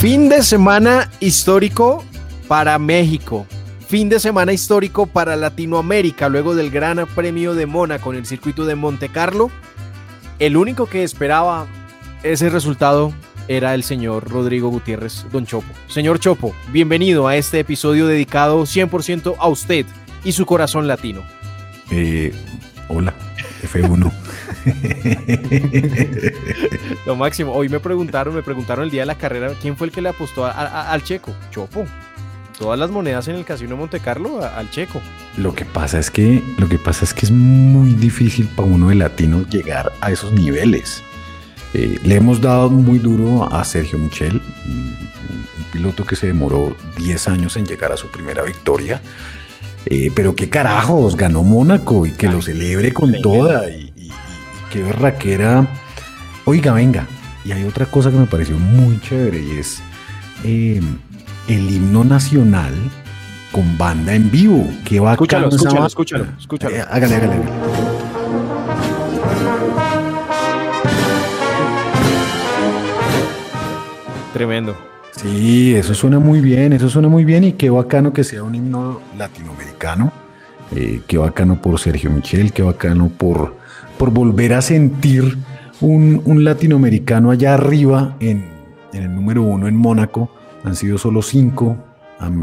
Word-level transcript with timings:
Fin 0.00 0.28
de 0.28 0.44
semana 0.44 1.10
histórico 1.18 2.04
para 2.46 2.78
México. 2.78 3.46
Fin 3.88 4.08
de 4.08 4.20
semana 4.20 4.52
histórico 4.52 5.06
para 5.06 5.34
Latinoamérica 5.34 6.28
luego 6.28 6.54
del 6.54 6.70
Gran 6.70 7.04
Premio 7.16 7.54
de 7.54 7.66
Mónaco 7.66 8.12
en 8.12 8.18
el 8.18 8.26
circuito 8.26 8.64
de 8.64 8.76
Monte 8.76 9.08
Carlo. 9.08 9.50
El 10.38 10.56
único 10.56 10.86
que 10.86 11.02
esperaba 11.02 11.66
ese 12.22 12.48
resultado 12.48 13.12
era 13.48 13.74
el 13.74 13.82
señor 13.82 14.28
Rodrigo 14.30 14.68
Gutiérrez, 14.68 15.26
don 15.32 15.46
Chopo. 15.46 15.72
Señor 15.88 16.20
Chopo, 16.20 16.54
bienvenido 16.70 17.26
a 17.28 17.36
este 17.36 17.60
episodio 17.60 18.06
dedicado 18.06 18.62
100% 18.62 19.36
a 19.38 19.48
usted 19.48 19.86
y 20.24 20.32
su 20.32 20.44
corazón 20.46 20.86
latino. 20.86 21.22
Eh, 21.90 22.32
hola, 22.88 23.14
F1. 23.62 24.12
Lo 27.06 27.16
máximo. 27.16 27.52
Hoy 27.52 27.68
me 27.68 27.80
preguntaron, 27.80 28.34
me 28.34 28.42
preguntaron 28.42 28.84
el 28.84 28.90
día 28.90 29.02
de 29.02 29.06
la 29.06 29.14
carrera, 29.16 29.52
¿quién 29.60 29.76
fue 29.76 29.86
el 29.86 29.92
que 29.92 30.02
le 30.02 30.10
apostó 30.10 30.44
a- 30.44 30.50
a- 30.50 30.92
al 30.92 31.02
Checo? 31.02 31.34
Chopo. 31.50 31.86
Todas 32.58 32.78
las 32.78 32.90
monedas 32.90 33.28
en 33.28 33.36
el 33.36 33.44
casino 33.44 33.70
de 33.70 33.76
Monte 33.76 34.00
Carlo 34.00 34.42
a- 34.44 34.58
al 34.58 34.70
Checo. 34.70 35.00
Lo 35.36 35.54
que 35.54 35.64
pasa 35.64 35.98
es 35.98 36.10
que 36.10 36.42
lo 36.58 36.68
que 36.68 36.78
pasa 36.78 37.04
es 37.04 37.14
que 37.14 37.26
es 37.26 37.32
muy 37.32 37.94
difícil 37.94 38.48
para 38.48 38.68
uno 38.68 38.88
de 38.88 38.96
latino 38.96 39.44
llegar 39.48 39.92
a 40.00 40.10
esos 40.10 40.32
niveles. 40.32 41.02
Eh, 41.74 41.98
le 42.02 42.14
hemos 42.16 42.40
dado 42.40 42.70
muy 42.70 42.98
duro 42.98 43.44
a 43.52 43.64
Sergio 43.64 43.98
Michel, 43.98 44.40
un, 44.66 44.96
piloto 45.72 46.04
que 46.04 46.16
se 46.16 46.26
demoró 46.26 46.74
10 46.96 47.28
años 47.28 47.56
en 47.56 47.66
llegar 47.66 47.92
a 47.92 47.96
su 47.96 48.08
primera 48.08 48.42
victoria. 48.42 49.02
Eh, 49.84 50.10
pero 50.14 50.34
qué 50.34 50.48
carajos, 50.48 51.14
ganó 51.16 51.42
Mónaco 51.42 52.06
y 52.06 52.12
que 52.12 52.26
lo 52.28 52.40
celebre 52.40 52.92
con 52.92 53.12
toda. 53.20 53.68
Y, 53.70 53.92
y- 53.94 54.02
y- 54.06 54.12
qué 54.72 54.82
berraquera. 54.82 55.66
Oiga, 56.46 56.72
venga. 56.72 57.06
Y 57.44 57.52
hay 57.52 57.64
otra 57.64 57.86
cosa 57.86 58.10
que 58.10 58.16
me 58.16 58.26
pareció 58.26 58.58
muy 58.58 59.00
chévere 59.00 59.40
y 59.42 59.58
es 59.58 59.82
eh, 60.44 60.80
el 61.48 61.70
himno 61.70 62.04
nacional 62.04 62.74
con 63.52 63.78
banda 63.78 64.14
en 64.14 64.30
vivo. 64.30 64.68
Qué 64.84 65.00
bacano 65.00 65.48
Escúchalo, 65.48 65.48
escúchalo, 65.48 65.86
escúchalo, 65.86 66.26
escúchalo. 66.38 66.76
Hágale, 66.90 67.14
hágale, 67.14 67.34
hágale. 67.34 67.87
Tremendo. 74.38 74.76
Sí, 75.10 75.74
eso 75.74 75.94
suena 75.94 76.20
muy 76.20 76.40
bien, 76.40 76.72
eso 76.72 76.88
suena 76.88 77.08
muy 77.08 77.24
bien 77.24 77.42
y 77.42 77.52
qué 77.54 77.70
bacano 77.70 78.12
que 78.12 78.22
sea 78.22 78.44
un 78.44 78.54
himno 78.54 79.00
latinoamericano. 79.18 80.12
Eh, 80.74 81.00
qué 81.08 81.18
bacano 81.18 81.60
por 81.60 81.80
Sergio 81.80 82.08
Michel, 82.08 82.52
qué 82.52 82.62
bacano 82.62 83.08
por, 83.08 83.56
por 83.98 84.12
volver 84.12 84.54
a 84.54 84.62
sentir 84.62 85.36
un, 85.80 86.22
un 86.24 86.44
latinoamericano 86.44 87.32
allá 87.32 87.54
arriba 87.54 88.16
en, 88.20 88.44
en 88.92 89.02
el 89.02 89.12
número 89.12 89.42
uno 89.42 89.66
en 89.66 89.74
Mónaco. 89.74 90.30
Han 90.62 90.76
sido 90.76 90.98
solo 90.98 91.20
cinco, 91.20 91.76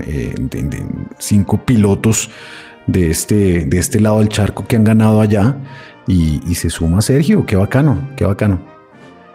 eh, 0.06 0.36
cinco 1.18 1.62
pilotos 1.64 2.30
de 2.88 3.10
este, 3.10 3.66
de 3.66 3.78
este 3.78 4.02
lado 4.02 4.20
del 4.20 4.28
charco 4.28 4.66
que 4.68 4.76
han 4.76 4.84
ganado 4.84 5.22
allá 5.22 5.56
y, 6.08 6.42
y 6.46 6.56
se 6.56 6.70
suma 6.70 7.02
Sergio, 7.02 7.46
qué 7.46 7.56
bacano, 7.56 8.10
qué 8.18 8.26
bacano. 8.26 8.60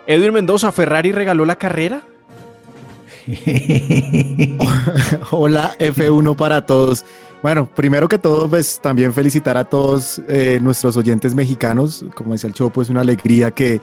Edwin 0.06 0.34
Mendoza, 0.34 0.72
¿Ferrari 0.72 1.12
regaló 1.12 1.46
la 1.46 1.56
carrera? 1.56 2.02
Hola 5.30 5.74
F1 5.78 6.36
para 6.36 6.66
todos. 6.66 7.04
Bueno, 7.42 7.66
primero 7.66 8.08
que 8.08 8.18
todo, 8.18 8.48
pues 8.48 8.80
también 8.80 9.14
felicitar 9.14 9.56
a 9.56 9.64
todos 9.64 10.20
eh, 10.28 10.58
nuestros 10.60 10.96
oyentes 10.96 11.34
mexicanos. 11.34 12.04
Como 12.14 12.32
decía 12.32 12.48
el 12.48 12.54
Chopo, 12.54 12.82
es 12.82 12.90
una 12.90 13.00
alegría 13.00 13.50
que, 13.50 13.80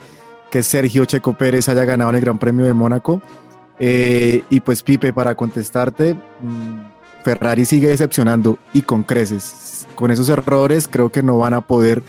que 0.52 0.63
Sergio 0.63 1.06
Checo 1.06 1.34
Pérez 1.34 1.68
haya 1.69 1.85
ganado 1.85 2.12
en 2.12 2.18
el 2.18 2.22
Gran 2.22 2.38
Premio 2.38 2.66
de 2.66 2.74
Mónaco. 2.74 3.22
Eh, 3.80 4.44
y 4.50 4.59
pues 4.59 4.84
Pipe, 4.84 5.13
para 5.13 5.35
contestarte, 5.35 6.14
mm, 6.14 7.24
Ferrari 7.24 7.66
sigue 7.66 7.88
decepcionando 7.88 8.59
y 8.74 8.81
con 8.81 9.03
creces. 9.03 9.88
Con 9.96 10.12
esos 10.12 10.29
errores 10.29 10.88
creo 10.88 11.09
que 11.09 11.24
no 11.24 11.38
van 11.38 11.53
a 11.53 11.62
poder 11.62 12.03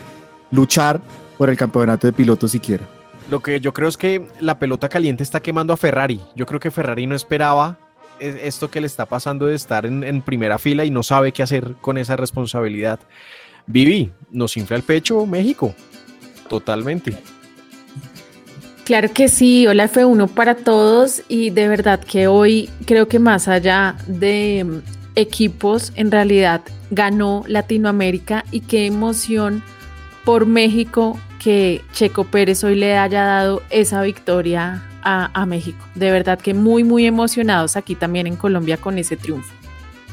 luchar 0.51 1.01
por 1.37 1.49
el 1.49 1.57
campeonato 1.57 2.05
de 2.05 2.13
pilotos 2.13 2.51
siquiera. 2.51 2.98
Lo 3.29 3.41
que 3.41 3.59
yo 3.59 3.73
creo 3.73 3.89
es 3.89 3.97
que 3.97 4.27
la 4.39 4.57
pelota 4.57 4.89
caliente 4.89 5.23
está 5.23 5.39
quemando 5.39 5.73
a 5.73 5.77
Ferrari. 5.77 6.19
Yo 6.35 6.45
creo 6.45 6.59
que 6.59 6.71
Ferrari 6.71 7.05
no 7.05 7.15
esperaba 7.15 7.77
esto 8.19 8.69
que 8.69 8.81
le 8.81 8.87
está 8.87 9.05
pasando 9.05 9.45
de 9.45 9.55
estar 9.55 9.85
en, 9.85 10.03
en 10.03 10.21
primera 10.21 10.57
fila 10.57 10.83
y 10.83 10.89
no 10.89 11.03
sabe 11.03 11.31
qué 11.31 11.43
hacer 11.43 11.75
con 11.79 11.97
esa 11.97 12.15
responsabilidad. 12.17 12.99
Vivi, 13.65 14.11
nos 14.31 14.57
infla 14.57 14.75
el 14.75 14.83
pecho 14.83 15.25
México. 15.25 15.73
Totalmente. 16.49 17.15
Claro 18.83 19.13
que 19.13 19.29
sí, 19.29 19.67
hola 19.67 19.87
F1 19.87 20.29
para 20.29 20.55
todos 20.55 21.21
y 21.27 21.51
de 21.51 21.67
verdad 21.67 21.99
que 21.99 22.25
hoy 22.27 22.69
creo 22.85 23.07
que 23.07 23.19
más 23.19 23.47
allá 23.47 23.95
de 24.07 24.65
mm, 24.65 24.77
equipos, 25.15 25.93
en 25.95 26.09
realidad 26.09 26.61
ganó 26.89 27.43
Latinoamérica 27.47 28.43
y 28.49 28.61
qué 28.61 28.87
emoción 28.87 29.61
por 30.25 30.47
México 30.47 31.19
que 31.39 31.81
Checo 31.93 32.25
Pérez 32.25 32.63
hoy 32.63 32.75
le 32.75 32.97
haya 32.97 33.23
dado 33.23 33.63
esa 33.69 34.01
victoria 34.01 34.83
a, 35.01 35.31
a 35.33 35.45
México. 35.45 35.83
De 35.95 36.11
verdad 36.11 36.39
que 36.39 36.53
muy, 36.53 36.83
muy 36.83 37.05
emocionados 37.05 37.75
aquí 37.75 37.95
también 37.95 38.27
en 38.27 38.35
Colombia 38.35 38.77
con 38.77 38.97
ese 38.97 39.17
triunfo. 39.17 39.51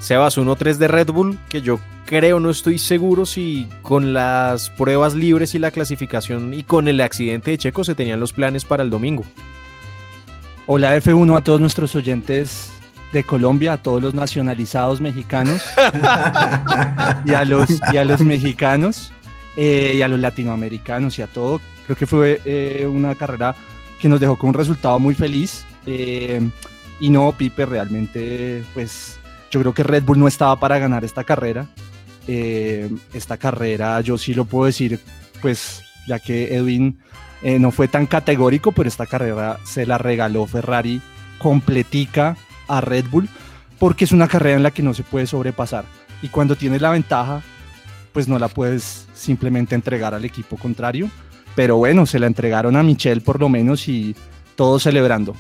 Sebas 0.01 0.39
1-3 0.39 0.77
de 0.77 0.89
Red 0.89 1.11
Bull, 1.11 1.39
que 1.49 1.63
yo 1.63 1.81
creo, 2.05 2.39
no 2.39 2.51
estoy 2.51 2.79
seguro 2.79 3.27
si 3.27 3.69
con 3.83 4.13
las 4.13 4.71
pruebas 4.71 5.15
libres 5.15 5.55
y 5.55 5.59
la 5.59 5.71
clasificación 5.71 6.55
y 6.55 6.63
con 6.63 6.89
el 6.89 7.01
accidente 7.01 7.51
de 7.51 7.59
Checo 7.59 7.85
se 7.85 7.95
tenían 7.95 8.21
los 8.21 8.33
planes 8.33 8.65
para 8.65 8.83
el 8.83 8.91
domingo. 8.91 9.25
Hola 10.67 10.97
F1 10.97 11.37
a 11.37 11.43
todos 11.43 11.61
nuestros 11.61 11.95
oyentes 11.95 12.73
de 13.13 13.25
Colombia, 13.25 13.75
a 13.75 13.83
todos 13.83 14.03
los 14.03 14.15
nacionalizados 14.15 15.01
mexicanos 15.01 15.63
y, 17.25 17.35
a 17.35 17.45
los, 17.45 17.69
y 17.93 17.97
a 17.97 18.05
los 18.05 18.21
mexicanos 18.21 19.13
eh, 19.57 19.95
y 19.97 20.03
a 20.03 20.09
los 20.09 20.21
latinoamericanos 20.21 21.19
y 21.19 21.23
a 21.23 21.27
todo. 21.27 21.61
Creo 21.87 21.97
que 21.97 22.07
fue 22.07 22.41
eh, 22.45 22.87
una 22.89 23.15
carrera 23.15 23.55
que 24.01 24.09
nos 24.09 24.21
dejó 24.21 24.37
con 24.37 24.49
un 24.49 24.55
resultado 24.55 24.99
muy 24.99 25.15
feliz. 25.15 25.65
eh, 25.87 26.41
y 26.99 27.11
no, 27.11 27.33
Pipe, 27.33 27.67
realmente, 27.67 28.65
pues 28.73 29.19
yo 29.51 29.61
creo 29.61 29.75
que 29.75 29.83
Red 29.83 30.05
Bull 30.05 30.19
no 30.19 30.29
estaba 30.29 30.59
para 30.59 30.79
ganar 30.79 31.05
esta 31.05 31.25
carrera. 31.25 31.67
Eh, 32.27 32.91
esta 33.13 33.37
carrera, 33.37 34.01
yo 34.01 34.19
sí 34.19 34.35
lo 34.35 34.47
puedo 34.47 34.67
decir, 34.67 34.99
pues 35.41 35.83
ya 36.07 36.19
que 36.19 36.55
Edwin 36.55 36.99
eh, 37.43 37.59
no 37.59 37.71
fue 37.71 37.87
tan 37.87 38.07
categórico, 38.07 38.73
pero 38.73 38.89
esta 38.89 39.07
carrera 39.07 39.59
se 39.65 39.87
la 39.87 39.99
regaló 39.99 40.47
Ferrari 40.47 41.01
completica 41.39 42.37
a 42.67 42.81
Red 42.81 43.07
Bull, 43.11 43.29
porque 43.79 44.05
es 44.05 44.13
una 44.13 44.27
carrera 44.27 44.57
en 44.57 44.63
la 44.63 44.71
que 44.71 44.83
no 44.83 44.95
se 44.95 45.03
puede 45.03 45.27
sobrepasar. 45.27 45.85
Y 46.23 46.29
cuando 46.29 46.57
tienes 46.57 46.81
la 46.81 46.91
ventaja, 46.91 47.43
pues 48.17 48.29
no 48.29 48.39
la 48.39 48.49
puedes 48.49 49.07
simplemente 49.13 49.75
entregar 49.75 50.15
al 50.15 50.25
equipo 50.25 50.57
contrario. 50.57 51.11
Pero 51.55 51.77
bueno, 51.77 52.07
se 52.07 52.19
la 52.19 52.27
entregaron 52.27 52.75
a 52.75 52.83
Michelle 52.83 53.21
por 53.21 53.39
lo 53.39 53.51
menos 53.51 53.89
y 53.89 54.17
todos 54.55 54.85
celebrando. 54.85 55.37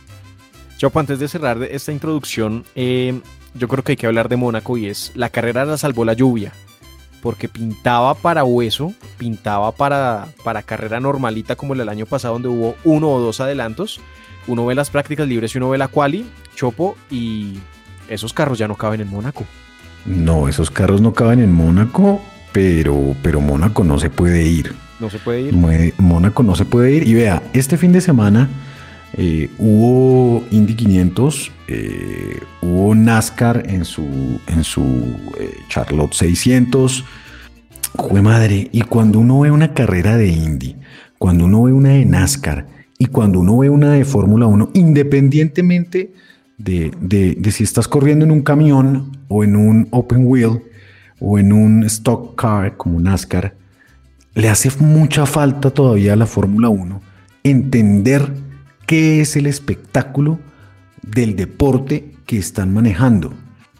Chopo, 0.76 1.00
antes 1.00 1.18
de 1.18 1.26
cerrar 1.26 1.62
esta 1.62 1.90
introducción, 1.90 2.64
eh, 2.74 3.18
yo 3.54 3.66
creo 3.66 3.82
que 3.82 3.92
hay 3.92 3.96
que 3.96 4.06
hablar 4.06 4.28
de 4.28 4.36
Mónaco 4.36 4.76
y 4.76 4.88
es 4.88 5.10
la 5.14 5.30
carrera 5.30 5.64
la 5.64 5.78
salvó 5.78 6.04
la 6.04 6.12
lluvia. 6.12 6.52
Porque 7.22 7.48
pintaba 7.48 8.12
para 8.12 8.44
hueso, 8.44 8.92
pintaba 9.16 9.72
para, 9.72 10.28
para 10.44 10.62
carrera 10.62 11.00
normalita 11.00 11.56
como 11.56 11.72
el 11.72 11.78
del 11.78 11.88
año 11.88 12.04
pasado 12.04 12.34
donde 12.34 12.48
hubo 12.48 12.76
uno 12.84 13.08
o 13.08 13.20
dos 13.20 13.40
adelantos. 13.40 14.00
Uno 14.46 14.66
ve 14.66 14.74
las 14.74 14.90
prácticas 14.90 15.26
libres 15.26 15.54
y 15.54 15.56
uno 15.56 15.70
ve 15.70 15.78
la 15.78 15.88
quali, 15.88 16.26
chopo 16.54 16.94
y 17.10 17.54
esos 18.10 18.34
carros 18.34 18.58
ya 18.58 18.68
no 18.68 18.74
caben 18.74 19.00
en 19.00 19.08
Mónaco. 19.08 19.46
No, 20.04 20.46
esos 20.46 20.70
carros 20.70 21.00
no 21.00 21.14
caben 21.14 21.40
en 21.40 21.52
Mónaco, 21.52 22.20
pero, 22.56 23.14
pero 23.22 23.42
Mónaco 23.42 23.84
no 23.84 23.98
se 23.98 24.08
puede 24.08 24.42
ir. 24.46 24.72
No 24.98 25.10
se 25.10 25.18
puede 25.18 25.42
ir. 25.42 25.54
Mónaco 25.98 26.42
no 26.42 26.54
se 26.54 26.64
puede 26.64 26.94
ir. 26.96 27.06
Y 27.06 27.12
vea, 27.12 27.42
este 27.52 27.76
fin 27.76 27.92
de 27.92 28.00
semana 28.00 28.48
eh, 29.12 29.50
hubo 29.58 30.42
Indy 30.50 30.74
500, 30.74 31.52
eh, 31.68 32.40
hubo 32.62 32.94
NASCAR 32.94 33.64
en 33.68 33.84
su, 33.84 34.40
en 34.46 34.64
su 34.64 34.82
eh, 35.38 35.50
Charlotte 35.68 36.14
600. 36.14 37.04
Jue 37.94 38.22
madre, 38.22 38.70
y 38.72 38.80
cuando 38.80 39.18
uno 39.18 39.40
ve 39.40 39.50
una 39.50 39.74
carrera 39.74 40.16
de 40.16 40.28
Indy, 40.28 40.76
cuando 41.18 41.44
uno 41.44 41.64
ve 41.64 41.74
una 41.74 41.90
de 41.90 42.06
NASCAR 42.06 42.66
y 42.98 43.04
cuando 43.06 43.40
uno 43.40 43.58
ve 43.58 43.68
una 43.68 43.92
de 43.92 44.06
Fórmula 44.06 44.46
1, 44.46 44.70
independientemente 44.72 46.10
de, 46.56 46.90
de- 47.02 47.34
de 47.38 47.50
si 47.52 47.64
estás 47.64 47.86
corriendo 47.86 48.24
en 48.24 48.30
un 48.30 48.40
camión 48.40 49.12
o 49.28 49.44
en 49.44 49.56
un 49.56 49.88
open 49.90 50.26
wheel 50.26 50.62
o 51.20 51.38
en 51.38 51.52
un 51.52 51.84
stock 51.84 52.34
car 52.40 52.76
como 52.76 53.00
NASCAR, 53.00 53.54
le 54.34 54.48
hace 54.48 54.70
mucha 54.80 55.26
falta 55.26 55.70
todavía 55.70 56.12
a 56.12 56.16
la 56.16 56.26
Fórmula 56.26 56.68
1 56.68 57.00
entender 57.42 58.32
qué 58.86 59.20
es 59.20 59.36
el 59.36 59.46
espectáculo 59.46 60.38
del 61.02 61.36
deporte 61.36 62.16
que 62.26 62.38
están 62.38 62.74
manejando. 62.74 63.32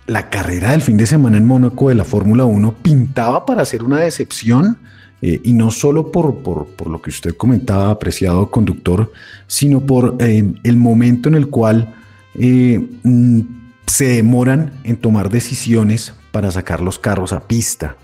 La 0.07 0.31
carrera 0.31 0.71
del 0.71 0.83
fin 0.83 0.97
de 0.97 1.07
semana 1.07 1.37
en 1.37 1.47
Mónaco 1.47 1.89
de 1.89 1.97
la 1.97 2.05
Fórmula 2.05 2.45
1 2.45 2.75
pintaba 2.83 3.45
para 3.45 3.65
ser 3.65 3.83
una 3.83 3.99
decepción 3.99 4.79
eh, 5.21 5.41
y 5.43 5.53
no 5.53 5.71
solo 5.71 6.13
por, 6.13 6.43
por, 6.43 6.67
por 6.69 6.89
lo 6.89 7.03
que 7.03 7.11
usted 7.11 7.35
comentaba, 7.35 7.91
apreciado 7.91 8.51
conductor, 8.51 9.13
sino 9.47 9.81
por 9.81 10.17
eh, 10.21 10.53
el 10.63 10.77
momento 10.77 11.29
en 11.29 11.35
el 11.35 11.49
cual 11.49 11.95
eh, 12.35 12.87
mm, 13.03 13.41
se 13.87 14.07
demoran 14.07 14.73
en 14.85 14.97
tomar 14.97 15.31
decisiones 15.31 16.15
para 16.37 16.51
sacar 16.51 16.83
los 16.83 16.99
carros 16.99 17.33
a 17.33 17.41
pista. 17.49 17.97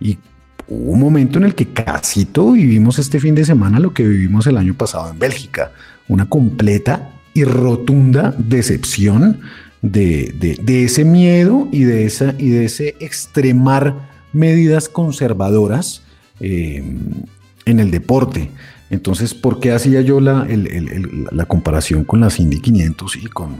Y 0.00 0.18
hubo 0.66 0.90
un 0.90 0.98
momento 0.98 1.38
en 1.38 1.44
el 1.44 1.54
que 1.54 1.68
casi 1.68 2.24
todo 2.24 2.50
vivimos 2.54 2.98
este 2.98 3.20
fin 3.20 3.36
de 3.36 3.44
semana 3.44 3.78
lo 3.78 3.94
que 3.94 4.02
vivimos 4.02 4.44
el 4.48 4.56
año 4.56 4.74
pasado 4.74 5.08
en 5.08 5.20
Bélgica. 5.20 5.70
Una 6.08 6.28
completa 6.28 7.12
y 7.32 7.44
rotunda 7.44 8.34
decepción 8.36 9.38
de, 9.82 10.34
de- 10.64 10.84
ese 10.84 11.04
miedo 11.04 11.68
y 11.70 11.84
de, 11.84 12.06
esa, 12.06 12.34
y 12.38 12.48
de 12.50 12.64
ese 12.64 12.96
extremar 12.98 13.94
medidas 14.32 14.88
conservadoras 14.88 16.02
eh, 16.40 16.82
en 17.66 17.78
el 17.78 17.92
deporte. 17.92 18.50
Entonces, 18.90 19.32
¿por 19.32 19.60
qué 19.60 19.70
hacía 19.70 20.00
yo 20.00 20.18
la, 20.18 20.44
la 21.30 21.44
comparación 21.44 22.02
con 22.02 22.18
las 22.18 22.40
Indy 22.40 22.58
500 22.58 23.14
y 23.16 23.26
con, 23.26 23.54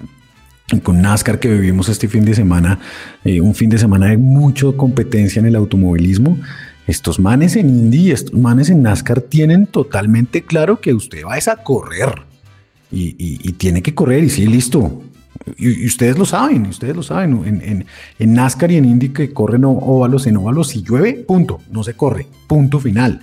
con 0.83 1.01
NASCAR 1.01 1.39
que 1.39 1.49
vivimos 1.49 1.89
este 1.89 2.09
fin 2.09 2.25
de 2.25 2.35
semana? 2.35 2.79
eh, 3.25 3.41
un 3.41 3.55
fin 3.55 3.71
de 3.71 3.79
semana 3.79 4.07
de 4.07 4.17
mucha 4.17 4.67
competencia 4.77 5.41
en 5.41 5.47
el 5.47 5.57
automovilismo. 5.57 6.39
Estos 6.87 7.19
manes 7.19 7.57
en 7.57 7.69
Indy, 7.69 8.13
estos 8.13 8.35
manes 8.35 8.71
en 8.71 8.83
NASCAR 8.83 9.21
tienen 9.21 9.67
totalmente 9.67 10.43
claro 10.43 10.81
que 10.81 10.95
usted 10.95 11.25
va 11.25 11.35
a 11.35 11.57
correr 11.63 12.23
y, 12.93 13.53
tiene 13.55 13.83
que 13.83 13.95
correr 13.95 14.25
y 14.25 14.31
sí, 14.31 14.47
listo. 14.47 15.03
Y, 15.59 15.87
ustedes 15.87 16.17
lo 16.17 16.25
saben, 16.25 16.67
ustedes 16.67 16.95
lo 16.95 17.03
saben. 17.03 17.43
En, 17.45 17.85
en- 18.19 18.35
NASCAR 18.35 18.71
y 18.71 18.77
en 18.77 18.85
Indy 18.85 19.09
que 19.11 19.33
corren 19.33 19.65
óvalos 19.65 20.27
en 20.27 20.37
óvalos, 20.37 20.69
si 20.69 20.83
llueve, 20.83 21.15
punto, 21.15 21.61
no 21.71 21.83
se 21.83 21.95
corre, 21.95 22.27
punto 22.47 22.79
final. 22.79 23.21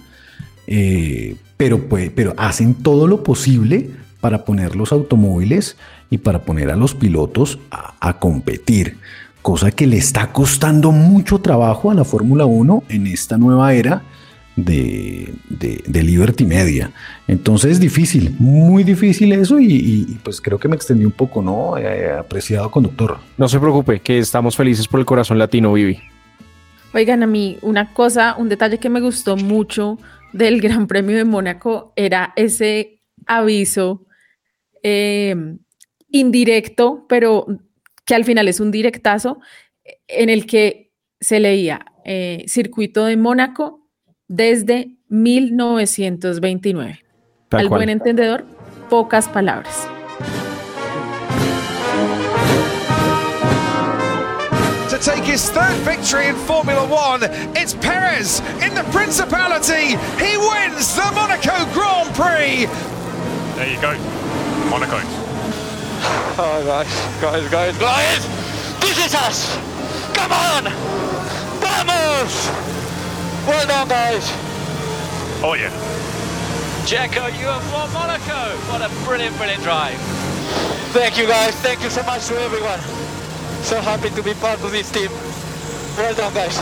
Eh, 0.68 1.36
pero, 1.58 1.88
pero 1.88 2.34
hacen 2.38 2.74
todo 2.74 3.08
lo 3.08 3.24
posible 3.24 3.90
para 4.20 4.46
poner 4.46 4.76
los 4.76 4.92
automóviles 4.92 5.78
y 6.14 6.18
para 6.20 6.44
poner 6.44 6.70
a 6.70 6.76
los 6.76 6.94
pilotos 6.94 7.58
a, 7.72 7.96
a 8.00 8.20
competir, 8.20 8.98
cosa 9.42 9.72
que 9.72 9.88
le 9.88 9.98
está 9.98 10.32
costando 10.32 10.92
mucho 10.92 11.40
trabajo 11.40 11.90
a 11.90 11.96
la 11.96 12.04
Fórmula 12.06 12.46
1 12.46 12.84
en 12.90 13.08
esta 13.08 13.38
nueva 13.38 13.74
era 13.74 14.04
de, 14.56 15.34
de- 15.50 15.84
de 15.88 16.04
Liberty 16.04 16.46
Media. 16.46 16.92
Entonces 17.28 17.72
es 17.72 17.80
difícil, 17.80 18.36
muy 18.38 18.84
difícil 18.84 19.32
eso 19.34 19.60
y, 19.60 19.66
y- 19.74 20.06
y, 20.08 20.20
pues 20.24 20.40
creo 20.40 20.60
que 20.60 20.68
me 20.68 20.76
extendí 20.76 21.04
un 21.06 21.12
poco, 21.12 21.42
¿no? 21.42 21.78
Eh, 21.80 22.12
apreciado 22.12 22.70
conductor. 22.70 23.18
No 23.38 23.48
se 23.48 23.60
preocupe, 23.60 24.00
que 24.00 24.20
estamos 24.20 24.56
felices 24.56 24.88
por 24.88 25.00
el 25.00 25.06
corazón 25.08 25.40
latino, 25.40 25.74
Vivi. 25.74 25.98
Oigan, 26.94 27.24
a 27.24 27.28
mí 27.28 27.58
una 27.64 27.92
cosa, 27.92 28.36
un 28.38 28.50
detalle 28.50 28.78
que 28.78 28.90
me 28.92 29.02
gustó 29.02 29.36
mucho 29.36 29.98
del 30.32 30.62
Gran 30.62 30.86
Premio 30.86 31.18
de 31.18 31.26
Mónaco 31.26 31.92
era 31.96 32.34
ese 32.36 33.00
aviso 33.26 34.06
eh, 34.84 35.36
indirecto, 36.14 37.06
pero 37.10 37.46
que 38.06 38.16
al 38.16 38.24
final 38.24 38.48
es 38.48 38.62
un 38.62 38.72
directazo, 38.72 39.40
en 40.08 40.30
el 40.30 40.46
que 40.46 40.94
se 41.20 41.42
leía 41.42 41.86
eh, 42.06 42.46
Circuito 42.48 43.04
de 43.06 43.18
Mónaco 43.18 43.90
desde 44.28 44.96
1929. 45.10 47.00
Tal 47.50 47.60
al 47.60 47.68
cual. 47.68 47.80
buen 47.80 47.90
entendedor, 47.90 48.46
pocas 48.90 49.28
palabras. 49.28 49.88
to 54.90 55.00
take 55.00 55.24
his 55.24 55.50
third 55.50 55.76
victory 55.78 56.28
in 56.28 56.36
Formula 56.36 56.86
One. 56.86 57.24
It's 57.56 57.74
Perez 57.74 58.42
in 58.62 58.76
the 58.76 58.84
Principality. 58.92 59.98
He 60.24 60.38
wins 60.38 60.96
the 60.96 61.12
Monaco 61.16 61.66
Grand 61.74 62.14
Prix. 62.14 62.68
There 63.56 63.74
you 63.74 63.82
go. 63.82 63.98
Monaco. 64.70 65.23
Oh, 66.36 66.66
guys, 66.66 66.90
guys, 67.22 67.48
guys, 67.52 67.78
guys! 67.78 68.26
This 68.82 69.06
is 69.06 69.14
us! 69.14 69.54
Come 70.18 70.32
on! 70.32 70.64
Vamos! 71.62 72.50
Well 73.46 73.68
done, 73.68 73.88
guys! 73.88 74.26
Oh 75.46 75.54
yeah. 75.54 75.70
Jacko, 76.88 77.28
you 77.38 77.46
have 77.46 77.62
won 77.72 77.86
Monaco! 77.94 78.58
What 78.66 78.82
a 78.82 78.90
brilliant, 79.06 79.38
brilliant 79.38 79.62
drive! 79.62 80.00
Thank 80.90 81.20
you, 81.20 81.28
guys. 81.28 81.54
Thank 81.62 81.84
you 81.84 81.92
so 81.92 82.02
much 82.02 82.26
to 82.30 82.36
everyone. 82.42 82.80
So 83.62 83.80
happy 83.80 84.10
to 84.10 84.24
be 84.24 84.34
part 84.34 84.60
of 84.64 84.72
this 84.72 84.90
team. 84.92 85.12
Well 86.02 86.16
done, 86.16 86.34
guys. 86.34 86.58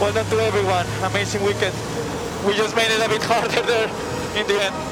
Well 0.00 0.12
done 0.12 0.26
to 0.26 0.38
everyone. 0.38 0.86
Amazing 1.10 1.42
weekend. 1.42 1.74
We 2.46 2.54
just 2.54 2.76
made 2.76 2.92
it 2.92 3.04
a 3.04 3.08
bit 3.08 3.22
harder 3.24 3.62
there 3.62 3.88
in 4.38 4.46
the 4.46 4.62
end. 4.62 4.91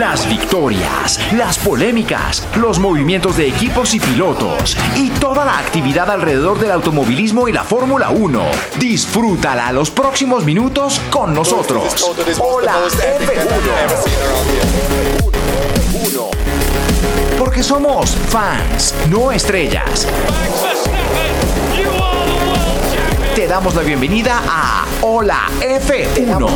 Las 0.00 0.26
victorias, 0.30 1.20
las 1.34 1.58
polémicas, 1.58 2.48
los 2.56 2.78
movimientos 2.78 3.36
de 3.36 3.48
equipos 3.48 3.92
y 3.92 4.00
pilotos 4.00 4.74
y 4.96 5.10
toda 5.10 5.44
la 5.44 5.58
actividad 5.58 6.10
alrededor 6.10 6.58
del 6.58 6.70
automovilismo 6.70 7.48
y 7.48 7.52
la 7.52 7.64
Fórmula 7.64 8.08
1. 8.08 8.42
Disfrútala 8.78 9.70
los 9.72 9.90
próximos 9.90 10.46
minutos 10.46 11.02
con 11.10 11.34
nosotros. 11.34 12.10
Hola 12.38 12.76
F1. 15.92 16.30
Porque 17.38 17.62
somos 17.62 18.16
fans, 18.30 18.94
no 19.10 19.30
estrellas. 19.30 20.08
Te 23.34 23.46
damos 23.46 23.74
la 23.76 23.82
bienvenida 23.82 24.42
a 24.44 24.84
Hola 25.02 25.48
F1. 25.60 26.50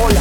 Hola 0.00 0.20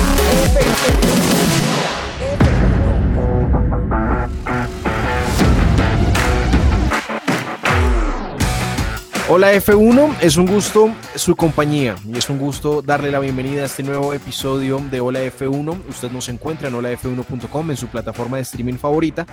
Hola 9.27 9.53
F1, 9.53 10.15
es 10.21 10.37
un 10.37 10.45
gusto 10.45 10.93
su 11.17 11.35
compañía 11.35 11.95
y 12.05 12.17
es 12.17 12.29
un 12.29 12.37
gusto 12.37 12.81
darle 12.81 13.11
la 13.11 13.19
bienvenida 13.19 13.63
a 13.63 13.65
este 13.65 13.81
nuevo 13.81 14.13
episodio 14.13 14.79
de 14.91 15.01
Hola 15.01 15.23
F1. 15.23 15.81
Usted 15.89 16.11
nos 16.11 16.29
encuentra 16.29 16.67
en 16.67 16.75
holaf1.com 16.75 17.71
en 17.71 17.77
su 17.77 17.87
plataforma 17.87 18.37
de 18.37 18.43
streaming 18.43 18.75
favorita 18.75 19.25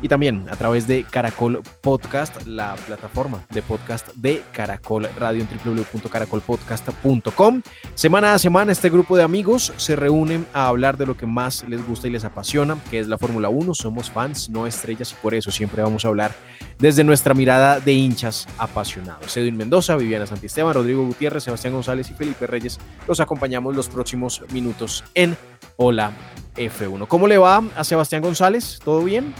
y 0.00 0.08
también 0.08 0.46
a 0.50 0.56
través 0.56 0.86
de 0.86 1.04
Caracol 1.04 1.62
Podcast, 1.80 2.46
la 2.46 2.76
plataforma 2.86 3.44
de 3.50 3.62
podcast 3.62 4.08
de 4.14 4.42
Caracol 4.52 5.08
Radio 5.18 5.42
en 5.42 5.48
www.caracolpodcast.com. 5.64 7.62
Semana 7.94 8.34
a 8.34 8.38
semana 8.38 8.72
este 8.72 8.90
grupo 8.90 9.16
de 9.16 9.22
amigos 9.22 9.72
se 9.76 9.96
reúnen 9.96 10.46
a 10.52 10.68
hablar 10.68 10.96
de 10.96 11.06
lo 11.06 11.16
que 11.16 11.26
más 11.26 11.64
les 11.68 11.84
gusta 11.86 12.06
y 12.08 12.10
les 12.10 12.24
apasiona, 12.24 12.78
que 12.90 13.00
es 13.00 13.08
la 13.08 13.18
Fórmula 13.18 13.48
1. 13.48 13.74
Somos 13.74 14.10
fans, 14.10 14.48
no 14.48 14.66
estrellas 14.66 15.12
y 15.12 15.16
por 15.22 15.34
eso 15.34 15.50
siempre 15.50 15.82
vamos 15.82 16.04
a 16.04 16.08
hablar 16.08 16.32
desde 16.78 17.02
nuestra 17.04 17.34
mirada 17.34 17.80
de 17.80 17.92
hinchas 17.92 18.46
apasionados. 18.56 19.36
Edwin 19.36 19.56
Mendoza, 19.56 19.96
Viviana 19.96 20.26
Santisteban, 20.26 20.74
Rodrigo 20.74 21.04
Gutiérrez, 21.18 21.42
Sebastián 21.42 21.74
González 21.74 22.08
y 22.12 22.14
Felipe 22.14 22.46
Reyes 22.46 22.78
los 23.08 23.18
acompañamos 23.18 23.74
los 23.74 23.88
próximos 23.88 24.40
minutos 24.52 25.02
en 25.16 25.36
Hola 25.74 26.12
F1. 26.54 27.08
¿Cómo 27.08 27.26
le 27.26 27.38
va 27.38 27.60
a 27.76 27.82
Sebastián 27.82 28.22
González? 28.22 28.78
¿Todo 28.84 29.02
bien? 29.02 29.34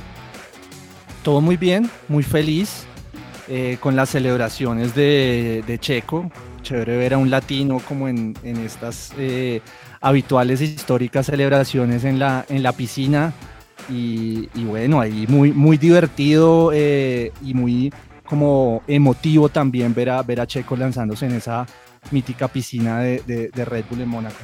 Todo 1.23 1.41
muy 1.41 1.57
bien, 1.57 1.89
muy 2.09 2.25
feliz 2.25 2.85
eh, 3.47 3.77
con 3.79 3.95
las 3.95 4.09
celebraciones 4.09 4.93
de, 4.97 5.63
de, 5.69 5.79
Checo. 5.79 6.33
Chévere 6.63 6.97
ver 6.97 7.15
a 7.15 7.19
un 7.19 7.31
latino 7.31 7.81
como 7.87 8.09
en, 8.09 8.35
estas 8.43 9.13
eh, 9.17 9.61
habituales 10.01 10.61
históricas 10.61 11.27
celebraciones 11.27 12.03
en 12.03 12.19
la, 12.19 12.45
en 12.49 12.65
la 12.65 12.73
piscina. 12.73 13.33
Y, 13.89 14.49
y 14.53 14.65
bueno, 14.65 15.01
ahí 15.01 15.27
muy, 15.29 15.53
muy 15.53 15.79
divertido 15.79 16.73
eh, 16.75 17.31
y 17.41 17.55
muy 17.55 17.93
como 18.29 18.83
emotivo 18.87 19.49
también 19.49 19.95
ver 19.95 20.11
a, 20.11 20.23
ver 20.23 20.41
a 20.41 20.47
Checo 20.47 20.77
lanzándose 20.77 21.27
en 21.27 21.33
esa 21.33 21.67
mítica 22.11 22.49
piscina 22.49 23.01
de, 23.01 23.23
de, 23.27 23.49
de 23.49 23.65
Red 23.65 23.85
Bull 23.91 24.01
en 24.03 24.09
Mónaco. 24.09 24.37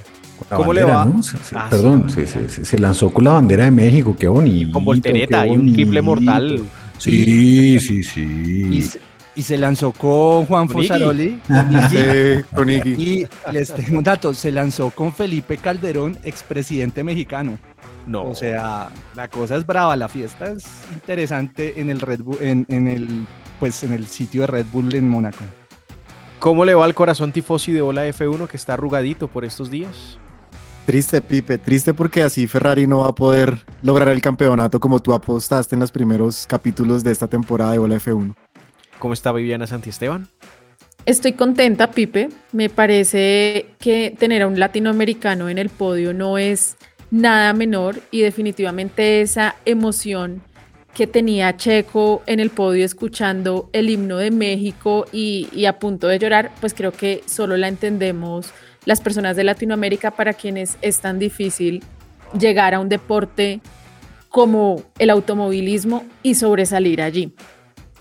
¿Cómo 0.49 0.73
le 0.73 0.85
va? 0.85 1.05
¿no? 1.05 1.23
Se, 1.23 1.37
se, 1.39 1.57
ah, 1.57 1.69
perdón, 1.71 2.11
sí. 2.11 2.27
se, 2.27 2.49
se, 2.49 2.79
lanzó 2.79 3.13
con 3.13 3.25
la 3.25 3.33
bandera 3.33 3.65
de 3.65 3.71
México, 3.71 4.17
qué 4.19 4.27
bonito. 4.27 4.73
Con 4.73 4.85
voltereta 4.85 5.47
y 5.47 5.51
un 5.51 5.73
triple 5.73 6.03
mortal. 6.03 6.65
Sí, 6.99 7.79
sí, 7.79 8.03
sí. 8.03 8.21
Y, 8.21 8.85
y 9.37 9.43
se 9.43 9.59
lanzó 9.59 9.93
con 9.93 10.47
Juan 10.47 10.69
Fosaroli. 10.69 11.41
con 12.53 12.71
Iggy. 12.71 12.91
Y 13.03 13.27
les 13.53 13.73
tengo 13.73 13.99
un 13.99 14.05
dato, 14.05 14.35
se 14.35 14.51
lanzó 14.51 14.91
con 14.91 15.13
Felipe 15.13 15.57
Calderón, 15.59 16.19
expresidente 16.25 17.05
mexicano. 17.05 17.59
No. 18.07 18.25
O 18.25 18.35
sea, 18.35 18.91
la 19.15 19.29
cosa 19.29 19.57
es 19.57 19.67
brava, 19.67 19.97
la 19.97 20.09
fiesta 20.09 20.51
es 20.51 20.65
interesante 20.93 21.81
en 21.81 21.91
el 21.91 22.01
Red 22.01 22.21
Bull, 22.21 22.39
en, 22.41 22.67
en 22.69 22.89
el, 22.89 23.27
pues 23.65 23.83
en 23.83 23.95
el 23.95 24.07
sitio 24.09 24.43
de 24.43 24.47
Red 24.49 24.67
Bull 24.71 24.95
en 24.95 25.09
Mónaco. 25.09 25.43
¿Cómo 26.39 26.67
le 26.67 26.75
va 26.75 26.85
al 26.85 26.93
corazón 26.93 27.33
tifosi 27.33 27.73
de 27.73 27.81
Ola 27.81 28.07
F1 28.07 28.47
que 28.47 28.59
está 28.59 28.75
arrugadito 28.75 29.27
por 29.27 29.43
estos 29.43 29.71
días? 29.71 30.19
Triste, 30.85 31.23
Pipe, 31.23 31.57
triste 31.57 31.95
porque 31.95 32.23
así 32.23 32.47
Ferrari 32.47 32.87
no 32.87 32.99
va 32.99 33.09
a 33.09 33.15
poder 33.15 33.65
lograr 33.81 34.11
el 34.11 34.21
campeonato 34.21 34.81
como 34.81 35.01
tú 35.01 35.15
apostaste 35.15 35.77
en 35.77 35.81
los 35.81 35.91
primeros 35.91 36.47
capítulos 36.47 37.03
de 37.05 37.13
esta 37.13 37.27
temporada 37.27 37.73
de 37.73 37.79
Ola 37.79 37.97
F1. 37.97 38.35
¿Cómo 38.99 39.15
está 39.15 39.33
Viviana 39.33 39.67
Santiesteban? 39.67 40.29
Estoy 41.07 41.33
contenta, 41.33 41.91
Pipe. 41.91 42.29
Me 42.53 42.69
parece 42.69 43.71
que 43.79 44.15
tener 44.19 44.43
a 44.43 44.47
un 44.47 44.61
latinoamericano 44.61 45.49
en 45.49 45.57
el 45.57 45.71
podio 45.71 46.13
no 46.13 46.37
es 46.37 46.77
nada 47.11 47.55
menor 47.55 47.97
y 48.11 48.21
definitivamente 48.21 49.23
esa 49.23 49.57
emoción 49.65 50.43
que 50.95 51.07
tenía 51.09 51.57
Checo 51.57 52.23
en 52.27 52.39
el 52.41 52.51
podio 52.51 52.85
escuchando 52.85 53.69
el 53.73 53.91
himno 53.91 54.17
de 54.17 54.31
México 54.31 55.07
y, 55.13 55.67
a 55.67 55.79
punto 55.79 56.07
de 56.07 56.19
llorar, 56.19 56.53
pues 56.61 56.73
creo 56.73 56.93
que 56.93 57.23
solo 57.27 57.57
la 57.57 57.69
entendemos 57.69 58.53
las 58.85 59.01
personas 59.01 59.37
de 59.37 59.45
Latinoamérica 59.45 60.13
para 60.13 60.35
quienes 60.35 60.79
es 60.83 61.01
tan 61.01 61.19
difícil 61.19 61.83
llegar 62.39 62.75
a 62.75 62.81
un 62.81 62.89
deporte 62.89 63.61
como 64.29 64.83
el 64.99 65.11
automovilismo 65.11 66.05
y 66.23 66.37
sobresalir 66.37 67.03
allí. 67.03 67.35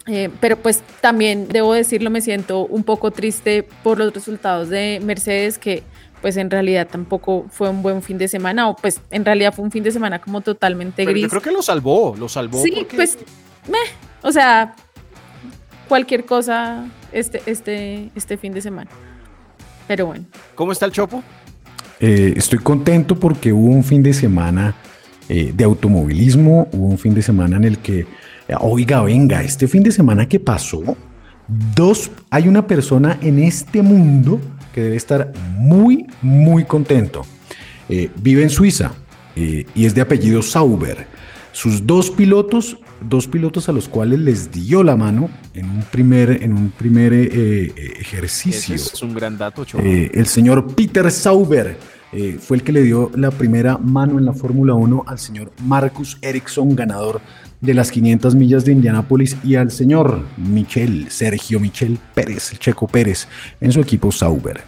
Eh, 0.05 0.29
pero 0.39 0.57
pues 0.57 0.83
también 1.01 1.47
debo 1.47 1.73
decirlo, 1.73 2.09
me 2.09 2.21
siento 2.21 2.65
un 2.65 2.83
poco 2.83 3.12
triste 3.12 3.67
por 3.83 3.97
los 3.97 4.13
resultados 4.13 4.69
de 4.69 5.00
Mercedes, 5.03 5.57
que 5.57 5.83
pues 6.24 6.38
en 6.38 6.50
realidad 6.50 6.88
tampoco 6.89 7.48
fue 7.50 7.70
un 7.70 7.84
buen 7.84 8.01
fin 8.01 8.18
de 8.18 8.30
semana, 8.30 8.70
o 8.70 8.77
pues 8.77 9.01
en 9.12 9.25
realidad 9.25 9.53
fue 9.53 9.65
un 9.65 9.72
fin 9.72 9.84
de 9.84 9.92
semana 9.92 10.22
como 10.22 10.39
totalmente 10.39 11.03
Pero 11.03 11.12
gris. 11.12 11.24
Yo 11.24 11.30
creo 11.30 11.42
que 11.42 11.51
lo 11.51 11.62
salvó, 11.62 12.15
lo 12.18 12.30
salvó. 12.30 12.63
Sí, 12.63 12.72
porque... 12.74 12.96
pues, 12.96 13.18
meh, 13.68 13.77
o 14.22 14.32
sea, 14.32 14.74
cualquier 15.89 16.24
cosa 16.24 16.86
este, 17.12 17.42
este, 17.46 18.10
este 18.15 18.38
fin 18.38 18.53
de 18.53 18.62
semana. 18.62 18.89
Pero 19.86 20.06
bueno. 20.06 20.24
¿Cómo 20.56 20.72
está 20.72 20.86
el 20.86 20.94
Chopo? 20.94 21.22
Eh, 22.00 22.34
estoy 22.38 22.60
contento 22.60 23.20
porque 23.20 23.51
hubo 23.51 23.68
un 23.68 23.84
fin 23.84 24.01
de 24.01 24.13
semana 24.13 24.75
eh, 25.27 25.51
de 25.53 25.63
automovilismo, 25.65 26.70
hubo 26.72 26.86
un 26.86 26.98
fin 26.98 27.13
de 27.13 27.22
semana 27.22 27.58
en 27.58 27.65
el 27.65 27.80
que, 27.80 28.08
oiga, 28.62 29.01
venga, 29.01 29.44
este 29.44 29.68
fin 29.68 29.84
de 29.84 29.92
semana 29.92 30.25
que 30.30 30.39
pasó, 30.39 30.96
dos, 31.75 32.12
hay 32.30 32.48
una 32.48 32.65
persona 32.65 33.18
en 33.22 33.39
este 33.39 33.82
mundo 33.82 34.39
que 34.74 34.82
debe 34.82 34.96
estar 34.96 35.32
muy, 35.58 36.08
muy 36.22 36.65
contento. 36.65 37.25
Eh, 37.89 38.10
vive 38.15 38.44
en 38.44 38.50
Suiza 38.50 38.94
y 39.36 39.86
es 39.86 39.96
de 39.96 40.01
apellido 40.01 40.42
Sauber. 40.42 41.08
Sus 41.53 41.86
dos 41.86 42.10
pilotos, 42.10 42.77
dos 43.00 43.27
pilotos 43.27 43.70
a 43.70 43.72
los 43.72 43.88
cuales 43.88 44.20
les 44.20 44.51
dio 44.51 44.84
la 44.84 44.96
mano 44.96 45.30
en 45.53 45.70
un 45.70 45.84
primer, 45.84 46.44
en 46.44 46.53
un 46.53 46.72
primer 46.72 47.13
eh, 47.13 47.72
ejercicio. 48.00 48.74
Ese 48.74 48.94
es 48.96 49.03
un 49.03 49.13
gran 49.13 49.38
dato. 49.38 49.63
Eh, 49.77 50.10
el 50.15 50.25
señor 50.25 50.74
Peter 50.74 51.12
Sauber 51.12 51.77
eh, 52.12 52.38
fue 52.39 52.58
el 52.58 52.63
que 52.63 52.72
le 52.72 52.82
dio 52.82 53.12
la 53.15 53.30
primera 53.32 53.77
mano 53.77 54.18
en 54.18 54.25
la 54.25 54.34
Fórmula 54.34 54.74
1 54.74 55.03
al 55.06 55.20
señor 55.20 55.51
Marcus 55.63 56.18
Ericsson, 56.22 56.75
ganador 56.75 57.22
de 57.63 57.74
las 57.74 57.91
500 57.91 58.36
millas 58.36 58.65
de 58.65 58.74
Indianápolis, 58.74 59.38
y 59.41 59.55
al 59.55 59.72
señor 59.72 60.20
Michel, 60.36 61.10
Sergio 61.10 61.62
Michel 61.62 61.98
Pérez, 62.13 62.51
el 62.51 62.60
Checo 62.60 62.88
Pérez, 62.88 63.27
en 63.62 63.72
su 63.72 63.79
equipo 63.79 64.12
Sauber. 64.12 64.62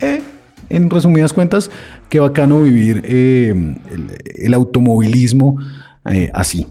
Eh, 0.00 0.20
en 0.68 0.90
resumidas 0.90 1.32
cuentas, 1.32 1.70
qué 2.08 2.18
bacano 2.18 2.62
vivir 2.62 3.02
eh, 3.04 3.54
el, 4.34 4.54
automovilismo 4.54 5.58
eh, 6.10 6.28
así. 6.34 6.66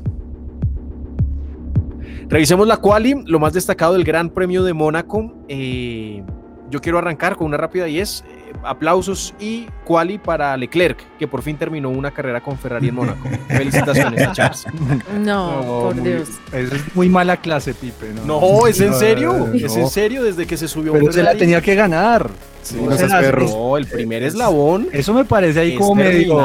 Revisemos 2.27 2.67
la 2.67 2.77
quali, 2.77 3.15
lo 3.25 3.39
más 3.39 3.53
destacado 3.53 3.93
del 3.93 4.03
Gran 4.03 4.29
Premio 4.31 4.65
de 4.65 4.73
Mónaco. 4.73 5.33
Yo 5.47 6.81
quiero 6.81 6.97
arrancar 6.97 7.37
con 7.37 7.47
una 7.47 7.57
rápida 7.57 7.87
y 7.87 7.99
es 7.99 8.25
aplausos 8.63 9.33
y 9.39 9.67
quali 9.85 10.17
para 10.17 10.55
Leclerc, 10.57 10.99
que 11.17 11.27
por 11.27 11.41
fin 11.41 11.57
terminó 11.57 11.89
una 11.89 12.11
carrera 12.11 12.41
con 12.41 12.57
Ferrari 12.57 12.89
en 12.89 12.95
Mónaco. 12.95 13.27
Felicitaciones 13.47 14.27
a 14.27 14.31
Charles. 14.31 14.65
No, 15.19 15.61
no 15.61 15.81
por 15.81 15.95
muy, 15.95 16.09
Dios. 16.09 16.29
Es 16.51 16.95
muy 16.95 17.09
mala 17.09 17.37
clase, 17.37 17.73
Pipe. 17.73 18.13
No, 18.25 18.39
no 18.39 18.67
es 18.67 18.79
en 18.79 18.93
serio. 18.93 19.33
No, 19.33 19.53
es 19.53 19.75
en 19.75 19.89
serio 19.89 20.23
desde 20.23 20.45
que 20.45 20.57
se 20.57 20.67
subió. 20.67 20.93
Pero 20.93 21.11
se 21.11 21.23
la 21.23 21.35
tenía 21.35 21.61
que 21.61 21.75
ganar. 21.75 22.29
Sí, 22.61 22.77
no, 22.77 23.77
el 23.77 23.87
primer 23.87 24.23
eslabón. 24.23 24.87
Eso 24.91 25.13
me 25.13 25.25
parece 25.25 25.59
ahí 25.61 25.75
como 25.75 25.95
medio. 25.95 26.37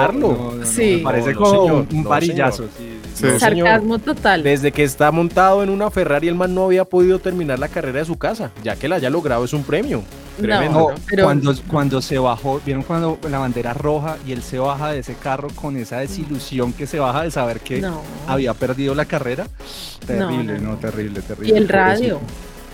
sí. 0.65 0.97
Me 0.97 1.03
parece 1.03 1.35
como 1.35 1.51
señor, 1.51 1.87
un 1.93 2.05
parillazo. 2.05 2.65
Sí. 2.79 2.94
Sí. 3.14 3.26
Sarcasmo 3.38 3.99
total. 3.99 4.42
Desde 4.42 4.73
que 4.73 4.83
está 4.83 5.11
montado 5.12 5.62
en 5.62 5.71
una 5.71 5.90
Ferrari, 5.90 6.28
el 6.28 6.35
man 6.35 6.54
no 6.54 6.64
había 6.64 6.85
podido 6.85 7.18
terminar 7.21 7.59
la 7.59 7.68
carrera 7.68 8.00
de 8.00 8.04
su 8.04 8.16
casa, 8.16 8.50
ya 8.62 8.76
que 8.76 8.88
la 8.88 8.97
haya 8.97 9.09
logrado 9.09 9.44
es 9.44 9.52
un 9.52 9.62
premio. 9.62 10.02
Tremendo. 10.37 10.90
No, 10.90 10.94
pero... 11.09 11.25
cuando, 11.25 11.54
cuando 11.68 12.02
se 12.02 12.18
bajó, 12.18 12.61
vieron 12.66 12.83
cuando 12.83 13.18
la 13.30 13.38
bandera 13.38 13.73
roja 13.73 14.16
y 14.26 14.33
él 14.33 14.42
se 14.42 14.59
baja 14.59 14.90
de 14.90 14.99
ese 14.99 15.14
carro 15.14 15.49
con 15.54 15.76
esa 15.76 15.99
desilusión 15.99 16.73
que 16.73 16.88
se 16.88 16.99
baja 16.99 17.23
de 17.23 17.30
saber 17.30 17.61
que 17.61 17.80
no. 17.80 18.02
había 18.26 18.52
perdido 18.52 18.97
la 18.97 19.04
carrera. 19.04 19.47
Terrible, 20.04 20.59
no, 20.59 20.71
no 20.73 20.76
terrible, 20.76 21.23
terrible. 21.23 21.54
Y 21.54 21.56
el 21.56 21.68
radio. 21.68 22.21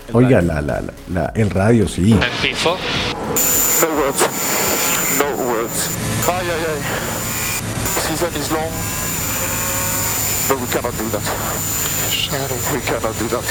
El 0.09 0.15
Oiga, 0.15 0.41
radio. 0.41 0.53
La, 0.53 0.61
la, 0.61 0.93
la, 1.13 1.31
el 1.35 1.49
radio, 1.51 1.87
sí. 1.87 2.13
No 2.13 2.19
words. 3.95 4.27
No 5.19 5.25
words. 5.45 5.89
Ay, 6.27 6.47
ay, 6.47 6.65
ay. 6.67 6.81
Season 8.01 8.41
is 8.41 8.51
long. 8.51 9.20
But 10.51 10.59
we 10.59 10.67
cannot 10.67 10.91
do 10.97 11.07
that. 11.11 11.23
We 12.73 12.81
cannot 12.81 13.17
do 13.17 13.27
that. 13.29 13.43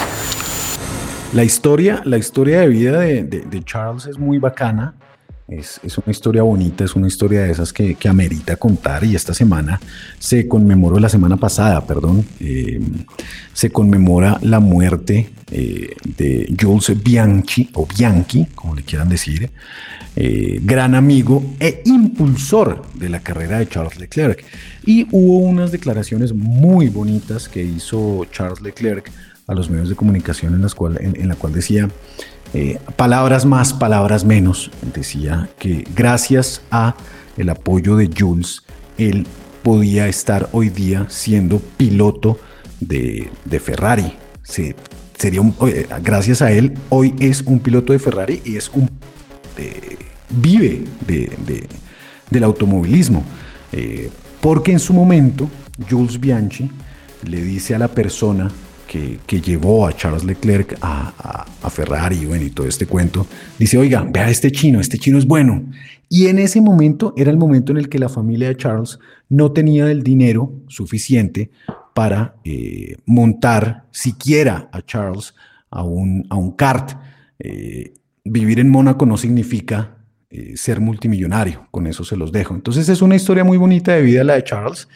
La 1.33 1.45
historia, 1.45 2.03
la 2.05 2.19
historia 2.19 2.61
de 2.61 2.69
vida 2.69 3.01
de, 3.01 3.23
de, 3.23 3.41
de 3.41 3.65
Charles 3.65 4.05
es 4.05 4.19
muy 4.19 4.37
bacana. 4.37 4.93
Es, 5.51 5.81
es, 5.83 5.99
una 5.99 6.13
historia 6.13 6.43
bonita, 6.45 6.85
es 6.85 6.95
una 6.95 7.09
historia 7.09 7.43
de 7.43 7.51
esas 7.51 7.73
que, 7.73 7.97
que, 7.97 8.09
amerita 8.09 8.55
contar 8.55 9.03
y 9.03 9.17
esta 9.17 9.35
semana 9.35 9.81
se 10.21 10.47
conmemoró, 10.47 11.01
la 11.01 11.09
semana 11.09 11.37
pasada, 11.39 11.85
perdón, 11.85 12.25
eh, 12.39 12.81
se 13.53 13.71
conmemora 13.71 14.39
la 14.43 14.61
muerte 14.61 15.31
eh, 15.51 15.97
de 16.17 16.55
Jules 16.59 17.03
Bianchi, 17.03 17.69
o 17.75 17.85
Bianchi, 17.85 18.47
como 18.55 18.77
le 18.77 18.85
quieran 18.85 19.09
decir, 19.09 19.51
eh, 20.15 20.61
gran 20.63 20.95
amigo 20.95 21.43
e 21.59 21.83
impulsor 21.85 22.83
de 22.95 23.09
la 23.09 23.19
carrera 23.19 23.59
de 23.59 23.69
Charles 23.69 23.99
Leclerc. 23.99 24.45
Y 24.87 25.09
hubo 25.11 25.39
unas 25.39 25.73
declaraciones 25.73 26.33
muy 26.33 26.89
bonitas 26.89 27.49
que 27.49 27.65
hizo 27.65 28.25
Charles 28.31 28.61
Leclerc 28.61 29.11
a 29.49 29.55
los 29.55 29.69
medios 29.69 29.89
de 29.89 29.97
comunicación 29.97 30.55
en, 30.55 30.63
las 30.63 30.77
cual, 30.77 30.97
en, 31.01 31.21
en 31.21 31.27
la 31.27 31.35
cual 31.35 31.53
decía 31.53 31.89
eh, 32.55 32.79
palabras 32.97 33.45
más, 33.45 33.73
palabras 33.73 34.25
menos, 34.25 34.71
decía 34.95 35.49
que 35.59 35.85
gracias 35.95 36.63
a 36.71 36.95
el 37.37 37.49
apoyo 37.49 37.97
de 37.97 38.11
Jules, 38.17 38.63
él 38.99 39.27
podía 39.63 40.09
estar 40.09 40.49
hoy 40.53 40.69
día 40.69 41.07
siendo 41.09 41.59
piloto 41.77 42.39
de, 42.81 43.31
Ferrari. 43.63 44.13
Se, 44.43 44.75
sería 45.17 45.43
gracias 46.03 46.43
a 46.43 46.51
él, 46.51 46.75
hoy 46.89 47.15
es 47.21 47.43
un 47.43 47.61
piloto 47.61 47.93
de 47.93 47.99
Ferrari 47.99 48.43
y 48.45 48.57
es 48.57 48.69
un 48.71 48.89
vive 50.31 50.85
del 52.31 52.45
automovilismo. 52.45 53.25
Eh, 53.73 54.11
porque 54.41 54.73
en 54.73 54.79
su 54.79 54.93
momento, 54.93 55.49
Jules 55.89 56.19
Bianchi 56.19 56.71
le 57.25 57.43
dice 57.43 57.75
a 57.75 57.79
la 57.79 57.89
persona 57.89 58.51
que, 58.91 59.41
llevó 59.41 59.87
a 59.87 59.93
Charles 59.93 60.25
Leclerc 60.25 60.77
a, 60.81 61.47
Ferrari 61.71 62.29
y 62.43 62.51
todo 62.51 62.67
este 62.67 62.87
cuento, 62.87 63.27
dice, 63.57 63.79
oiga, 63.79 64.05
vea 64.11 64.29
este 64.29 64.51
chino, 64.51 64.81
este 64.81 64.99
chino 64.99 65.19
es 65.19 65.27
bueno. 65.27 65.65
Y 66.09 66.27
en 66.27 66.41
ese 66.41 66.61
momento 66.61 67.15
era 67.17 67.31
el 67.31 67.37
momento 67.37 67.71
en 67.71 67.79
el 67.79 67.89
que 67.89 68.01
la 68.01 68.09
familia 68.09 68.49
de 68.49 68.57
Charles 68.57 68.99
no 69.29 69.53
tenía 69.53 69.89
el 69.89 70.03
dinero 70.03 70.53
suficiente 70.67 71.51
para 71.95 72.35
eh, 72.45 72.97
montar 73.07 73.85
siquiera 73.93 74.69
a 74.73 74.83
Charles 74.83 75.35
a 75.71 75.85
un, 75.85 76.27
a 76.29 76.35
un 76.35 76.51
kart. 76.51 76.99
Eh, 77.39 77.95
vivir 78.25 78.59
en 78.59 78.71
Mónaco 78.71 79.07
no 79.07 79.17
significa 79.17 79.99
eh, 80.31 80.57
ser 80.57 80.81
multimillonario, 80.81 81.69
con 81.71 81.87
eso 81.87 82.03
se 82.03 82.17
los 82.17 82.33
dejo. 82.33 82.55
Entonces 82.55 82.89
es 82.89 83.03
una 83.03 83.15
historia 83.15 83.45
muy 83.45 83.57
bonita 83.57 83.93
de 83.93 84.03
vida 84.03 84.25
la 84.25 84.35
de 84.35 84.43
Charles, 84.43 84.89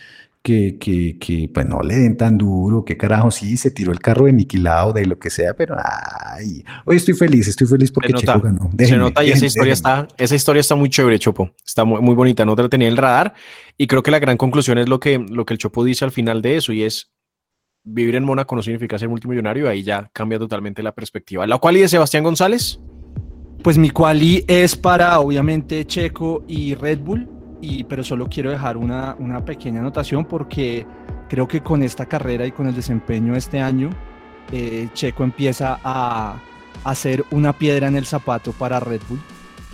que, 0.44 0.76
que, 0.78 1.18
que 1.18 1.50
pues 1.52 1.66
no 1.66 1.80
le 1.80 1.96
den 1.96 2.18
tan 2.18 2.36
duro, 2.36 2.84
que 2.84 2.98
carajo, 2.98 3.30
sí, 3.30 3.56
se 3.56 3.70
tiró 3.70 3.92
el 3.92 3.98
carro 3.98 4.26
de 4.26 4.32
aniquilado, 4.32 4.92
de 4.92 5.06
lo 5.06 5.18
que 5.18 5.30
sea, 5.30 5.54
pero 5.54 5.74
ay, 5.82 6.62
hoy 6.84 6.96
estoy 6.96 7.14
feliz, 7.14 7.48
estoy 7.48 7.66
feliz 7.66 7.90
porque 7.90 8.12
Checo 8.12 8.40
ganó. 8.40 8.70
se 8.78 8.96
nota 8.98 9.24
y 9.24 9.30
esa 9.30 9.46
historia, 9.46 9.72
está, 9.72 10.06
esa 10.18 10.34
historia 10.34 10.60
está 10.60 10.74
muy 10.74 10.90
chévere, 10.90 11.18
Chopo, 11.18 11.50
está 11.66 11.86
muy, 11.86 12.02
muy 12.02 12.14
bonita, 12.14 12.44
no 12.44 12.54
te 12.54 12.62
la 12.62 12.68
tenía 12.68 12.88
en 12.88 12.92
el 12.92 12.98
radar 12.98 13.32
y 13.78 13.86
creo 13.86 14.02
que 14.02 14.10
la 14.10 14.18
gran 14.18 14.36
conclusión 14.36 14.76
es 14.76 14.86
lo 14.86 15.00
que, 15.00 15.18
lo 15.18 15.46
que 15.46 15.54
el 15.54 15.58
Chopo 15.58 15.82
dice 15.82 16.04
al 16.04 16.12
final 16.12 16.42
de 16.42 16.58
eso 16.58 16.74
y 16.74 16.82
es 16.82 17.10
vivir 17.82 18.14
en 18.14 18.24
Mónaco 18.24 18.54
no 18.54 18.62
significa 18.62 18.98
ser 18.98 19.08
multimillonario, 19.08 19.66
ahí 19.66 19.82
ya 19.82 20.10
cambia 20.12 20.38
totalmente 20.38 20.82
la 20.82 20.92
perspectiva. 20.92 21.46
¿La 21.46 21.56
cual 21.56 21.78
y 21.78 21.80
de 21.80 21.88
Sebastián 21.88 22.22
González? 22.22 22.80
Pues 23.62 23.78
mi 23.78 23.88
quali 23.88 24.44
es 24.46 24.76
para 24.76 25.18
obviamente 25.20 25.86
Checo 25.86 26.44
y 26.46 26.74
Red 26.74 26.98
Bull, 26.98 27.30
pero 27.88 28.04
solo 28.04 28.28
quiero 28.28 28.50
dejar 28.50 28.76
una, 28.76 29.16
una 29.18 29.44
pequeña 29.44 29.80
anotación 29.80 30.24
porque 30.24 30.86
creo 31.28 31.48
que 31.48 31.62
con 31.62 31.82
esta 31.82 32.06
carrera 32.06 32.46
y 32.46 32.52
con 32.52 32.66
el 32.66 32.74
desempeño 32.74 33.32
de 33.32 33.38
este 33.38 33.60
año, 33.60 33.90
eh, 34.52 34.88
Checo 34.92 35.24
empieza 35.24 35.78
a, 35.82 36.40
hacer 36.84 37.24
una 37.30 37.54
piedra 37.54 37.88
en 37.88 37.96
el 37.96 38.04
zapato 38.04 38.52
para 38.52 38.78
Red 38.78 39.00
Bull. 39.08 39.20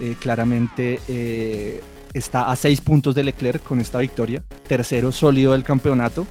Eh, 0.00 0.16
claramente 0.18 1.00
eh, 1.08 1.82
está 2.14 2.50
a 2.50 2.56
seis 2.56 2.80
puntos 2.80 3.14
de 3.14 3.24
Leclerc 3.24 3.62
con 3.62 3.80
esta 3.80 3.98
victoria, 3.98 4.42
tercero 4.66 5.10
sólido 5.10 5.52
del 5.52 5.64
campeonato, 5.64 6.26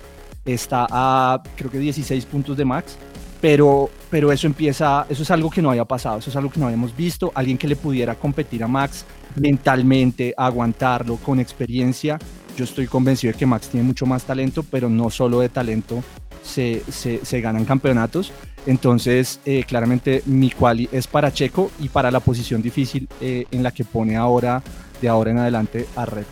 está 0.45 0.87
a 0.89 1.43
creo 1.55 1.69
que 1.69 1.79
16 1.79 2.25
puntos 2.25 2.57
de 2.57 2.65
Max 2.65 2.97
pero, 3.41 3.89
pero 4.09 4.31
eso 4.31 4.47
empieza, 4.47 5.05
eso 5.09 5.23
es 5.23 5.31
algo 5.31 5.49
que 5.49 5.61
no 5.61 5.69
había 5.69 5.85
pasado, 5.85 6.19
eso 6.19 6.29
es 6.29 6.35
algo 6.35 6.49
que 6.49 6.59
no 6.59 6.65
habíamos 6.65 6.95
visto, 6.95 7.31
alguien 7.33 7.57
que 7.57 7.67
le 7.67 7.75
pudiera 7.75 8.15
competir 8.15 8.63
a 8.63 8.67
Max 8.67 9.05
mentalmente, 9.35 10.33
aguantarlo 10.37 11.17
con 11.17 11.39
experiencia. 11.39 12.19
Yo 12.57 12.63
estoy 12.63 12.87
convencido 12.87 13.33
de 13.33 13.39
que 13.39 13.45
Max 13.45 13.69
tiene 13.69 13.85
mucho 13.85 14.05
más 14.05 14.23
talento, 14.23 14.63
pero 14.63 14.89
no 14.89 15.09
solo 15.09 15.39
de 15.39 15.49
talento 15.49 16.03
se, 16.43 16.81
se, 16.91 17.41
ganan 17.41 17.65
campeonatos. 17.65 18.31
Entonces, 18.65 19.39
eh, 19.45 19.63
claramente 19.65 20.23
mi 20.25 20.49
quali 20.49 20.89
es 20.91 21.07
para 21.07 21.31
Checo 21.31 21.71
y 21.79 21.89
para 21.89 22.11
la 22.11 22.19
posición 22.19 22.61
difícil 22.61 23.07
eh, 23.21 23.45
en 23.51 23.63
la 23.63 23.71
que 23.71 23.83
pone 23.83 24.17
ahora, 24.17 24.61
de 25.01 25.07
ahora 25.07 25.31
en 25.31 25.37
adelante, 25.37 25.87
a 25.95 26.05
Red. 26.05 26.25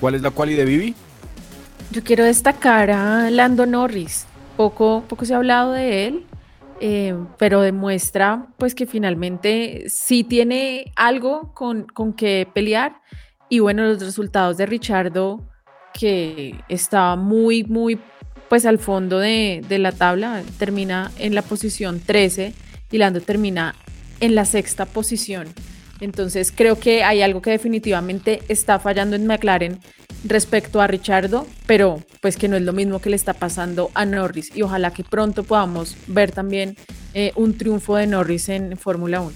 ¿Cuál 0.00 0.14
es 0.14 0.22
la 0.22 0.30
quali 0.30 0.54
de 0.54 0.64
Vivi? 0.64 0.94
Yo 1.90 2.02
quiero 2.02 2.24
destacar 2.24 2.90
a 2.90 3.30
Lando 3.30 3.66
Norris 3.66 4.26
poco, 4.56 5.04
poco 5.08 5.24
se 5.24 5.32
ha 5.32 5.38
hablado 5.38 5.72
de 5.72 6.06
él, 6.06 6.26
eh, 6.80 7.14
pero 7.38 7.60
demuestra 7.60 8.48
pues 8.56 8.74
que 8.74 8.86
finalmente 8.86 9.84
sí 9.88 10.24
tiene 10.24 10.92
algo 10.96 11.52
con, 11.54 11.84
con 11.84 12.14
que 12.14 12.48
pelear 12.54 13.02
y 13.50 13.58
bueno, 13.58 13.84
los 13.84 14.00
resultados 14.00 14.56
de 14.56 14.66
Richardo 14.66 15.46
que 15.92 16.54
estaba 16.68 17.16
muy, 17.16 17.64
muy 17.64 18.00
pues 18.48 18.64
al 18.64 18.78
fondo 18.78 19.18
de, 19.18 19.62
de 19.68 19.78
la 19.78 19.92
tabla, 19.92 20.42
termina 20.58 21.12
en 21.18 21.34
la 21.34 21.42
posición 21.42 22.00
13 22.00 22.54
y 22.90 22.98
Lando 22.98 23.20
termina 23.20 23.74
en 24.20 24.34
la 24.34 24.44
sexta 24.44 24.86
posición. 24.86 25.48
Entonces 26.00 26.52
creo 26.54 26.78
que 26.78 27.04
hay 27.04 27.22
algo 27.22 27.42
que 27.42 27.50
definitivamente 27.50 28.42
está 28.48 28.78
fallando 28.78 29.16
en 29.16 29.26
McLaren 29.26 29.80
respecto 30.24 30.80
a 30.80 30.86
Richardo, 30.86 31.46
pero 31.66 32.02
pues 32.20 32.36
que 32.36 32.48
no 32.48 32.56
es 32.56 32.62
lo 32.62 32.72
mismo 32.72 33.00
que 33.00 33.10
le 33.10 33.16
está 33.16 33.34
pasando 33.34 33.90
a 33.94 34.04
Norris 34.04 34.50
y 34.54 34.62
ojalá 34.62 34.92
que 34.92 35.04
pronto 35.04 35.44
podamos 35.44 35.96
ver 36.06 36.32
también 36.32 36.76
eh, 37.14 37.32
un 37.36 37.56
triunfo 37.56 37.96
de 37.96 38.06
Norris 38.06 38.48
en 38.48 38.76
Fórmula 38.76 39.20
1. 39.20 39.32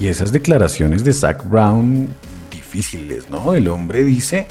Y 0.00 0.08
esas 0.08 0.32
declaraciones 0.32 1.04
de 1.04 1.12
Zach 1.12 1.48
Brown 1.48 2.08
difíciles, 2.50 3.30
¿no? 3.30 3.54
El 3.54 3.68
hombre 3.68 4.04
dice 4.04 4.46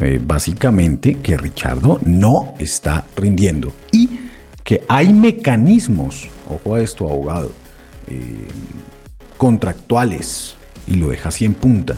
eh, 0.00 0.20
básicamente 0.22 1.18
que 1.18 1.36
Richardo 1.36 2.00
no 2.04 2.54
está 2.58 3.04
rindiendo 3.14 3.72
y 3.92 4.08
que 4.64 4.82
hay 4.88 5.12
mecanismos, 5.12 6.28
ojo 6.48 6.74
a 6.74 6.80
esto 6.80 7.08
abogado, 7.08 7.52
eh, 8.08 8.48
contractuales 9.36 10.56
y 10.86 10.94
lo 10.94 11.10
deja 11.10 11.28
así 11.28 11.44
en 11.44 11.54
punta 11.54 11.96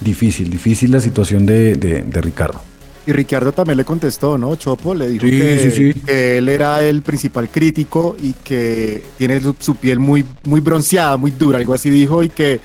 difícil, 0.00 0.50
difícil 0.50 0.90
la 0.90 1.00
situación 1.00 1.46
de, 1.46 2.04
Ricardo. 2.22 2.60
Y 3.06 3.12
Ricardo 3.12 3.52
también 3.52 3.76
le 3.76 3.84
contestó, 3.84 4.36
¿no? 4.36 4.56
Chopo 4.56 4.94
le 4.94 5.08
dijo 5.08 5.26
que, 5.26 6.38
él 6.38 6.48
era 6.48 6.82
el 6.82 7.02
principal 7.02 7.48
crítico 7.48 8.16
y 8.20 8.32
que 8.32 9.04
tiene 9.16 9.40
su, 9.60 9.76
piel 9.76 10.00
muy, 10.00 10.24
muy 10.44 10.60
bronceada, 10.60 11.16
muy 11.16 11.30
dura, 11.30 11.58
algo 11.58 11.74
así 11.74 11.88
dijo, 11.88 12.22
y 12.24 12.30
que 12.30 12.60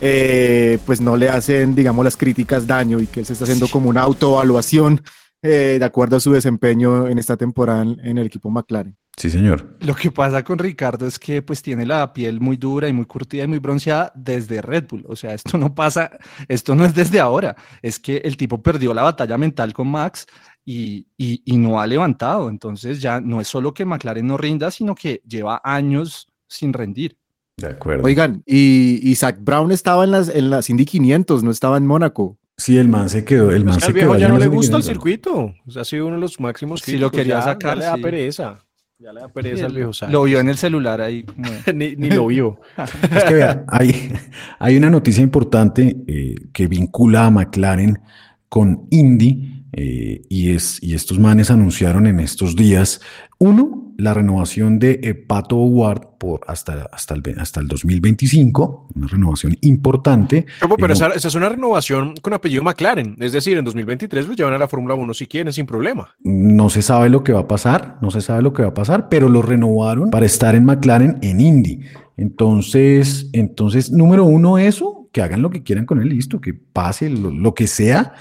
eh, 0.00 0.78
pues 0.84 1.00
no 1.00 1.16
le 1.16 1.28
hacen, 1.28 1.74
digamos, 1.74 2.04
las 2.04 2.16
críticas 2.16 2.66
daño 2.66 3.00
y 3.00 3.06
que 3.06 3.20
él 3.20 3.26
se 3.26 3.34
está 3.34 3.44
haciendo 3.44 3.68
como 3.68 3.88
una 3.88 4.02
autoevaluación 4.02 5.00
eh, 5.42 5.76
de 5.78 5.84
acuerdo 5.84 6.16
a 6.16 6.20
su 6.20 6.32
desempeño 6.32 7.06
en 7.06 7.18
esta 7.18 7.36
temporada 7.36 7.82
en 7.82 8.18
el 8.18 8.26
equipo 8.26 8.50
McLaren. 8.50 8.96
Sí, 9.16 9.30
señor. 9.30 9.76
Lo 9.80 9.94
que 9.94 10.10
pasa 10.10 10.42
con 10.42 10.58
Ricardo 10.58 11.06
es 11.06 11.18
que 11.18 11.40
pues 11.40 11.62
tiene 11.62 11.86
la 11.86 12.12
piel 12.12 12.40
muy 12.40 12.56
dura 12.56 12.88
y 12.88 12.92
muy 12.92 13.06
curtida 13.06 13.44
y 13.44 13.46
muy 13.46 13.60
bronceada 13.60 14.12
desde 14.14 14.60
Red 14.60 14.86
Bull. 14.88 15.04
O 15.08 15.14
sea, 15.14 15.34
esto 15.34 15.56
no 15.56 15.74
pasa, 15.74 16.10
esto 16.48 16.74
no 16.74 16.84
es 16.84 16.94
desde 16.94 17.20
ahora. 17.20 17.54
Es 17.80 17.98
que 18.00 18.18
el 18.18 18.36
tipo 18.36 18.60
perdió 18.60 18.92
la 18.92 19.02
batalla 19.02 19.38
mental 19.38 19.72
con 19.72 19.88
Max 19.88 20.26
y, 20.64 21.06
y, 21.16 21.56
no 21.56 21.80
ha 21.80 21.86
levantado. 21.86 22.48
Entonces 22.48 23.00
ya 23.00 23.20
no 23.20 23.40
es 23.40 23.48
solo 23.48 23.72
que 23.72 23.84
McLaren 23.84 24.26
no 24.26 24.36
rinda, 24.36 24.70
sino 24.70 24.94
que 24.94 25.22
lleva 25.26 25.60
años 25.62 26.28
sin 26.48 26.72
rendir. 26.72 27.16
De 27.56 27.68
acuerdo. 27.68 28.04
Oigan, 28.04 28.42
y, 28.46 28.98
Isaac 29.08 29.38
Brown 29.40 29.70
estaba 29.70 30.04
en 30.04 30.10
las, 30.10 30.28
en 30.28 30.50
las 30.50 30.68
Indy 30.70 30.84
500, 30.84 31.44
no 31.44 31.50
estaba 31.52 31.76
en 31.76 31.86
Mónaco. 31.86 32.38
Sí, 32.56 32.78
el 32.78 32.88
man 32.88 33.08
se 33.08 33.24
quedó. 33.24 33.50
El 33.50 33.64
man 33.64 33.80
se 33.80 33.92
quedó. 33.92 34.16
Ya 34.16 34.28
no 34.28 34.38
le 34.38 34.46
gusta 34.46 34.76
el 34.76 34.82
circuito. 34.82 35.54
O 35.66 35.70
sea, 35.70 35.82
ha 35.82 35.84
sido 35.84 36.06
uno 36.06 36.16
de 36.16 36.20
los 36.20 36.38
máximos. 36.40 36.80
Si 36.80 36.98
lo 36.98 37.10
quería 37.10 37.42
sacar, 37.42 37.76
le 37.76 37.84
da 37.84 37.96
pereza. 37.96 38.63
Ya 39.04 39.12
le 39.12 39.20
da 39.20 39.28
pereza 39.28 39.66
al 39.66 39.74
viejo 39.74 39.90
Lo 40.08 40.22
vio 40.22 40.40
en 40.40 40.48
el 40.48 40.56
celular 40.56 41.02
ahí. 41.02 41.26
ni, 41.74 41.94
lo 41.94 42.28
vio. 42.28 42.58
es 43.14 43.24
que 43.24 43.34
vea, 43.34 43.62
hay, 43.68 44.14
hay 44.58 44.78
una 44.78 44.88
noticia 44.88 45.22
importante 45.22 45.94
eh, 46.06 46.34
que 46.54 46.66
vincula 46.68 47.26
a 47.26 47.30
McLaren 47.30 48.00
con 48.48 48.86
Indy 48.90 49.63
eh, 49.76 50.22
y, 50.28 50.50
es, 50.50 50.82
y 50.82 50.94
estos 50.94 51.18
manes 51.18 51.50
anunciaron 51.50 52.06
en 52.06 52.20
estos 52.20 52.54
días, 52.54 53.00
uno, 53.38 53.92
la 53.98 54.14
renovación 54.14 54.78
de 54.78 55.00
eh, 55.02 55.14
Pato 55.14 55.56
Howard 55.56 56.18
por 56.18 56.40
hasta, 56.46 56.88
hasta, 56.92 57.14
el, 57.14 57.22
hasta 57.38 57.60
el 57.60 57.68
2025, 57.68 58.88
una 58.94 59.06
renovación 59.08 59.56
importante. 59.62 60.46
Pero, 60.78 60.92
esa, 60.92 61.08
es 61.08 61.34
una 61.34 61.48
renovación 61.48 62.14
con 62.22 62.34
apellido 62.34 62.62
McLaren, 62.62 63.16
es 63.18 63.32
decir, 63.32 63.58
en 63.58 63.64
2023 63.64 64.28
lo 64.28 64.34
llevan 64.34 64.54
a 64.54 64.58
la 64.58 64.68
Fórmula 64.68 64.94
1 64.94 65.14
si 65.14 65.26
quieren, 65.26 65.52
sin 65.52 65.66
problema. 65.66 66.14
No 66.22 66.70
se 66.70 66.82
sabe 66.82 67.08
lo 67.08 67.24
que 67.24 67.32
va 67.32 67.40
a 67.40 67.48
pasar, 67.48 67.98
no 68.00 68.10
se 68.10 68.20
sabe 68.20 68.42
lo 68.42 68.52
que 68.52 68.62
va 68.62 68.68
a 68.68 68.74
pasar, 68.74 69.08
pero 69.08 69.28
lo 69.28 69.42
renovaron 69.42 70.10
para 70.10 70.26
estar 70.26 70.54
en 70.54 70.64
McLaren 70.64 71.18
en 71.22 71.40
Indy. 71.40 71.80
Entonces, 72.16 73.28
entonces, 73.32 73.90
número 73.90 74.24
uno, 74.24 74.58
eso, 74.58 75.08
que 75.12 75.20
hagan 75.20 75.42
lo 75.42 75.50
que 75.50 75.64
quieran 75.64 75.84
con 75.84 76.00
él, 76.00 76.08
listo, 76.08 76.40
que 76.40 76.54
pase 76.54 77.10
lo 77.10 77.54
que 77.54 77.66
sea 77.66 78.14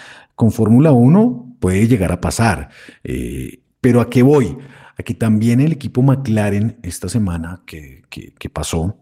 con 0.43 0.51
Fórmula 0.51 0.91
1 0.91 1.55
puede 1.61 1.87
llegar 1.87 2.11
a 2.11 2.19
pasar. 2.19 2.67
Eh, 3.05 3.61
pero 3.79 4.01
¿a 4.01 4.09
qué 4.09 4.23
voy? 4.23 4.57
Aquí 4.97 5.13
también 5.13 5.61
el 5.61 5.71
equipo 5.71 6.01
McLaren 6.01 6.79
esta 6.83 7.07
semana 7.07 7.61
que, 7.65 8.03
pasó 8.51 8.97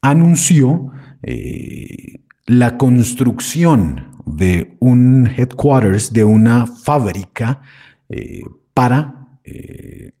anunció 0.00 0.90
eh, 1.22 2.20
la 2.46 2.78
construcción 2.78 4.06
de 4.24 4.74
un 4.80 5.26
headquarters, 5.26 6.14
de 6.14 6.24
una 6.24 6.66
fábrica 6.66 7.60
eh, 8.08 8.40
para 8.72 9.12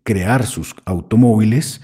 crear 0.02 0.46
sus 0.46 0.76
automóviles 0.84 1.80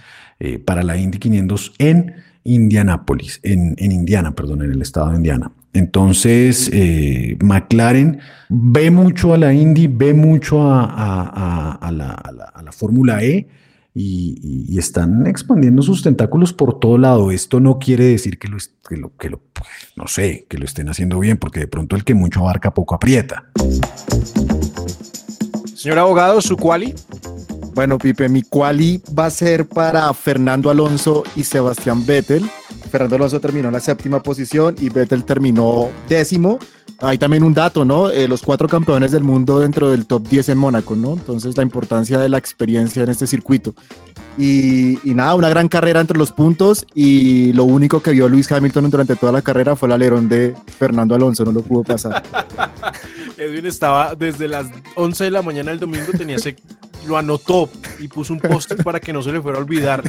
para 0.64 0.84
la 0.84 0.96
Indy 0.96 1.18
500 1.18 1.74
en 1.78 2.14
Indianápolis, 2.44 3.40
en, 3.42 3.74
en 3.78 3.90
Indiana, 3.90 4.32
perdón, 4.32 4.62
en 4.62 4.70
el 4.72 4.80
estado 4.82 5.10
de 5.10 5.16
Indiana. 5.16 5.50
Entonces, 5.74 6.68
eh, 6.72 7.36
McLaren 7.42 8.20
ve 8.48 8.90
mucho 8.90 9.32
a 9.32 9.38
la 9.38 9.54
Indy, 9.54 9.86
ve 9.86 10.12
mucho 10.12 10.62
a, 10.62 10.84
a- 10.84 11.22
a- 11.24 11.72
a 11.74 11.90
la, 11.92 12.10
a 12.12 12.32
la- 12.32 12.44
a 12.44 12.62
la 12.62 12.72
Fórmula 12.72 13.22
E 13.24 13.48
y, 13.94 14.78
están 14.78 15.26
expandiendo 15.26 15.80
sus 15.82 16.02
tentáculos 16.02 16.52
por 16.52 16.78
todo 16.80 16.98
lado. 16.98 17.30
Esto 17.30 17.60
no 17.60 17.78
quiere 17.78 18.04
decir 18.04 18.38
que 18.38 18.48
lo, 18.48 18.56
que 18.88 18.96
lo, 18.96 19.16
que 19.16 19.30
lo, 19.30 19.38
pues, 19.52 19.68
no 19.96 20.06
sé, 20.08 20.46
que 20.48 20.58
lo 20.58 20.64
estén 20.64 20.88
haciendo 20.88 21.18
bien, 21.20 21.36
porque 21.38 21.60
de 21.60 21.66
pronto 21.68 21.94
el 21.96 22.02
que 22.04 22.14
mucho 22.14 22.40
abarca 22.40 22.74
poco 22.74 22.94
aprieta. 22.94 23.44
Señor 25.74 25.98
abogado, 25.98 26.40
su 26.40 26.56
quali. 26.56 26.94
Bueno, 27.74 27.96
Pipe, 27.98 28.28
mi 28.28 28.42
quali 28.42 29.02
va 29.18 29.26
a 29.26 29.30
ser 29.30 29.66
para 29.66 30.12
Fernando 30.14 30.68
Alonso 30.70 31.22
y 31.36 31.44
Sebastián 31.44 32.04
Vettel. 32.04 32.44
Fernando 32.90 33.16
Alonso 33.16 33.40
terminó 33.40 33.68
en 33.68 33.74
la 33.74 33.80
séptima 33.80 34.22
posición 34.22 34.76
y 34.78 34.88
Vettel 34.88 35.24
terminó 35.24 35.88
décimo. 36.08 36.58
Hay 37.00 37.18
también 37.18 37.42
un 37.42 37.52
dato, 37.52 37.84
¿no? 37.84 38.10
Eh, 38.10 38.28
los 38.28 38.42
cuatro 38.42 38.68
campeones 38.68 39.10
del 39.10 39.24
mundo 39.24 39.58
dentro 39.58 39.90
del 39.90 40.06
top 40.06 40.28
10 40.28 40.50
en 40.50 40.58
Mónaco, 40.58 40.94
¿no? 40.94 41.14
Entonces 41.14 41.56
la 41.56 41.64
importancia 41.64 42.18
de 42.18 42.28
la 42.28 42.38
experiencia 42.38 43.02
en 43.02 43.08
este 43.08 43.26
circuito. 43.26 43.74
Y, 44.38 44.98
y 45.08 45.14
nada, 45.14 45.34
una 45.34 45.48
gran 45.48 45.68
carrera 45.68 46.00
entre 46.00 46.16
los 46.16 46.30
puntos 46.30 46.86
y 46.94 47.52
lo 47.54 47.64
único 47.64 48.00
que 48.02 48.12
vio 48.12 48.28
Luis 48.28 48.50
Hamilton 48.50 48.90
durante 48.90 49.16
toda 49.16 49.32
la 49.32 49.42
carrera 49.42 49.74
fue 49.74 49.88
el 49.88 49.92
alerón 49.92 50.28
de 50.28 50.54
Fernando 50.78 51.14
Alonso, 51.14 51.44
no 51.44 51.52
lo 51.52 51.62
pudo 51.62 51.82
pasar. 51.82 52.22
Edwin 53.36 53.66
estaba 53.66 54.14
desde 54.14 54.46
las 54.46 54.68
11 54.94 55.24
de 55.24 55.30
la 55.30 55.42
mañana 55.42 55.70
del 55.72 55.80
domingo, 55.80 56.12
tenía 56.16 56.36
ese, 56.36 56.56
lo 57.06 57.16
anotó 57.18 57.68
y 57.98 58.08
puso 58.08 58.32
un 58.32 58.40
post 58.40 58.74
para 58.82 59.00
que 59.00 59.12
no 59.12 59.22
se 59.22 59.32
le 59.32 59.40
fuera 59.40 59.58
a 59.58 59.60
olvidar 59.60 60.02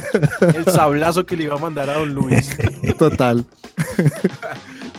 el 0.54 0.64
sablazo 0.66 1.24
que 1.26 1.36
le 1.36 1.44
iba 1.44 1.54
a 1.54 1.58
mandar 1.58 1.90
a 1.90 1.94
don 1.94 2.14
Luis. 2.14 2.56
Total. 2.98 3.44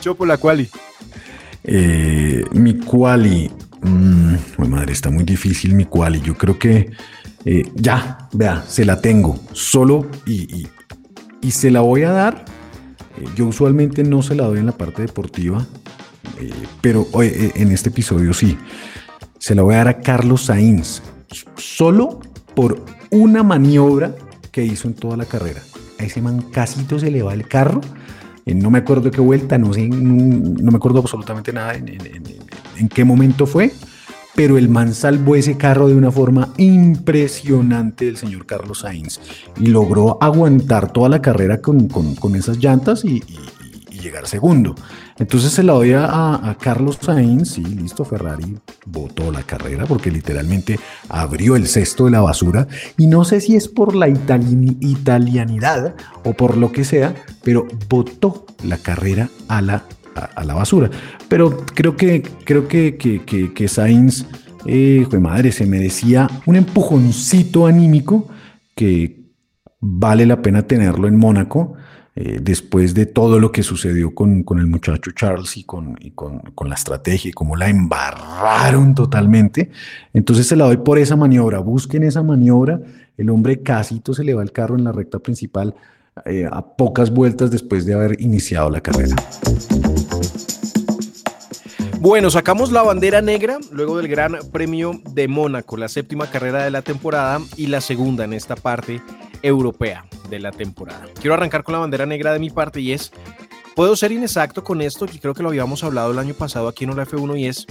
Chopo 0.01 0.25
la 0.25 0.37
quali. 0.37 0.69
Eh, 1.63 2.43
mi 2.51 2.77
quali, 2.77 3.49
mm, 3.81 4.35
uy, 4.57 4.67
madre, 4.67 4.93
está 4.93 5.09
muy 5.09 5.23
difícil 5.23 5.73
mi 5.73 5.85
quali. 5.85 6.21
Yo 6.21 6.35
creo 6.37 6.59
que 6.59 6.91
eh, 7.45 7.71
ya, 7.75 8.27
vea, 8.33 8.63
se 8.67 8.85
la 8.85 9.01
tengo 9.01 9.39
solo 9.53 10.07
y, 10.25 10.53
y- 10.61 10.67
y 11.41 11.51
se 11.51 11.69
la 11.71 11.81
voy 11.81 12.03
a 12.03 12.11
dar. 12.11 12.45
Eh, 13.17 13.25
yo 13.35 13.45
usualmente 13.47 14.03
no 14.03 14.21
se 14.21 14.35
la 14.35 14.45
doy 14.45 14.59
en 14.59 14.65
la 14.65 14.71
parte 14.77 15.01
deportiva, 15.03 15.65
eh, 16.39 16.51
pero 16.81 17.07
hoy, 17.11 17.27
eh, 17.27 17.51
en 17.55 17.71
este 17.71 17.89
episodio 17.89 18.33
sí. 18.33 18.57
Se 19.37 19.53
la 19.53 19.61
voy 19.61 19.75
a 19.75 19.77
dar 19.77 19.87
a 19.89 20.01
Carlos 20.01 20.45
Sainz, 20.45 21.03
solo 21.57 22.19
por 22.55 22.83
una 23.11 23.43
maniobra 23.43 24.15
que 24.51 24.63
hizo 24.63 24.87
en 24.87 24.93
toda 24.93 25.17
la 25.17 25.25
carrera. 25.25 25.61
A 25.99 26.03
ese 26.03 26.21
man 26.21 26.41
casito 26.51 26.99
se 26.99 27.11
le 27.11 27.23
va 27.23 27.33
el 27.33 27.47
carro. 27.47 27.81
Eh, 28.45 28.53
No 28.53 28.69
me 28.69 28.79
acuerdo 28.79 29.11
qué 29.11 29.21
vuelta, 29.21 29.57
no 29.57 29.73
sé, 29.73 29.87
no, 29.87 30.71
me 30.71 30.77
acuerdo 30.77 30.99
absolutamente 30.99 31.51
nada 31.51 31.73
en, 31.73 32.89
qué 32.89 33.03
momento 33.03 33.45
fue, 33.45 33.71
pero 34.35 34.57
el 34.57 34.69
man 34.69 34.93
salvó 34.93 35.35
ese 35.35 35.57
carro 35.57 35.87
de 35.87 35.95
una 35.95 36.11
forma 36.11 36.49
impresionante 36.57 38.07
el 38.07 38.17
señor 38.17 38.45
Carlos 38.45 38.79
Sainz 38.79 39.19
y 39.57 39.67
logró 39.67 40.17
aguantar 40.21 40.91
toda 40.91 41.09
la 41.09 41.21
carrera 41.21 41.61
con, 41.61 41.89
esas 42.35 42.57
llantas 42.57 43.03
y 43.03 43.23
llegar 43.89 44.27
segundo. 44.27 44.75
Entonces 45.17 45.53
se 45.53 45.63
la 45.63 45.73
doy 45.73 45.93
a, 45.93 46.57
Carlos 46.59 46.97
Sainz 47.01 47.57
y 47.57 47.63
listo, 47.63 48.03
Ferrari 48.03 48.57
botó 48.85 49.31
la 49.31 49.43
carrera 49.43 49.85
porque 49.85 50.11
literalmente 50.11 50.77
abrió 51.07 51.55
el 51.55 51.67
cesto 51.67 52.05
de 52.05 52.11
la 52.11 52.21
basura 52.21 52.67
y 52.97 53.07
no 53.07 53.23
sé 53.23 53.39
si 53.39 53.55
es 53.55 53.69
por 53.69 53.95
la 53.95 54.09
itali- 54.09 54.77
italianidad 54.81 55.95
o 56.25 56.33
por 56.33 56.57
lo 56.57 56.71
que 56.71 56.83
sea, 56.83 57.15
pero 57.43 57.65
botó 57.87 58.45
la 58.63 58.77
carrera 58.77 59.29
a 59.47 59.61
la, 59.61 59.85
a, 60.35 60.43
la 60.43 60.53
basura. 60.53 60.89
Pero 61.29 61.65
creo 61.73 61.95
que, 61.95 62.21
creo 62.43 62.67
que, 62.67 62.97
que, 62.97 63.53
que, 63.53 63.67
Sainz, 63.69 64.25
eh, 64.65 65.05
jue 65.09 65.19
madre, 65.19 65.53
se 65.53 65.65
merecía 65.65 66.29
un 66.45 66.57
empujoncito 66.57 67.67
anímico 67.67 68.27
que 68.75 69.25
vale 69.79 70.25
la 70.25 70.41
pena 70.41 70.63
tenerlo 70.63 71.07
en 71.07 71.17
Mónaco. 71.17 71.75
Eh, 72.17 72.39
después 72.41 72.93
de 72.93 73.05
todo 73.05 73.39
lo 73.41 73.51
que 73.51 73.61
sucedió 73.61 74.15
con, 74.15 74.43
con 74.43 74.59
el 74.59 74.67
muchacho 74.67 75.11
Charles 75.11 75.57
y, 75.57 75.65
con, 75.65 75.95
con, 76.15 76.39
con 76.39 76.69
la 76.69 76.75
estrategia 76.75 77.29
y 77.29 77.33
cómo 77.33 77.57
la 77.57 77.69
embarraron 77.69 78.95
totalmente. 78.95 79.69
Entonces 80.13 80.47
se 80.47 80.55
la 80.55 80.65
doy 80.65 80.77
por 80.77 80.97
esa 80.97 81.17
maniobra. 81.17 81.59
Busquen 81.59 82.03
esa 82.03 82.23
maniobra. 82.23 82.79
El 83.17 83.29
hombre 83.29 83.61
casito 83.61 84.13
se 84.13 84.23
le 84.23 84.33
va 84.33 84.43
el 84.43 84.53
carro 84.53 84.75
en 84.77 84.85
la 84.85 84.93
recta 84.93 85.19
principal 85.19 85.75
eh, 86.23 86.47
a 86.49 86.61
pocas 86.61 87.11
vueltas 87.11 87.51
después 87.51 87.85
de 87.85 87.93
haber 87.93 88.21
iniciado 88.21 88.69
la 88.69 88.79
carrera. 88.79 89.15
Bueno, 91.99 92.29
sacamos 92.29 92.71
la 92.71 92.83
bandera 92.83 93.21
negra 93.21 93.57
luego 93.71 93.97
del 93.97 94.07
Gran 94.07 94.37
Premio 94.53 95.01
de 95.11 95.27
Mónaco, 95.27 95.75
la 95.75 95.89
séptima 95.89 96.29
carrera 96.29 96.63
de 96.63 96.71
la 96.71 96.81
temporada 96.81 97.41
y 97.57 97.67
la 97.67 97.81
segunda 97.81 98.23
en 98.23 98.31
esta 98.33 98.55
parte 98.55 99.01
europea 99.41 100.05
de 100.29 100.39
la 100.39 100.51
temporada. 100.51 101.05
Quiero 101.19 101.33
arrancar 101.33 101.63
con 101.63 101.73
la 101.73 101.79
bandera 101.79 102.05
negra 102.05 102.33
de 102.33 102.39
mi 102.39 102.49
parte 102.49 102.81
y 102.81 102.91
es, 102.91 103.11
puedo 103.75 103.95
ser 103.95 104.11
inexacto 104.11 104.63
con 104.63 104.81
esto, 104.81 105.05
y 105.11 105.19
creo 105.19 105.33
que 105.33 105.43
lo 105.43 105.49
habíamos 105.49 105.83
hablado 105.83 106.11
el 106.11 106.19
año 106.19 106.33
pasado 106.33 106.67
aquí 106.67 106.83
en 106.83 106.91
Hola 106.91 107.05
F1 107.05 107.39
y 107.39 107.45
es 107.47 107.65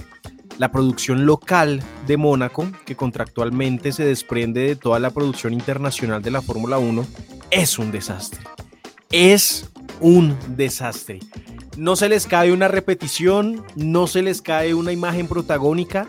la 0.57 0.71
producción 0.71 1.25
local 1.25 1.83
de 2.07 2.17
Mónaco, 2.17 2.67
que 2.85 2.95
contractualmente 2.95 3.91
se 3.91 4.05
desprende 4.05 4.61
de 4.61 4.75
toda 4.75 4.99
la 4.99 5.09
producción 5.09 5.53
internacional 5.53 6.21
de 6.21 6.31
la 6.31 6.41
Fórmula 6.41 6.77
1, 6.77 7.05
es 7.51 7.77
un 7.77 7.91
desastre. 7.91 8.39
Es 9.11 9.69
un 9.99 10.37
desastre. 10.55 11.19
No 11.77 11.95
se 11.95 12.07
les 12.09 12.25
cae 12.25 12.53
una 12.53 12.67
repetición, 12.67 13.65
no 13.75 14.07
se 14.07 14.21
les 14.21 14.41
cae 14.41 14.73
una 14.73 14.93
imagen 14.93 15.27
protagónica. 15.27 16.07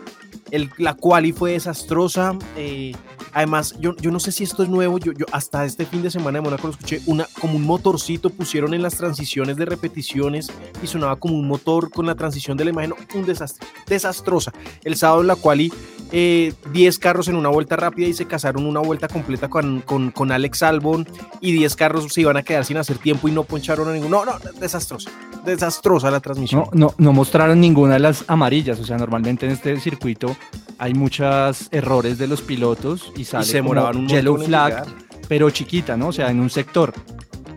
El, 0.50 0.70
la 0.78 0.94
quali 0.94 1.32
fue 1.32 1.52
desastrosa. 1.52 2.38
eh, 2.56 2.92
además, 3.32 3.74
yo, 3.80 3.96
yo 3.96 4.10
no 4.10 4.20
sé 4.20 4.32
si 4.32 4.44
esto 4.44 4.62
es 4.62 4.68
nuevo. 4.68 4.98
Yo, 4.98 5.12
yo 5.12 5.26
hasta 5.32 5.64
este 5.64 5.86
fin 5.86 6.02
de 6.02 6.10
semana 6.10 6.38
de 6.38 6.42
Mónaco 6.42 6.68
lo 6.68 6.72
escuché. 6.72 7.00
Una, 7.06 7.26
como 7.40 7.56
un 7.56 7.64
motorcito 7.64 8.30
pusieron 8.30 8.74
en 8.74 8.82
las 8.82 8.96
transiciones 8.96 9.56
de 9.56 9.64
repeticiones 9.64 10.50
y 10.82 10.86
sonaba 10.86 11.16
como 11.16 11.34
un 11.34 11.48
motor 11.48 11.90
con 11.90 12.06
la 12.06 12.14
transición 12.14 12.56
de 12.56 12.64
la 12.64 12.70
imagen. 12.70 12.94
Un 13.14 13.26
desastre. 13.26 13.66
Desastrosa. 13.86 14.52
El 14.84 14.96
sábado 14.96 15.22
la 15.22 15.36
quali, 15.36 15.72
eh, 16.12 16.52
10 16.72 16.98
carros 16.98 17.28
en 17.28 17.36
una 17.36 17.48
vuelta 17.48 17.76
rápida 17.76 18.06
y 18.06 18.14
se 18.14 18.26
casaron 18.26 18.64
una 18.64 18.80
vuelta 18.80 19.08
completa 19.08 19.48
con, 19.48 19.80
con, 19.80 20.10
con 20.10 20.30
Alex 20.30 20.62
Albon 20.62 21.06
y 21.40 21.52
10 21.52 21.74
carros 21.76 22.12
se 22.12 22.20
iban 22.20 22.36
a 22.36 22.42
quedar 22.42 22.64
sin 22.64 22.76
hacer 22.76 22.98
tiempo 22.98 23.28
y 23.28 23.32
no 23.32 23.42
poncharon 23.42 23.88
a 23.88 23.92
ninguno. 23.92 24.24
No, 24.24 24.32
no, 24.32 24.38
desastrosa. 24.60 25.10
Desastrosa 25.44 26.10
la 26.10 26.20
transmisión. 26.20 26.64
No, 26.72 26.88
no, 26.88 26.94
no 26.96 27.12
mostraron 27.12 27.60
ninguna 27.60 27.94
de 27.94 28.00
las 28.00 28.24
amarillas. 28.28 28.78
O 28.78 28.84
sea, 28.84 28.96
normalmente 28.96 29.46
en 29.46 29.52
este 29.52 29.78
circuito 29.80 30.36
hay 30.78 30.94
muchos 30.94 31.68
errores 31.72 32.18
de 32.18 32.26
los 32.28 32.42
pilotos 32.42 33.12
y 33.16 33.24
sale 33.24 33.44
se 33.44 33.58
como 33.58 33.74
demoraban 33.74 33.96
un 33.96 34.08
yellow 34.08 34.38
flag, 34.38 34.86
pero 35.28 35.50
chiquita, 35.50 35.96
¿no? 35.96 36.08
O 36.08 36.12
sea, 36.12 36.30
en 36.30 36.40
un 36.40 36.50
sector. 36.50 36.92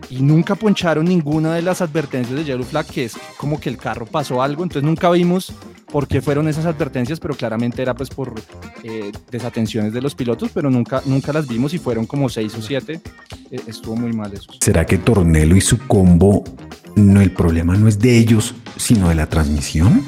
Y 0.08 0.22
nunca 0.22 0.56
poncharon 0.56 1.04
ninguna 1.04 1.54
de 1.54 1.62
las 1.62 1.80
advertencias 1.82 2.36
de 2.36 2.44
yellow 2.44 2.64
flag, 2.64 2.86
que 2.86 3.04
es 3.04 3.16
como 3.36 3.60
que 3.60 3.68
el 3.68 3.76
carro 3.76 4.06
pasó 4.06 4.42
algo. 4.42 4.64
Entonces 4.64 4.82
nunca 4.82 5.08
vimos 5.10 5.52
por 5.90 6.06
qué 6.06 6.20
fueron 6.20 6.48
esas 6.48 6.66
advertencias, 6.66 7.20
pero 7.20 7.34
claramente 7.34 7.82
era 7.82 7.94
pues 7.94 8.10
por 8.10 8.34
eh, 8.82 9.12
desatenciones 9.30 9.92
de 9.92 10.00
los 10.00 10.14
pilotos, 10.14 10.50
pero 10.52 10.70
nunca, 10.70 11.02
nunca 11.04 11.32
las 11.32 11.46
vimos 11.46 11.74
y 11.74 11.78
fueron 11.78 12.06
como 12.06 12.28
seis 12.28 12.54
o 12.54 12.62
siete. 12.62 13.00
Eh, 13.50 13.60
estuvo 13.66 13.96
muy 13.96 14.12
mal 14.12 14.32
eso. 14.32 14.50
¿Será 14.60 14.86
que 14.86 14.98
Tornelo 14.98 15.56
y 15.56 15.60
su 15.60 15.78
combo, 15.86 16.44
no, 16.96 17.20
el 17.20 17.32
problema 17.32 17.76
no 17.76 17.88
es 17.88 17.98
de 17.98 18.16
ellos, 18.16 18.54
sino 18.76 19.08
de 19.08 19.14
la 19.14 19.26
transmisión? 19.26 20.02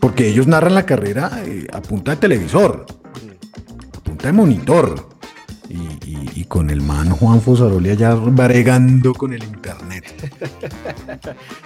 Porque 0.00 0.28
ellos 0.28 0.46
narran 0.46 0.74
la 0.74 0.86
carrera 0.86 1.42
eh, 1.44 1.66
a 1.72 1.80
punta 1.80 2.12
de 2.12 2.16
televisor, 2.18 2.86
a 3.96 4.00
punta 4.00 4.26
de 4.26 4.32
monitor. 4.32 5.08
Y, 5.68 5.74
y- 6.08 6.30
y 6.34 6.44
con 6.44 6.68
el 6.70 6.80
man 6.82 7.08
Juan 7.10 7.40
Fosaroli 7.40 7.90
allá 7.90 8.14
bregando 8.14 9.14
con 9.14 9.32
el 9.32 9.42
internet. 9.42 10.04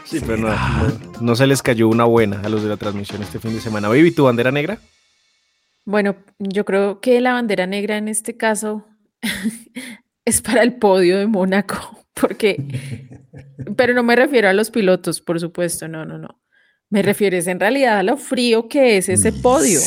Sí, 0.04 0.20
pero 0.20 0.36
no, 0.36 0.48
no- 0.48 1.20
no 1.20 1.36
se 1.36 1.46
les 1.46 1.62
cayó 1.62 1.88
una 1.88 2.04
buena 2.04 2.40
a 2.42 2.48
los 2.48 2.62
de 2.62 2.68
la 2.68 2.76
transmisión 2.76 3.22
este 3.22 3.38
fin 3.40 3.54
de 3.54 3.60
semana. 3.60 3.88
Baby, 3.88 4.12
¿tu 4.12 4.24
bandera 4.24 4.50
negra? 4.52 4.78
Bueno, 5.84 6.16
yo 6.38 6.64
creo 6.64 7.00
que 7.00 7.20
la 7.20 7.32
bandera 7.32 7.66
negra 7.66 7.96
en 7.96 8.08
este 8.08 8.36
caso 8.36 8.86
es 10.24 10.42
para 10.42 10.62
el 10.62 10.74
podio 10.74 11.18
de 11.18 11.26
Mónaco, 11.26 12.04
porque, 12.20 13.20
pero 13.76 13.94
no 13.94 14.02
me 14.02 14.14
refiero 14.16 14.48
a 14.48 14.52
los 14.52 14.70
pilotos, 14.70 15.20
por 15.20 15.40
supuesto, 15.40 15.88
no, 15.88 16.04
no, 16.04 16.18
no. 16.18 16.40
Me 16.90 17.02
refiero 17.02 17.36
es 17.36 17.46
en 17.48 17.60
realidad 17.60 17.98
a 17.98 18.02
lo 18.02 18.16
frío 18.16 18.68
que 18.68 18.96
es 18.96 19.08
ese 19.10 19.32
podio. 19.32 19.78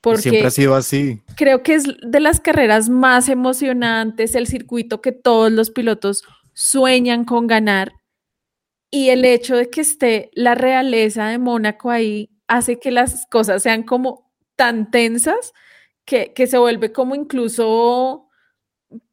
Porque 0.00 0.22
Siempre 0.22 0.46
ha 0.46 0.50
sido 0.50 0.74
así. 0.74 1.20
creo 1.36 1.62
que 1.62 1.74
es 1.74 1.84
de 2.02 2.20
las 2.20 2.40
carreras 2.40 2.88
más 2.88 3.28
emocionantes, 3.28 4.34
el 4.34 4.46
circuito 4.46 5.02
que 5.02 5.12
todos 5.12 5.52
los 5.52 5.70
pilotos 5.70 6.24
sueñan 6.54 7.24
con 7.24 7.46
ganar. 7.46 7.92
Y 8.90 9.10
el 9.10 9.24
hecho 9.24 9.56
de 9.56 9.70
que 9.70 9.82
esté 9.82 10.30
la 10.32 10.54
realeza 10.54 11.28
de 11.28 11.38
Mónaco 11.38 11.90
ahí 11.90 12.30
hace 12.48 12.80
que 12.80 12.90
las 12.90 13.26
cosas 13.30 13.62
sean 13.62 13.82
como 13.82 14.32
tan 14.56 14.90
tensas 14.90 15.52
que, 16.04 16.32
que 16.34 16.46
se 16.46 16.58
vuelve 16.58 16.92
como 16.92 17.14
incluso 17.14 18.28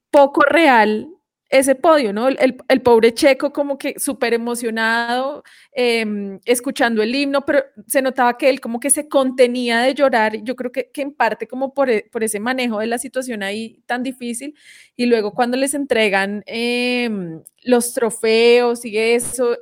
poco 0.10 0.41
real 0.41 1.17
ese 1.50 1.76
podio, 1.76 2.12
¿no? 2.12 2.28
El, 2.28 2.58
el 2.68 2.82
pobre 2.82 3.14
checo 3.14 3.54
como 3.54 3.78
que 3.78 4.00
súper 4.00 4.34
emocionado, 4.34 5.44
em, 5.72 6.40
escuchando 6.46 7.02
el 7.02 7.16
himno, 7.16 7.46
pero 7.46 7.64
se 7.88 8.02
notaba 8.02 8.38
que 8.38 8.50
él 8.50 8.60
como 8.60 8.80
que 8.80 8.90
se 8.90 9.08
contenía 9.08 9.80
de 9.80 9.94
llorar, 9.94 10.44
yo 10.44 10.56
creo 10.56 10.72
que, 10.72 10.92
que 10.92 11.02
en 11.02 11.14
parte 11.14 11.48
como 11.48 11.74
por, 11.74 11.90
e, 11.90 12.08
por, 12.12 12.24
ese 12.24 12.40
manejo 12.40 12.80
de 12.80 12.88
la 12.88 12.98
situación 12.98 13.44
ahí 13.44 13.82
tan 13.86 14.04
difícil, 14.04 14.56
y 14.96 15.06
luego 15.06 15.34
cuando 15.34 15.56
les 15.58 15.74
entregan 15.74 16.44
em, 16.48 17.42
los 17.64 17.94
trofeos 17.94 18.84
y 18.86 18.98
eso, 18.98 19.58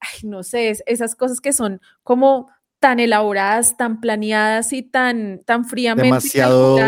ay, 0.00 0.28
no 0.28 0.42
sé, 0.42 0.72
esas 0.86 1.14
cosas 1.14 1.40
que 1.40 1.52
son 1.52 1.80
como 2.02 2.48
tan 2.82 2.98
elaboradas, 2.98 3.76
tan 3.76 4.00
planeadas 4.00 4.72
y 4.72 4.82
tan, 4.82 5.40
tan 5.44 5.64
fríamente 5.64 6.08
Demasiado 6.08 6.80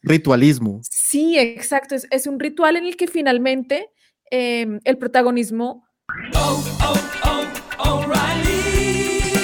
ritualismo. 0.00 0.80
Sí, 0.88 1.36
exacto. 1.36 1.96
Es, 1.96 2.06
es, 2.12 2.28
un 2.28 2.38
ritual 2.38 2.76
en 2.76 2.86
el 2.86 2.96
que 2.96 3.08
finalmente 3.08 3.90
eh, 4.30 4.78
el 4.84 4.96
protagonismo... 4.96 5.84
Oh, 6.36 6.64
oh, 6.84 7.19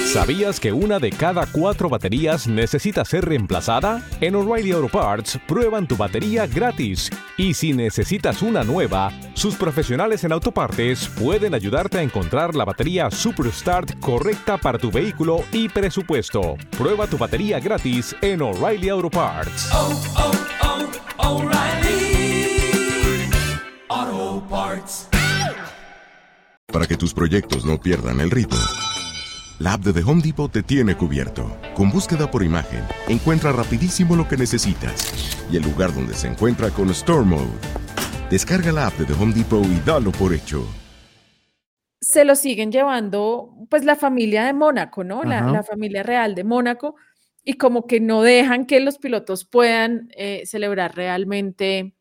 ¿Sabías 0.07 0.61
que 0.61 0.71
una 0.71 0.99
de 0.99 1.09
cada 1.09 1.45
cuatro 1.45 1.89
baterías 1.89 2.47
necesita 2.47 3.03
ser 3.03 3.25
reemplazada? 3.25 4.01
En 4.21 4.35
O'Reilly 4.35 4.71
Auto 4.71 4.87
Parts 4.87 5.37
prueban 5.45 5.85
tu 5.85 5.97
batería 5.97 6.47
gratis. 6.47 7.09
Y 7.35 7.53
si 7.53 7.73
necesitas 7.73 8.41
una 8.41 8.63
nueva, 8.63 9.11
sus 9.33 9.55
profesionales 9.55 10.23
en 10.23 10.31
autopartes 10.31 11.09
pueden 11.09 11.53
ayudarte 11.53 11.97
a 11.97 12.03
encontrar 12.03 12.55
la 12.55 12.63
batería 12.63 13.11
Superstart 13.11 13.99
correcta 13.99 14.57
para 14.57 14.79
tu 14.79 14.89
vehículo 14.89 15.43
y 15.51 15.67
presupuesto. 15.67 16.55
Prueba 16.77 17.05
tu 17.05 17.17
batería 17.17 17.59
gratis 17.59 18.15
en 18.21 18.41
O'Reilly 18.41 18.87
Auto 18.87 19.09
Parts. 19.09 19.69
Oh, 19.73 20.01
oh, 20.15 20.31
oh, 21.19 21.51
Auto 23.89 24.47
Parts. 24.49 25.09
Para 26.71 26.87
que 26.87 26.95
tus 26.95 27.13
proyectos 27.13 27.65
no 27.65 27.77
pierdan 27.77 28.21
el 28.21 28.31
ritmo. 28.31 28.57
La 29.59 29.73
app 29.73 29.81
de 29.81 29.91
The 29.91 30.03
Home 30.03 30.21
Depot 30.21 30.51
te 30.51 30.61
tiene 30.61 30.95
cubierto. 30.95 31.57
Con 31.73 31.89
búsqueda 31.89 32.29
por 32.29 32.43
imagen, 32.43 32.83
encuentra 33.07 33.51
rapidísimo 33.51 34.15
lo 34.15 34.27
que 34.27 34.37
necesitas 34.37 35.35
y 35.51 35.57
el 35.57 35.63
lugar 35.63 35.91
donde 35.95 36.13
se 36.13 36.27
encuentra 36.27 36.69
con 36.69 36.91
Store 36.91 37.25
Mode. 37.25 37.49
Descarga 38.29 38.71
la 38.71 38.85
app 38.85 38.93
de 38.99 39.05
The 39.05 39.13
Home 39.13 39.33
Depot 39.33 39.65
y 39.65 39.79
dalo 39.83 40.11
por 40.11 40.31
hecho. 40.35 40.63
Se 41.99 42.23
lo 42.23 42.35
siguen 42.35 42.71
llevando, 42.71 43.49
pues, 43.67 43.83
la 43.83 43.95
familia 43.95 44.45
de 44.45 44.53
Mónaco, 44.53 45.03
¿no? 45.03 45.23
La, 45.23 45.41
la, 45.41 45.63
familia 45.63 46.03
real 46.03 46.35
de 46.35 46.43
Mónaco, 46.43 46.93
y 47.43 47.53
como 47.53 47.87
que 47.87 47.99
no 47.99 48.21
dejan 48.21 48.67
que 48.67 48.79
los 48.79 48.99
pilotos 48.99 49.43
puedan 49.45 50.09
eh, 50.15 50.43
celebrar 50.45 50.95
realmente. 50.95 51.95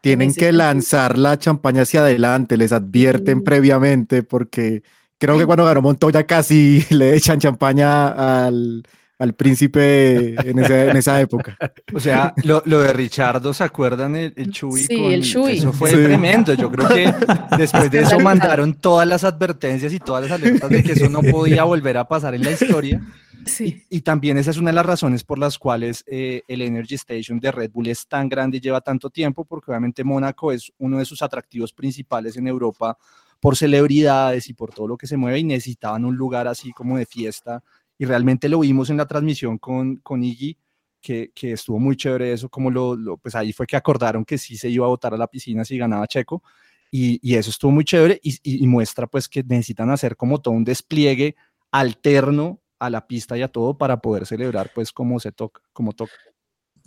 Tienen 0.00 0.32
que 0.32 0.52
lanzar 0.52 1.18
la 1.18 1.38
champaña 1.38 1.82
hacia 1.82 2.00
adelante, 2.00 2.56
les 2.56 2.72
advierten 2.72 3.38
mm. 3.38 3.44
previamente 3.44 4.22
porque 4.22 4.82
Creo 5.24 5.38
que 5.38 5.46
cuando 5.46 5.64
ganó 5.64 5.80
Montoya 5.80 6.26
casi 6.26 6.84
le 6.90 7.16
echan 7.16 7.40
champaña 7.40 8.44
al, 8.44 8.82
al 9.18 9.34
príncipe 9.34 10.34
en, 10.34 10.58
en, 10.58 10.96
esa 10.96 11.18
época. 11.18 11.56
O 11.94 11.98
sea, 12.00 12.34
lo, 12.44 12.62
lo, 12.66 12.82
de 12.82 12.92
Richardo, 12.92 13.54
¿se 13.54 13.64
acuerdan? 13.64 14.16
El, 14.16 14.34
el 14.36 14.50
Chuy. 14.50 14.82
Sí, 14.82 14.96
con, 14.96 15.12
el 15.12 15.22
Chuy. 15.22 15.58
Eso 15.58 15.72
fue 15.72 15.92
tremendo. 15.92 16.52
Yo 16.52 16.70
creo 16.70 16.88
que 16.88 17.14
después 17.56 17.90
de 17.90 18.00
eso 18.00 18.20
mandaron 18.20 18.74
todas 18.74 19.08
las 19.08 19.24
advertencias 19.24 19.94
y 19.94 19.98
todas 19.98 20.24
las 20.28 20.32
alertas 20.32 20.68
de 20.68 20.82
que 20.82 20.92
eso 20.92 21.08
no 21.08 21.22
podía 21.22 21.64
volver 21.64 21.96
a 21.96 22.06
pasar 22.06 22.34
en 22.34 22.42
la 22.42 22.50
historia. 22.50 23.00
Sí. 23.46 23.82
Y, 23.88 23.98
y 23.98 24.00
también 24.02 24.36
esa 24.36 24.50
es 24.50 24.58
una 24.58 24.70
de 24.70 24.76
las 24.76 24.86
razones 24.86 25.24
por 25.24 25.38
las 25.38 25.58
cuales 25.58 26.04
eh, 26.06 26.42
el 26.48 26.60
Energy 26.60 26.96
Station 26.96 27.40
de 27.40 27.50
Red 27.50 27.70
Bull 27.72 27.86
es 27.86 28.06
tan 28.06 28.28
grande 28.28 28.58
y 28.58 28.60
lleva 28.60 28.82
tanto 28.82 29.08
tiempo, 29.08 29.46
porque 29.46 29.70
obviamente 29.70 30.04
Mónaco 30.04 30.52
es 30.52 30.70
uno 30.78 30.98
de 30.98 31.04
sus 31.06 31.22
atractivos 31.22 31.72
principales 31.72 32.36
en 32.36 32.46
Europa 32.46 32.98
por 33.44 33.58
celebridades 33.58 34.48
y 34.48 34.54
por 34.54 34.72
todo 34.72 34.88
lo 34.88 34.96
que 34.96 35.06
se 35.06 35.18
mueve 35.18 35.38
y 35.38 35.44
necesitaban 35.44 36.06
un 36.06 36.16
lugar 36.16 36.48
así 36.48 36.72
como 36.72 36.96
de 36.96 37.04
fiesta. 37.04 37.62
Y 37.98 38.06
realmente 38.06 38.48
lo 38.48 38.60
vimos 38.60 38.88
en 38.88 38.96
la 38.96 39.04
transmisión 39.04 39.58
con, 39.58 39.96
con 39.96 40.24
Iggy, 40.24 40.56
que, 40.98 41.30
que 41.34 41.52
estuvo 41.52 41.78
muy 41.78 41.94
chévere 41.94 42.32
eso, 42.32 42.48
como 42.48 42.70
lo, 42.70 42.96
lo, 42.96 43.18
pues 43.18 43.34
ahí 43.34 43.52
fue 43.52 43.66
que 43.66 43.76
acordaron 43.76 44.24
que 44.24 44.38
sí 44.38 44.56
se 44.56 44.70
iba 44.70 44.86
a 44.86 44.88
botar 44.88 45.12
a 45.12 45.18
la 45.18 45.26
piscina 45.26 45.62
si 45.62 45.76
ganaba 45.76 46.06
Checo. 46.06 46.42
Y, 46.90 47.20
y 47.22 47.34
eso 47.34 47.50
estuvo 47.50 47.70
muy 47.70 47.84
chévere 47.84 48.18
y, 48.22 48.30
y, 48.42 48.64
y 48.64 48.66
muestra 48.66 49.06
pues 49.06 49.28
que 49.28 49.42
necesitan 49.42 49.90
hacer 49.90 50.16
como 50.16 50.40
todo 50.40 50.54
un 50.54 50.64
despliegue 50.64 51.36
alterno 51.70 52.62
a 52.78 52.88
la 52.88 53.06
pista 53.06 53.36
y 53.36 53.42
a 53.42 53.48
todo 53.48 53.76
para 53.76 53.98
poder 53.98 54.24
celebrar 54.24 54.70
pues 54.74 54.90
como 54.90 55.20
se 55.20 55.32
toca, 55.32 55.60
como 55.74 55.92
toca. 55.92 56.14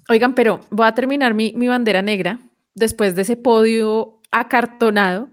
Oigan, 0.09 0.33
pero 0.33 0.61
voy 0.71 0.87
a 0.87 0.95
terminar 0.95 1.35
mi, 1.35 1.53
mi 1.55 1.67
bandera 1.67 2.01
negra 2.01 2.39
después 2.73 3.13
de 3.13 3.21
ese 3.21 3.37
podio 3.37 4.21
acartonado 4.31 5.29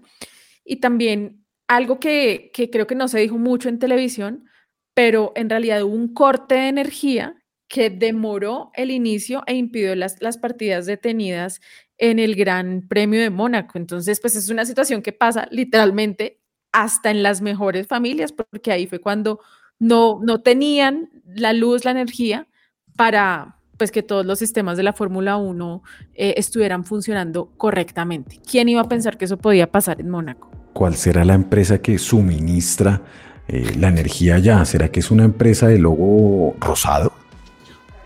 y 0.65 0.77
también 0.77 1.45
algo 1.67 1.99
que, 1.99 2.51
creo 2.71 2.87
que 2.87 2.95
no 2.95 3.07
se 3.07 3.19
dijo 3.19 3.37
mucho 3.37 3.69
en 3.69 3.79
televisión, 3.79 4.45
pero 4.93 5.31
en 5.35 5.49
realidad 5.49 5.83
hubo 5.83 5.95
un 5.95 6.13
corte 6.13 6.55
de 6.55 6.67
energía 6.67 7.35
que 7.67 7.89
demoró 7.89 8.71
el 8.75 8.91
inicio 8.91 9.43
e 9.47 9.55
impidió 9.55 9.95
las, 9.95 10.21
las 10.21 10.37
partidas 10.37 10.85
detenidas 10.85 11.61
en 11.97 12.19
el 12.19 12.35
Gran 12.35 12.87
Premio 12.87 13.21
de 13.21 13.29
Mónaco. 13.29 13.77
Entonces, 13.77 14.19
pues 14.19 14.35
es 14.35 14.49
una 14.49 14.65
situación 14.65 15.01
que 15.01 15.13
pasa 15.13 15.47
literalmente 15.51 16.41
hasta 16.71 17.09
en 17.09 17.23
las 17.23 17.41
mejores 17.41 17.87
familias, 17.87 18.31
porque 18.31 18.71
ahí 18.71 18.85
fue 18.85 18.99
cuando 18.99 19.39
no, 19.79 20.19
no 20.21 20.41
tenían 20.41 21.09
la 21.25 21.53
luz, 21.53 21.85
la 21.85 21.91
energía 21.91 22.47
para 22.95 23.59
pues 23.77 23.91
que 23.91 24.03
todos 24.03 24.25
los 24.25 24.39
sistemas 24.39 24.77
de 24.77 24.83
la 24.83 24.93
Fórmula 24.93 25.35
1 25.35 25.83
eh, 26.13 26.35
estuvieran 26.37 26.85
funcionando 26.85 27.51
correctamente. 27.57 28.39
¿Quién 28.49 28.69
iba 28.69 28.81
a 28.81 28.87
pensar 28.87 29.17
que 29.17 29.25
eso 29.25 29.37
podía 29.37 29.71
pasar 29.71 29.99
en 29.99 30.09
Mónaco? 30.09 30.54
¿Cuál 30.75 30.95
será 30.97 31.23
la 31.23 31.35
empresa 31.35 31.77
que 31.77 31.97
suministra 31.97 32.99
eh, 33.47 33.75
la 33.79 33.87
energía 33.87 34.35
allá? 34.35 34.65
¿Será 34.65 34.89
que 34.89 34.99
es 34.99 35.09
una 35.09 35.23
empresa 35.23 35.69
de 35.69 35.79
logo 35.79 36.53
rosado? 36.59 37.13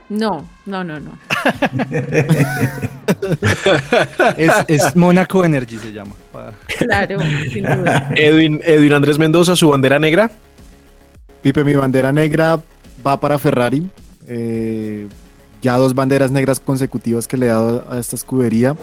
No, 0.07 0.47
no, 0.67 0.83
no, 0.83 0.99
no. 0.99 1.17
es, 4.37 4.51
es 4.67 4.95
Mónaco 4.95 5.43
Energy 5.43 5.79
se 5.79 5.91
llama. 5.91 6.13
Claro, 6.77 7.17
sin 7.51 7.63
duda. 7.63 8.11
Edwin, 8.15 8.61
Edwin 8.63 8.93
Andrés 8.93 9.17
Mendoza, 9.17 9.55
su 9.55 9.69
bandera 9.69 9.97
negra. 9.97 10.29
Pipe, 11.41 11.63
mi 11.63 11.73
bandera 11.73 12.11
negra 12.11 12.59
va 13.03 13.19
para 13.19 13.39
Ferrari. 13.39 13.89
Eh, 14.27 15.07
ya 15.63 15.75
dos 15.77 15.95
banderas 15.95 16.29
negras 16.29 16.59
consecutivas 16.59 17.27
que 17.27 17.35
le 17.35 17.47
he 17.47 17.49
dado 17.49 17.83
a 17.89 17.97
esta 17.97 18.15
escudería. 18.15 18.75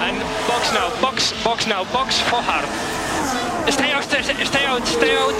And 0.00 0.16
box 0.46 0.72
now, 0.72 0.88
box, 1.02 1.34
box 1.42 1.66
now, 1.66 1.84
box 1.92 2.20
for 2.20 2.38
hard. 2.38 2.68
Stay 3.68 3.92
out, 3.92 4.02
stay, 4.04 4.22
stay 4.22 4.66
out, 4.66 4.84
stay 4.86 5.16
out. 5.16 5.34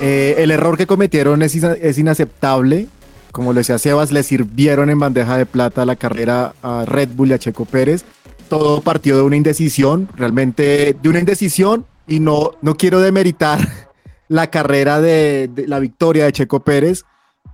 Eh, 0.00 0.36
el 0.38 0.50
error 0.50 0.76
que 0.76 0.86
cometieron 0.86 1.42
es, 1.42 1.98
inaceptable. 1.98 2.88
Como 3.32 3.52
le 3.52 3.60
decía 3.60 3.78
Sebas, 3.78 4.12
le 4.12 4.22
sirvieron 4.22 4.90
en 4.90 4.98
bandeja 4.98 5.36
de 5.36 5.46
plata 5.46 5.84
la 5.84 5.96
carrera 5.96 6.54
a 6.62 6.84
Red 6.86 7.10
Bull 7.14 7.30
y 7.30 7.32
a 7.34 7.38
Checo 7.38 7.64
Pérez. 7.64 8.04
Todo 8.48 8.80
partió 8.80 9.16
de 9.16 9.22
una 9.22 9.36
indecisión, 9.36 10.08
realmente 10.16 10.96
de 11.00 11.08
una 11.08 11.20
indecisión, 11.20 11.86
y 12.06 12.20
no, 12.20 12.52
no 12.60 12.74
quiero 12.76 13.00
demeritar 13.00 13.60
la 14.28 14.48
carrera 14.48 15.00
de, 15.00 15.48
de 15.52 15.68
la 15.68 15.78
victoria 15.78 16.24
de 16.24 16.32
Checo 16.32 16.60
Pérez, 16.60 17.04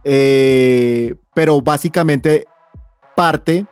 eh, 0.04 1.14
pero 1.34 1.60
básicamente 1.60 2.46
parte 3.14 3.66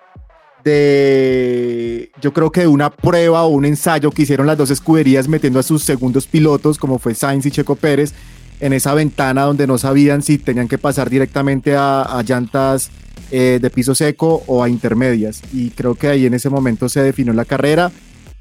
de, 0.64 2.10
yo 2.20 2.32
creo 2.32 2.50
que 2.50 2.62
de 2.62 2.66
una 2.66 2.90
prueba 2.90 3.44
o 3.44 3.48
un 3.48 3.64
ensayo 3.64 4.10
que 4.10 4.22
hicieron 4.22 4.46
las 4.46 4.58
dos 4.58 4.70
escuderías 4.70 5.28
metiendo 5.28 5.58
a 5.58 5.62
sus 5.62 5.82
segundos 5.82 6.26
pilotos, 6.26 6.78
como 6.78 6.98
fue 6.98 7.14
Sainz 7.14 7.46
y 7.46 7.50
Checo 7.50 7.76
Pérez, 7.76 8.14
en 8.60 8.72
esa 8.72 8.94
ventana 8.94 9.42
donde 9.42 9.66
no 9.66 9.78
sabían 9.78 10.22
si 10.22 10.38
tenían 10.38 10.68
que 10.68 10.78
pasar 10.78 11.10
directamente 11.10 11.76
a, 11.76 12.22
llantas 12.26 12.90
eh, 13.30 13.58
de 13.60 13.70
piso 13.70 13.94
seco 13.94 14.42
o 14.46 14.62
a 14.62 14.68
intermedias. 14.68 15.42
Y 15.52 15.70
creo 15.70 15.94
que 15.94 16.08
ahí 16.08 16.26
en 16.26 16.34
ese 16.34 16.48
momento 16.48 16.88
se 16.88 17.02
definió 17.02 17.32
la 17.34 17.44
carrera, 17.44 17.92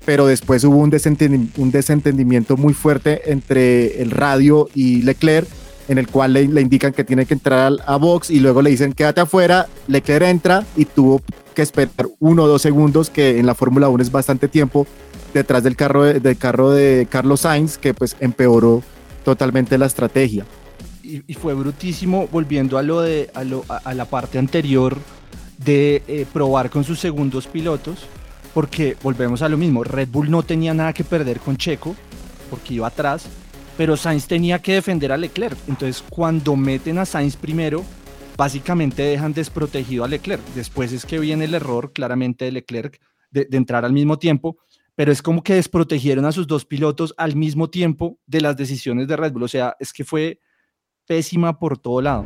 pero 0.06 0.26
después 0.26 0.64
hubo 0.64 0.78
un 0.78 1.72
desentendimiento 1.72 2.58
muy 2.58 2.74
fuerte 2.74 3.32
entre 3.32 4.02
el 4.02 4.12
radio 4.12 4.70
y 4.74 5.02
Leclerc 5.02 5.48
en 5.88 5.98
el 5.98 6.08
cual 6.08 6.34
le, 6.34 6.48
le, 6.48 6.62
indican 6.62 6.94
que 6.94 7.04
tiene 7.04 7.26
que 7.26 7.34
entrar 7.34 7.74
a 7.86 7.96
box 7.98 8.30
y 8.30 8.40
luego 8.40 8.62
le 8.62 8.70
dicen 8.70 8.94
quédate 8.94 9.22
afuera, 9.22 9.68
Leclerc 9.88 10.28
entra 10.28 10.66
y 10.76 10.86
tuvo 10.86 11.22
que 11.54 11.62
esperar 11.62 12.08
uno 12.20 12.44
o 12.44 12.48
dos 12.48 12.62
segundos, 12.62 13.10
que 13.10 13.40
en 13.40 13.46
la 13.46 13.56
Fórmula 13.56 13.90
1 13.90 14.04
es 14.04 14.12
bastante 14.12 14.48
tiempo, 14.48 14.88
detrás 15.34 15.64
del 15.64 15.76
carro 15.76 16.04
de, 16.04 16.20
del 16.20 16.38
carro 16.38 16.72
de 16.72 17.08
Carlos 17.10 17.42
Sainz, 17.42 17.78
que 17.78 17.94
pues 17.94 18.16
empeoró 18.20 18.84
totalmente 19.24 19.78
la 19.78 19.86
estrategia. 19.86 20.46
Y, 21.04 21.34
fue 21.34 21.54
brutísimo, 21.54 22.28
volviendo 22.32 22.78
a, 22.78 22.82
lo 22.82 23.02
de, 23.02 23.30
a, 23.34 23.44
lo, 23.44 23.66
a 23.68 23.94
la 23.94 24.06
parte 24.06 24.40
anterior 24.40 24.98
de 25.58 26.02
eh, 26.08 26.26
probar 26.32 26.70
con 26.70 26.84
sus 26.84 27.00
segundos 27.00 27.46
pilotos, 27.46 28.08
porque 28.54 28.96
volvemos 29.04 29.42
a 29.42 29.50
lo 29.50 29.58
mismo, 29.58 29.84
Red 29.84 30.10
Bull 30.10 30.32
no 30.32 30.44
tenía 30.44 30.74
nada 30.74 30.94
que 30.94 31.04
perder 31.04 31.40
con 31.40 31.58
Checo, 31.58 31.96
porque 32.50 32.76
iba 32.76 32.88
atrás, 32.88 33.26
pero 33.78 33.98
Sainz 33.98 34.28
tenía 34.28 34.60
que 34.60 34.74
defender 34.74 35.12
a 35.12 35.18
Leclerc. 35.18 35.58
Entonces, 35.68 36.04
cuando 36.10 36.56
meten 36.56 36.98
a 36.98 37.06
Sainz 37.06 37.36
primero, 37.36 37.84
básicamente 38.38 39.04
dejan 39.04 39.34
desprotegido 39.34 40.04
a 40.04 40.08
Leclerc. 40.08 40.42
Después 40.56 40.92
es 40.92 41.06
que 41.06 41.20
viene 41.20 41.46
el 41.46 41.54
error 41.54 41.92
claramente 41.94 42.46
de 42.46 42.52
Leclerc 42.52 43.00
de, 43.32 43.48
entrar 43.52 43.84
al 43.86 43.94
mismo 43.94 44.20
tiempo, 44.20 44.58
pero 44.96 45.12
es 45.12 45.22
como 45.22 45.44
que 45.44 45.56
desprotegieron 45.56 46.26
a 46.26 46.32
sus 46.32 46.46
dos 46.46 46.66
pilotos 46.66 47.14
al 47.18 47.36
mismo 47.36 47.70
tiempo 47.70 48.20
de 48.28 48.42
las 48.42 48.56
decisiones 48.56 49.08
de 49.08 49.18
Red 49.18 49.34
Bull. 49.34 49.44
O 49.44 49.48
sea, 49.48 49.76
es 49.80 49.92
que 49.92 50.04
fue 50.04 50.40
pésima 51.08 51.58
por 51.58 51.78
todo 51.78 52.02
lado. 52.02 52.26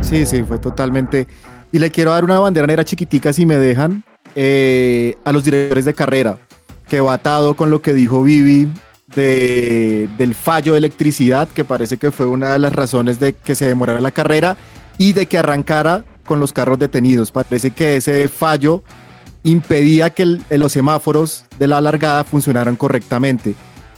Sí, 0.00 0.26
sí, 0.26 0.42
fue 0.42 0.58
totalmente. 0.58 1.26
Y 1.70 1.78
le 1.78 1.90
quiero 1.90 2.10
dar 2.12 2.24
una 2.24 2.40
bandera 2.40 2.66
negra 2.66 2.84
chiquitica, 2.84 3.32
si 3.32 3.46
me 3.46 3.56
dejan, 3.56 4.04
eh, 4.34 5.16
a 5.24 5.32
los 5.32 5.44
directores 5.44 5.84
de 5.84 5.94
carrera, 5.94 6.38
que 6.88 7.00
va 7.00 7.14
atado 7.14 7.54
con 7.54 7.70
lo 7.70 7.82
que 7.82 7.92
dijo 7.92 8.22
Vivi 8.22 8.68
de, 9.14 10.08
del 10.18 10.34
fallo 10.34 10.72
de 10.72 10.78
electricidad, 10.78 11.48
que 11.48 11.64
parece 11.64 11.96
que 11.96 12.10
fue 12.10 12.26
una 12.26 12.52
de 12.52 12.58
las 12.58 12.72
razones 12.72 13.18
de 13.20 13.32
que 13.32 13.54
se 13.54 13.66
demorara 13.66 14.00
la 14.00 14.10
carrera 14.10 14.56
y 14.98 15.12
de 15.12 15.26
que 15.26 15.38
arrancara 15.38 16.04
con 16.24 16.40
los 16.40 16.52
carros 16.52 16.78
detenidos. 16.78 17.32
Parece 17.32 17.70
que 17.70 17.96
ese 17.96 18.28
fallo 18.28 18.82
impedía 19.42 20.10
que 20.10 20.38
los 20.50 20.72
semáforos 20.72 21.44
de 21.58 21.66
la 21.66 21.80
largada 21.80 22.24
funcionaran 22.24 22.76
correctamente. 22.76 23.54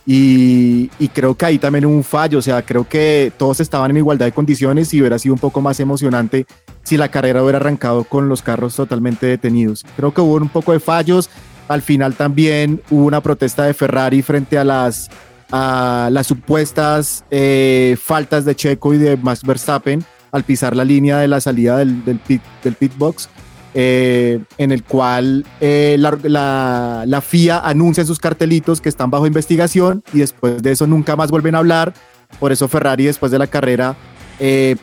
Y, 0.06 0.90
y 0.98 1.08
creo 1.08 1.36
que 1.36 1.44
ahí 1.44 1.58
también 1.58 1.84
hubo 1.84 1.94
un 1.94 2.04
fallo, 2.04 2.38
o 2.38 2.42
sea, 2.42 2.62
creo 2.62 2.88
que 2.88 3.32
todos 3.36 3.60
estaban 3.60 3.90
en 3.90 3.98
igualdad 3.98 4.26
de 4.26 4.32
condiciones 4.32 4.92
y 4.94 5.00
hubiera 5.00 5.18
sido 5.18 5.34
un 5.34 5.40
poco 5.40 5.60
más 5.60 5.78
emocionante 5.78 6.46
si 6.82 6.96
la 6.96 7.08
carrera 7.08 7.42
hubiera 7.42 7.58
arrancado 7.58 8.04
con 8.04 8.28
los 8.28 8.42
carros 8.42 8.74
totalmente 8.74 9.26
detenidos. 9.26 9.84
Creo 9.96 10.12
que 10.12 10.20
hubo 10.20 10.36
un 10.36 10.48
poco 10.48 10.72
de 10.72 10.80
fallos, 10.80 11.28
al 11.70 11.82
final 11.82 12.14
también 12.14 12.82
hubo 12.90 13.04
una 13.04 13.20
protesta 13.20 13.62
de 13.64 13.74
Ferrari 13.74 14.22
frente 14.22 14.58
a 14.58 14.64
las, 14.64 15.08
a 15.52 16.08
las 16.10 16.26
supuestas 16.26 17.24
eh, 17.30 17.96
faltas 18.02 18.44
de 18.44 18.56
Checo 18.56 18.92
y 18.92 18.98
de 18.98 19.16
Max 19.16 19.42
Verstappen 19.44 20.04
al 20.32 20.42
pisar 20.42 20.74
la 20.74 20.82
línea 20.82 21.18
de 21.18 21.28
la 21.28 21.40
salida 21.40 21.76
del, 21.78 22.04
del 22.04 22.18
pit, 22.18 22.42
del 22.64 22.76
box 22.98 23.28
eh, 23.74 24.40
en 24.58 24.72
el 24.72 24.82
cual 24.82 25.46
eh, 25.60 25.94
la, 26.00 27.04
la- 27.06 27.20
FIA 27.20 27.60
anuncia 27.60 28.00
en 28.00 28.06
sus 28.08 28.18
cartelitos 28.18 28.80
que 28.80 28.88
están 28.88 29.08
bajo 29.08 29.28
investigación 29.28 30.02
y 30.12 30.18
después 30.18 30.60
de 30.60 30.72
eso 30.72 30.88
nunca 30.88 31.14
más 31.14 31.30
vuelven 31.30 31.54
a 31.54 31.58
hablar. 31.58 31.94
Por 32.40 32.50
eso 32.50 32.66
Ferrari 32.66 33.04
después 33.04 33.30
de 33.30 33.38
la 33.38 33.46
carrera 33.46 33.94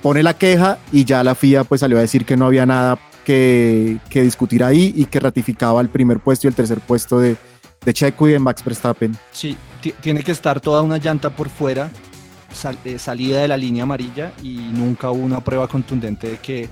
pone 0.01 0.23
la 0.23 0.35
queja 0.35 0.77
y 0.93 1.03
ya 1.03 1.21
la 1.23 1.35
FIA 1.35 1.65
pues 1.65 1.81
salió 1.81 1.97
a 1.97 2.01
decir 2.01 2.23
que 2.23 2.37
no 2.37 2.45
había 2.45 2.65
nada 2.65 2.97
que, 3.27 3.97
que 4.09 4.21
discutir 4.21 4.63
ahí 4.63 4.93
y 4.95 5.03
que 5.03 5.19
ratificaba 5.19 5.81
el 5.81 5.89
primer 5.89 6.21
puesto 6.21 6.47
y 6.47 6.49
el 6.49 6.55
tercer 6.55 6.79
puesto 6.79 7.19
de, 7.19 7.35
de 7.83 7.93
Checo 7.93 8.29
y 8.29 8.31
de 8.31 8.39
Max 8.39 8.63
Verstappen. 8.63 9.17
Sí, 9.33 9.57
ti- 9.81 9.93
tiene 9.99 10.23
que 10.23 10.31
estar 10.31 10.61
toda 10.61 10.81
una 10.81 10.97
llanta 10.97 11.29
por 11.29 11.49
fuera, 11.49 11.91
sal- 12.53 12.77
eh, 12.85 12.97
salida 12.97 13.41
de 13.41 13.49
la 13.49 13.57
línea 13.57 13.83
amarilla 13.83 14.31
y 14.41 14.53
nunca 14.73 15.11
hubo 15.11 15.25
una 15.25 15.41
prueba 15.43 15.67
contundente 15.67 16.29
de 16.31 16.37
que 16.37 16.69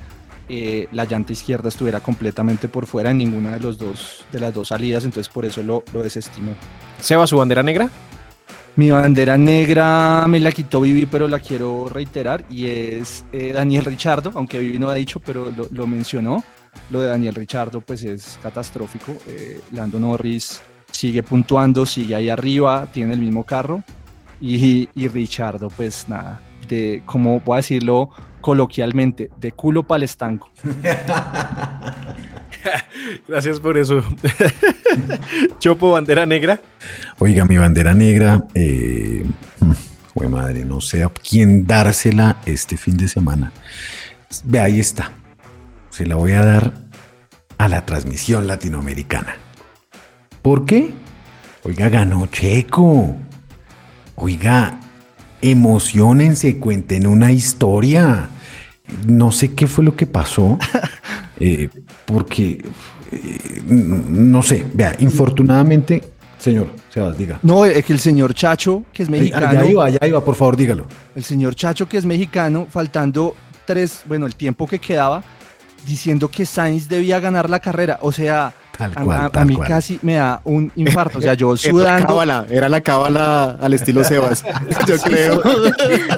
eh, 0.47 0.87
la 0.93 1.03
llanta 1.03 1.33
izquierda 1.33 1.67
estuviera 1.67 1.99
completamente 1.99 2.69
por 2.69 2.85
fuera 2.85 3.11
en 3.11 3.17
ninguna 3.17 3.51
de, 3.51 3.59
los 3.59 3.77
dos, 3.77 4.23
de 4.31 4.39
las 4.39 4.53
dos 4.53 4.69
salidas, 4.69 5.03
entonces 5.03 5.27
por 5.27 5.43
eso 5.43 5.61
lo, 5.61 5.83
lo 5.91 6.03
desestimó. 6.03 6.53
Seba, 7.01 7.27
su 7.27 7.35
bandera 7.35 7.63
negra. 7.63 7.89
Mi 8.77 8.91
bandera 8.91 9.37
negra 9.37 10.25
me 10.27 10.39
la 10.39 10.51
quitó 10.51 10.81
Vivi, 10.81 11.05
pero 11.05 11.29
la 11.29 11.39
quiero 11.39 11.87
reiterar 11.87 12.43
y 12.49 12.67
es 12.67 13.23
eh, 13.31 13.53
Daniel 13.53 13.85
Richardo, 13.85 14.31
aunque 14.35 14.59
Vivi 14.59 14.77
no 14.77 14.89
ha 14.89 14.95
dicho, 14.95 15.21
pero 15.21 15.49
lo, 15.71 15.87
mencionó. 15.87 16.43
Lo 16.89 16.99
de 16.99 17.07
Daniel 17.07 17.35
Richardo 17.35 17.79
pues 17.79 18.03
es 18.03 18.37
catastrófico. 18.43 19.15
Eh, 19.27 19.61
Lando 19.71 19.97
Norris 19.97 20.61
sigue 20.91 21.23
puntuando, 21.23 21.85
sigue 21.85 22.15
ahí 22.15 22.29
arriba, 22.29 22.87
tiene 22.91 23.13
el 23.13 23.19
mismo 23.19 23.45
carro 23.45 23.81
y, 24.41 24.89
y 24.93 25.07
Richardo 25.07 25.69
pues 25.69 26.09
nada, 26.09 26.41
de 26.67 27.01
como 27.05 27.39
voy 27.39 27.53
a 27.53 27.57
decirlo 27.57 28.09
coloquialmente, 28.41 29.31
de 29.37 29.51
culo 29.53 29.83
para 29.83 29.97
el 29.97 30.03
estanco. 30.03 30.51
Gracias 33.27 33.59
por 33.59 33.77
eso. 33.77 34.03
Chopo, 35.59 35.91
bandera 35.91 36.25
negra. 36.25 36.61
Oiga, 37.19 37.45
mi 37.45 37.57
bandera 37.57 37.93
negra, 37.93 38.45
eh, 38.53 39.25
fue 40.13 40.27
madre, 40.27 40.65
no 40.65 40.81
sé 40.81 41.03
a 41.03 41.09
quién 41.09 41.65
dársela 41.65 42.37
este 42.45 42.77
fin 42.77 42.97
de 42.97 43.07
semana. 43.07 43.51
Ve, 44.43 44.59
ahí 44.59 44.79
está. 44.79 45.11
Se 45.89 46.05
la 46.05 46.15
voy 46.15 46.33
a 46.33 46.43
dar 46.43 46.73
a 47.57 47.67
la 47.67 47.85
transmisión 47.85 48.47
latinoamericana. 48.47 49.37
¿Por 50.41 50.65
qué? 50.65 50.91
Oiga, 51.63 51.89
ganó 51.89 52.27
Checo. 52.27 53.15
Oiga, 54.15 54.79
emocionense, 55.41 56.59
cuenten 56.59 57.07
una 57.07 57.31
historia. 57.31 58.29
No 59.07 59.31
sé 59.31 59.53
qué 59.53 59.67
fue 59.67 59.83
lo 59.83 59.95
que 59.95 60.05
pasó, 60.05 60.59
eh, 61.39 61.69
porque 62.05 62.63
eh, 63.11 63.61
no 63.67 64.41
sé, 64.41 64.65
vea, 64.73 64.95
infortunadamente, 64.99 66.01
señor, 66.37 66.69
Sebas, 66.89 67.17
diga. 67.17 67.39
No, 67.43 67.65
es 67.65 67.83
que 67.85 67.93
el 67.93 67.99
señor 67.99 68.33
Chacho, 68.33 68.83
que 68.91 69.03
es 69.03 69.09
mexicano. 69.09 69.47
Allá 69.47 69.65
iba, 69.65 69.85
allá 69.85 69.99
iba, 70.07 70.23
por 70.23 70.35
favor, 70.35 70.57
dígalo. 70.57 70.85
El 71.15 71.23
señor 71.23 71.55
Chacho, 71.55 71.87
que 71.87 71.97
es 71.97 72.05
mexicano, 72.05 72.67
faltando 72.69 73.35
tres, 73.65 74.01
bueno, 74.05 74.25
el 74.25 74.35
tiempo 74.35 74.67
que 74.67 74.79
quedaba, 74.79 75.23
diciendo 75.85 76.29
que 76.29 76.45
Sainz 76.45 76.87
debía 76.87 77.19
ganar 77.19 77.49
la 77.49 77.59
carrera. 77.59 77.99
O 78.01 78.11
sea, 78.11 78.53
Tal 78.77 78.91
a, 78.95 79.03
cual, 79.03 79.17
a- 79.21 79.25
a 79.25 79.29
tal 79.29 79.47
mí 79.47 79.55
cual. 79.55 79.67
casi 79.67 79.99
me 80.01 80.15
da 80.15 80.41
un 80.43 80.71
infarto. 80.75 81.19
O 81.19 81.21
sea, 81.21 81.33
yo 81.33 81.53
Era 81.55 81.61
la 81.63 81.69
sudando. 81.71 82.07
cábala, 82.07 82.45
era 82.49 82.69
la 82.69 82.81
cábala 82.81 83.51
al 83.61 83.73
estilo 83.73 84.03
Sebas, 84.03 84.43
yo 84.87 84.97
creo. 84.97 85.41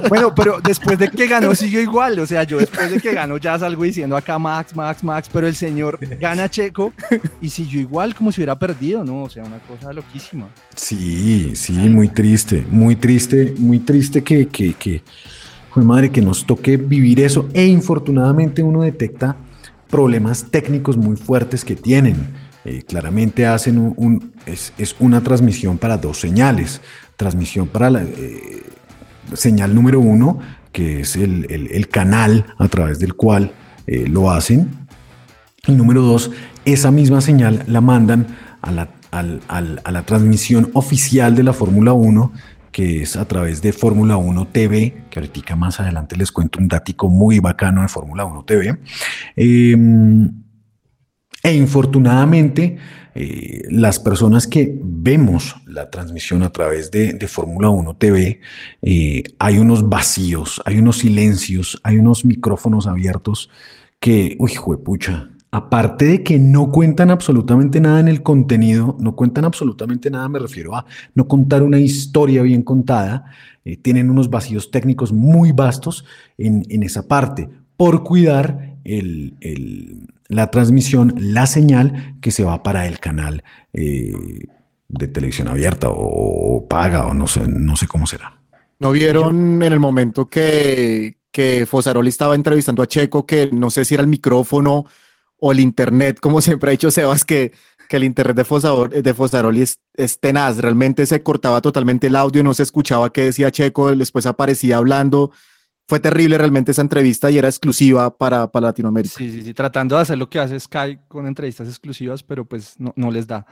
Bueno, 0.09 0.33
pero 0.33 0.59
después 0.63 0.97
de 0.97 1.09
que 1.09 1.27
ganó 1.27 1.53
siguió 1.55 1.81
igual. 1.81 2.17
O 2.19 2.25
sea, 2.25 2.43
yo 2.43 2.57
después 2.57 2.89
de 2.91 2.99
que 2.99 3.13
ganó 3.13 3.37
ya 3.37 3.57
salgo 3.59 3.83
diciendo 3.83 4.15
acá 4.17 4.39
Max, 4.39 4.75
Max, 4.75 5.03
Max, 5.03 5.29
pero 5.31 5.47
el 5.47 5.55
señor 5.55 5.99
gana 6.19 6.49
Checo 6.49 6.93
y 7.41 7.49
siguió 7.49 7.79
igual 7.81 8.15
como 8.15 8.31
si 8.31 8.41
hubiera 8.41 8.57
perdido, 8.57 9.03
¿no? 9.03 9.23
O 9.23 9.29
sea, 9.29 9.43
una 9.43 9.59
cosa 9.59 9.93
loquísima. 9.93 10.47
Sí, 10.75 11.51
sí, 11.55 11.73
muy 11.73 12.09
triste, 12.09 12.65
muy 12.69 12.95
triste, 12.95 13.53
muy 13.57 13.79
triste 13.79 14.23
que, 14.23 14.47
que, 14.47 14.73
que, 14.73 15.03
fue 15.71 15.83
madre, 15.83 16.09
que 16.11 16.21
nos 16.21 16.45
toque 16.45 16.77
vivir 16.77 17.19
eso. 17.19 17.47
E 17.53 17.65
infortunadamente 17.65 18.63
uno 18.63 18.81
detecta 18.81 19.35
problemas 19.89 20.45
técnicos 20.49 20.97
muy 20.97 21.15
fuertes 21.15 21.63
que 21.63 21.75
tienen. 21.75 22.46
Eh, 22.67 22.83
claramente 22.85 23.45
hacen 23.45 23.95
es, 24.45 24.73
una 24.99 25.21
transmisión 25.21 25.77
para 25.77 25.97
dos 25.97 26.19
señales. 26.19 26.81
Transmisión 27.15 27.69
para 27.69 27.89
la 27.89 28.03
eh, 28.03 28.61
señal 29.31 29.73
número 29.73 30.01
uno, 30.01 30.39
que 30.73 30.99
es 30.99 31.15
el, 31.15 31.87
canal 31.89 32.45
a 32.57 32.67
través 32.67 32.99
del 32.99 33.13
cual 33.13 33.53
eh, 33.87 34.05
lo 34.09 34.31
hacen. 34.31 34.69
Y 35.65 35.71
número 35.71 36.01
dos, 36.01 36.31
esa 36.65 36.91
misma 36.91 37.21
señal 37.21 37.63
la 37.67 37.79
mandan 37.79 38.27
a 38.61 38.71
la, 38.71 38.89
a 39.11 39.91
la 39.91 40.01
transmisión 40.03 40.69
oficial 40.73 41.35
de 41.35 41.43
la 41.43 41.53
Fórmula 41.53 41.93
1, 41.93 42.33
que 42.73 43.01
es 43.03 43.15
a 43.15 43.25
través 43.25 43.61
de 43.61 43.71
Fórmula 43.71 44.17
1 44.17 44.47
TV, 44.47 45.05
que 45.09 45.19
ahorita 45.19 45.55
más 45.55 45.79
adelante 45.79 46.17
les 46.17 46.33
cuento 46.33 46.59
un 46.59 46.67
dático 46.67 47.07
muy 47.07 47.39
bacano 47.39 47.81
de 47.81 47.87
Fórmula 47.87 48.25
1 48.25 48.43
TV. 48.43 48.77
Eh, 49.37 49.77
e 51.47 51.55
infortunadamente, 51.55 52.77
eh, 53.15 53.63
las 53.71 53.99
personas 53.99 54.45
que 54.47 54.77
vemos 54.83 55.55
la 55.65 55.89
transmisión 55.89 56.43
a 56.43 56.51
través 56.51 56.91
de, 56.91 57.13
de 57.13 57.27
Fórmula 57.27 57.69
1 57.69 57.95
TV, 57.95 58.41
eh, 58.81 59.23
hay 59.39 59.57
unos 59.57 59.87
vacíos, 59.89 60.61
hay 60.65 60.77
unos 60.77 60.97
silencios, 60.97 61.79
hay 61.83 61.97
unos 61.97 62.25
micrófonos 62.25 62.85
abiertos 62.85 63.49
que, 63.99 64.35
uy, 64.39 64.53
juepucha, 64.53 65.29
aparte 65.51 66.05
de 66.05 66.23
que 66.23 66.37
no 66.37 66.71
cuentan 66.71 67.09
absolutamente 67.09 67.79
nada 67.79 67.99
en 68.01 68.07
el 68.09 68.21
contenido, 68.21 68.97
no 68.99 69.15
cuentan 69.15 69.45
absolutamente 69.45 70.11
nada, 70.11 70.27
me 70.29 70.39
refiero 70.39 70.75
a 70.75 70.85
no 71.15 71.27
contar 71.27 71.63
una 71.63 71.79
historia 71.79 72.41
bien 72.43 72.61
contada, 72.61 73.25
eh, 73.65 73.77
tienen 73.77 74.09
unos 74.09 74.29
vacíos 74.29 74.69
técnicos 74.69 75.11
muy 75.13 75.53
vastos 75.53 76.05
en, 76.37 76.65
en 76.69 76.83
esa 76.83 77.07
parte, 77.07 77.49
por 77.77 78.03
cuidar 78.03 78.75
el, 78.83 79.35
el- 79.41 80.07
la 80.29 80.51
transmisión, 80.51 81.13
la 81.17 81.47
señal 81.47 82.15
que 82.21 82.31
se 82.31 82.43
va 82.43 82.63
para 82.63 82.87
el 82.87 82.99
canal 82.99 83.43
eh, 83.73 84.13
de 84.89 85.07
televisión 85.07 85.47
abierta 85.47 85.87
o, 85.89 86.67
paga 86.67 87.07
o 87.07 87.13
no 87.13 87.27
sé, 87.27 87.47
no 87.47 87.75
sé 87.75 87.87
cómo 87.87 88.05
será. 88.07 88.39
¿No 88.79 88.91
vieron 88.91 89.61
en 89.63 89.73
el 89.73 89.79
momento 89.79 90.29
que, 90.29 91.17
que 91.31 91.65
Fosaroli 91.65 92.09
estaba 92.09 92.35
entrevistando 92.35 92.83
a 92.83 92.87
Checo 92.87 93.25
que 93.25 93.49
no 93.51 93.69
sé 93.69 93.85
si 93.85 93.93
era 93.95 94.01
el 94.03 94.09
micrófono 94.09 94.85
o 95.39 95.51
el 95.51 95.59
internet, 95.59 96.19
como 96.19 96.41
siempre 96.41 96.69
ha 96.69 96.71
dicho 96.71 96.91
Sebas, 96.91 97.25
que, 97.25 97.53
que 97.89 97.97
el 97.97 98.03
internet 98.03 98.35
de, 98.35 98.45
Fosarol- 98.45 99.01
de 99.01 99.13
Fosaroli 99.13 99.61
es, 99.61 99.79
es 99.95 100.19
tenaz, 100.19 100.57
realmente 100.57 101.05
se 101.05 101.23
cortaba 101.23 101.61
totalmente 101.61 102.07
el 102.07 102.15
audio, 102.15 102.43
no 102.43 102.53
se 102.53 102.63
escuchaba 102.63 103.11
qué 103.11 103.23
decía 103.23 103.51
Checo, 103.51 103.95
después 103.95 104.25
aparecía 104.25 104.77
hablando. 104.77 105.31
Fue 105.89 105.99
terrible 106.01 106.37
realmente 106.37 106.71
esa 106.71 106.81
entrevista 106.81 107.31
y 107.31 107.37
era 107.37 107.47
exclusiva 107.47 108.15
para, 108.15 108.51
para 108.51 108.67
Latinoamérica. 108.67 109.15
Sí, 109.17 109.31
sí, 109.31 109.41
sí, 109.41 109.53
tratando 109.53 109.95
de 109.95 110.01
hacer 110.01 110.17
lo 110.17 110.29
que 110.29 110.37
hace 110.39 110.59
Sky 110.59 110.99
con 111.07 111.25
entrevistas 111.27 111.67
exclusivas, 111.69 112.23
pero 112.23 112.43
pues 112.43 112.75
no, 112.77 112.91
no 112.97 113.09
les 113.09 113.25
da. 113.25 113.45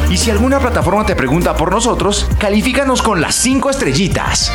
Y 0.09 0.17
si 0.17 0.31
alguna 0.31 0.61
plataforma 0.61 1.05
te 1.05 1.17
pregunta 1.17 1.57
por 1.57 1.73
nosotros, 1.73 2.29
califícanos 2.39 3.03
con 3.03 3.21
las 3.21 3.35
5 3.35 3.71
estrellitas. 3.71 4.53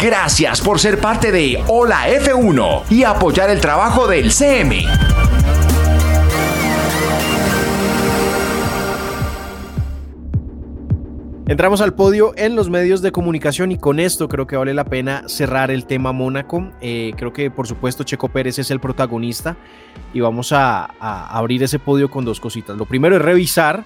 Gracias 0.00 0.60
por 0.60 0.78
ser 0.78 1.00
parte 1.00 1.32
de 1.32 1.62
Hola 1.66 2.08
F1 2.08 2.84
y 2.90 3.02
apoyar 3.02 3.50
el 3.50 3.60
trabajo 3.60 4.06
del 4.06 4.30
CM. 4.30 4.86
Entramos 11.48 11.80
al 11.80 11.94
podio 11.94 12.32
en 12.36 12.54
los 12.54 12.70
medios 12.70 13.02
de 13.02 13.10
comunicación 13.10 13.72
y 13.72 13.78
con 13.78 13.98
esto 13.98 14.28
creo 14.28 14.46
que 14.46 14.56
vale 14.56 14.74
la 14.74 14.84
pena 14.84 15.24
cerrar 15.28 15.72
el 15.72 15.86
tema 15.86 16.12
Mónaco. 16.12 16.70
Eh, 16.80 17.12
creo 17.16 17.32
que 17.32 17.50
por 17.50 17.66
supuesto 17.66 18.04
Checo 18.04 18.28
Pérez 18.28 18.60
es 18.60 18.70
el 18.70 18.78
protagonista 18.78 19.56
y 20.12 20.20
vamos 20.20 20.52
a, 20.52 20.88
a 21.00 21.36
abrir 21.36 21.62
ese 21.64 21.80
podio 21.80 22.10
con 22.10 22.24
dos 22.24 22.38
cositas. 22.38 22.76
Lo 22.76 22.84
primero 22.84 23.16
es 23.16 23.22
revisar 23.22 23.84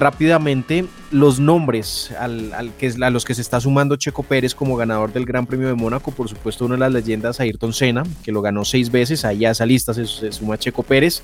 rápidamente 0.00 0.86
los 1.10 1.38
nombres 1.38 2.10
al, 2.18 2.72
que, 2.78 2.92
a 3.00 3.10
los 3.10 3.24
que 3.24 3.34
se 3.34 3.42
está 3.42 3.60
sumando 3.60 3.96
Checo 3.96 4.22
Pérez 4.22 4.54
como 4.54 4.76
ganador 4.76 5.12
del 5.12 5.26
Gran 5.26 5.46
Premio 5.46 5.68
de 5.68 5.74
Mónaco. 5.74 6.10
Por 6.10 6.28
supuesto, 6.28 6.64
una 6.64 6.74
de 6.74 6.80
las 6.80 6.92
leyendas, 6.92 7.38
Ayrton 7.38 7.72
Senna, 7.72 8.02
que 8.24 8.32
lo 8.32 8.42
ganó 8.42 8.64
seis 8.64 8.90
veces. 8.90 9.24
Ahí 9.24 9.44
a 9.44 9.50
esa 9.50 9.66
lista 9.66 9.94
se, 9.94 10.06
se 10.06 10.32
suma 10.32 10.58
Checo 10.58 10.82
Pérez. 10.82 11.22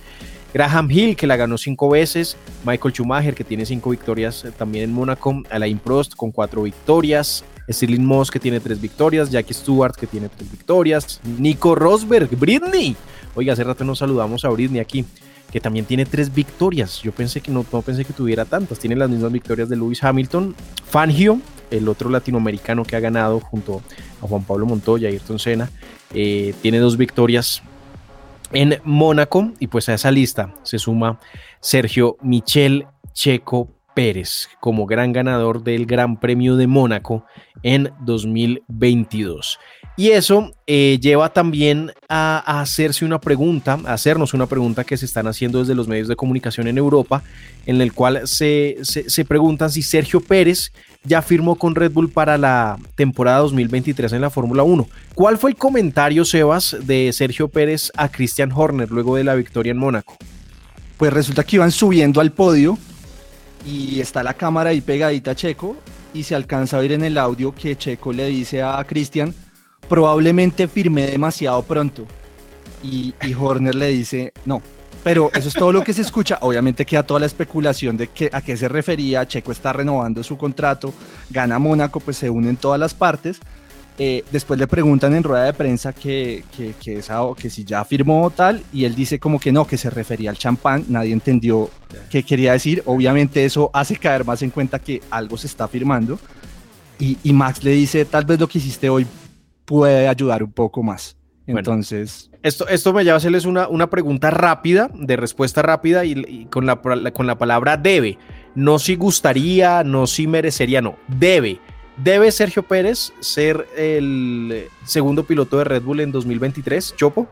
Graham 0.55 0.91
Hill, 0.91 1.17
que 1.17 1.27
la 1.27 1.37
ganó 1.37 1.59
cinco 1.59 1.89
veces. 1.89 2.37
Michael 2.65 2.95
Schumacher, 2.95 3.35
que 3.35 3.45
tiene 3.45 3.67
cinco 3.67 3.91
victorias 3.91 4.45
eh, 4.45 4.53
también 4.57 4.85
en 4.85 4.93
Mónaco. 4.93 5.43
Alain 5.51 5.79
Prost, 5.79 6.15
con 6.15 6.31
cuatro 6.31 6.63
victorias. 6.63 7.45
Stirling 7.69 8.05
Moss, 8.05 8.31
que 8.31 8.39
tiene 8.39 8.61
tres 8.61 8.81
victorias. 8.81 9.31
Jackie 9.31 9.55
Stewart, 9.55 9.95
que 9.97 10.07
tiene 10.07 10.29
tres 10.29 10.51
victorias. 10.51 11.21
Nico 11.39 11.75
Rosberg, 11.75 12.31
Britney. 12.39 12.97
Oiga, 13.35 13.53
hace 13.53 13.65
rato 13.65 13.85
nos 13.85 13.99
saludamos 13.99 14.45
a 14.45 14.49
Britney 14.49 14.81
aquí 14.81 15.05
que 15.51 15.61
también 15.61 15.85
tiene 15.85 16.05
tres 16.05 16.35
victorias. 16.35 17.01
Yo 17.03 17.13
pensé 17.13 17.41
que 17.41 17.51
no, 17.51 17.65
no 17.73 17.83
pensé 17.83 18.05
que 18.05 18.13
tuviera 18.13 18.45
tantas. 18.45 18.79
Tiene 18.79 18.97
las 18.97 19.09
mismas 19.09 19.33
victorias 19.33 19.69
de 19.69 19.77
Lewis 19.77 20.03
Hamilton. 20.03 20.55
Fangio, 20.89 21.41
el 21.71 21.89
otro 21.89 22.11
latinoamericano 22.11 22.85
que 22.85 22.97
ha 22.97 23.01
ganado 23.01 23.41
junto 23.41 23.83
a 24.23 24.27
Juan 24.27 24.45
Pablo 24.45 24.67
Montoya 24.67 25.09
y 25.09 25.13
Ayrton 25.13 25.39
Senna, 25.39 25.71
eh, 26.15 26.55
tiene 26.63 26.79
dos 26.79 26.97
victorias 26.97 27.63
en 28.53 28.81
Mónaco. 28.85 29.53
Y 29.59 29.69
pues 29.69 29.89
a 29.89 29.95
esa 29.95 30.11
lista 30.11 30.55
se 30.63 30.79
suma 30.79 31.19
Sergio 31.61 32.17
Michel 32.21 32.87
Checo 33.13 33.77
Pérez 33.95 34.49
como 34.61 34.85
gran 34.85 35.13
ganador 35.13 35.63
del 35.63 35.87
Gran 35.87 36.21
Premio 36.21 36.57
de 36.57 36.67
Mónaco 36.67 37.25
en 37.63 37.91
2022. 38.01 39.59
Y 39.99 40.11
eso 40.11 40.53
eh, 40.67 40.99
lleva 41.01 41.33
también 41.33 41.91
a, 42.07 42.61
hacerse 42.61 43.07
una 43.07 43.19
pregunta, 43.19 43.79
a 43.87 43.95
hacernos 43.95 44.35
una 44.35 44.47
pregunta 44.47 44.85
que 44.85 44.99
se 44.99 45.07
están 45.07 45.27
haciendo 45.27 45.61
desde 45.61 45.75
los 45.75 45.89
medios 45.89 46.07
de 46.07 46.17
comunicación 46.17 46.69
en 46.69 46.77
Europa, 46.77 47.23
en 47.65 47.81
el 47.81 47.95
cual 47.95 48.29
se, 48.29 48.77
se, 48.83 49.09
se 49.09 49.25
preguntan 49.25 49.71
si 49.71 49.81
Sergio 49.81 50.21
Pérez 50.21 50.71
ya 51.03 51.23
firmó 51.23 51.57
con 51.57 51.75
Red 51.75 51.93
Bull 51.93 52.11
para 52.11 52.37
la 52.37 52.79
temporada 52.95 53.39
2023 53.39 54.13
en 54.13 54.21
la 54.21 54.29
Fórmula 54.29 54.65
1. 54.65 54.87
¿Cuál 55.15 55.39
fue 55.39 55.51
el 55.51 55.57
comentario, 55.57 56.27
Sebas, 56.27 56.77
de 56.83 57.11
Sergio 57.15 57.49
Pérez 57.49 57.91
a 57.97 58.11
Christian 58.11 58.53
Horner 58.53 58.91
luego 58.91 59.17
de 59.17 59.25
la 59.25 59.35
victoria 59.35 59.71
en 59.71 59.79
Mónaco? 59.79 60.17
Pues 60.99 61.13
resulta 61.13 61.43
que 61.45 61.57
iban 61.57 61.73
subiendo 61.73 62.21
al 62.21 62.33
podio 62.33 62.79
y 63.67 64.01
está 64.01 64.23
la 64.23 64.35
cámara 64.35 64.71
ahí 64.71 64.81
pegadita 64.81 65.31
a 65.31 65.35
Checo 65.35 65.77
y 66.13 66.23
se 66.23 66.35
alcanza 66.35 66.77
a 66.77 66.81
oír 66.81 66.93
en 66.93 67.05
el 67.05 67.17
audio 67.19 67.55
que 67.55 67.77
Checo 67.77 68.13
le 68.13 68.27
dice 68.27 68.63
a 68.63 68.83
Christian, 68.85 69.35
probablemente 69.89 70.69
firmé 70.69 71.07
demasiado 71.07 71.63
pronto. 71.63 72.07
Y, 72.83 73.15
Horner 73.39 73.75
le 73.75 73.89
dice, 73.89 74.33
no. 74.45 74.63
Pero 75.03 75.31
eso 75.35 75.49
es 75.49 75.55
todo 75.55 75.73
lo 75.73 75.85
que 75.85 75.93
se 75.93 76.03
escucha. 76.03 76.39
Obviamente 76.41 76.85
queda 76.85 77.05
toda 77.05 77.21
la 77.21 77.27
especulación 77.27 77.97
de 77.97 78.09
que, 78.09 78.29
a 78.33 78.41
qué 78.41 78.57
se 78.57 78.69
refería. 78.69 79.27
Checo 79.27 79.53
está 79.53 79.73
renovando 79.73 80.23
su 80.23 80.37
contrato, 80.37 80.93
gana 81.31 81.59
Mónaco, 81.59 82.01
pues 82.01 82.17
se 82.17 82.29
unen 82.29 82.57
todas 82.57 82.81
las 82.81 82.93
partes. 82.93 83.39
Eh, 83.99 84.25
después 84.31 84.59
le 84.59 84.67
preguntan 84.67 85.15
en 85.15 85.23
rueda 85.23 85.45
de 85.45 85.55
prensa 85.55 85.93
que, 85.93 86.45
que, 86.55 86.75
que, 86.83 86.99
esa, 86.99 87.21
que 87.37 87.49
si 87.49 87.65
ya 87.65 87.83
firmó 87.85 88.31
tal, 88.31 88.63
y 88.71 88.85
él 88.85 88.95
dice 88.95 89.19
como 89.19 89.41
que 89.41 89.53
no, 89.53 89.67
que 89.67 89.79
se 89.79 89.91
refería 89.91 90.31
al 90.31 90.39
champán. 90.39 90.85
Nadie 90.89 91.13
entendió 91.13 91.71
qué 92.11 92.23
quería 92.23 92.53
decir. 92.53 92.83
Obviamente 92.87 93.45
eso 93.45 93.71
hace 93.73 93.97
caer 93.97 94.25
más 94.25 94.43
en 94.43 94.51
cuenta 94.51 94.81
que 94.81 95.01
algo 95.11 95.37
se 95.39 95.47
está 95.47 95.69
firmando. 95.69 96.19
Y, 96.99 97.19
y 97.23 97.33
Max 97.33 97.63
le 97.63 97.73
dice, 97.73 98.05
tal 98.07 98.25
vez 98.25 98.41
lo 98.41 98.49
que 98.49 98.59
hiciste 98.59 98.91
hoy 98.91 99.07
puede 99.67 100.09
ayudar 100.09 100.43
un 100.43 100.53
poco 100.53 100.83
más. 100.83 101.19
Entonces. 101.47 102.29
Bueno, 102.31 102.41
esto, 102.43 102.69
esto 102.69 102.93
me 102.93 103.05
lleva 103.05 103.15
a 103.15 103.19
hacerles 103.19 103.45
una, 103.45 103.69
una 103.69 103.91
pregunta 103.91 104.31
rápida, 104.31 104.91
de 104.95 105.17
respuesta 105.17 105.63
rápida 105.63 106.05
y, 106.05 106.13
y 106.27 106.47
con, 106.47 106.65
la, 106.65 106.81
con 106.81 107.27
la 107.27 107.37
palabra 107.37 107.77
debe. 107.77 108.19
No 108.55 108.79
si 108.79 108.97
gustaría, 108.97 109.85
no 109.85 110.07
si 110.07 110.27
merecería, 110.27 110.81
no. 110.81 110.97
Debe. 111.07 111.61
¿Debe 111.97 112.31
Sergio 112.31 112.63
Pérez 112.63 113.13
ser 113.21 113.67
el 113.77 114.69
segundo 114.85 115.25
piloto 115.25 115.59
de 115.59 115.65
Red 115.65 115.83
Bull 115.83 116.01
en 116.01 116.13
2023? 116.13 116.95
¿Chopo? 116.97 117.29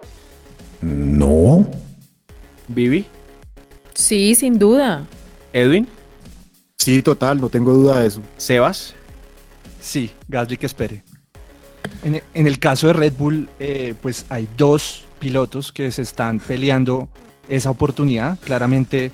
No. 0.80 1.66
¿Vivi? 2.68 3.06
Sí, 3.94 4.34
sin 4.34 4.58
duda. 4.58 5.06
¿Edwin? 5.52 5.86
Sí, 6.78 7.02
total, 7.02 7.40
no 7.40 7.48
tengo 7.48 7.72
duda 7.72 8.00
de 8.00 8.08
eso. 8.08 8.20
¿Sebas? 8.36 8.94
Sí, 9.80 10.10
Gasly 10.28 10.56
que 10.56 10.66
espere. 10.66 11.02
En, 12.04 12.22
en, 12.34 12.46
el 12.46 12.58
caso 12.58 12.86
de 12.88 12.92
Red 12.92 13.14
Bull, 13.18 13.48
eh, 13.58 13.94
pues 14.00 14.26
hay 14.28 14.46
dos 14.56 15.04
pilotos 15.18 15.72
que 15.72 15.90
se 15.90 16.02
están 16.02 16.38
peleando 16.38 17.08
esa 17.48 17.70
oportunidad. 17.70 18.38
Claramente, 18.40 19.10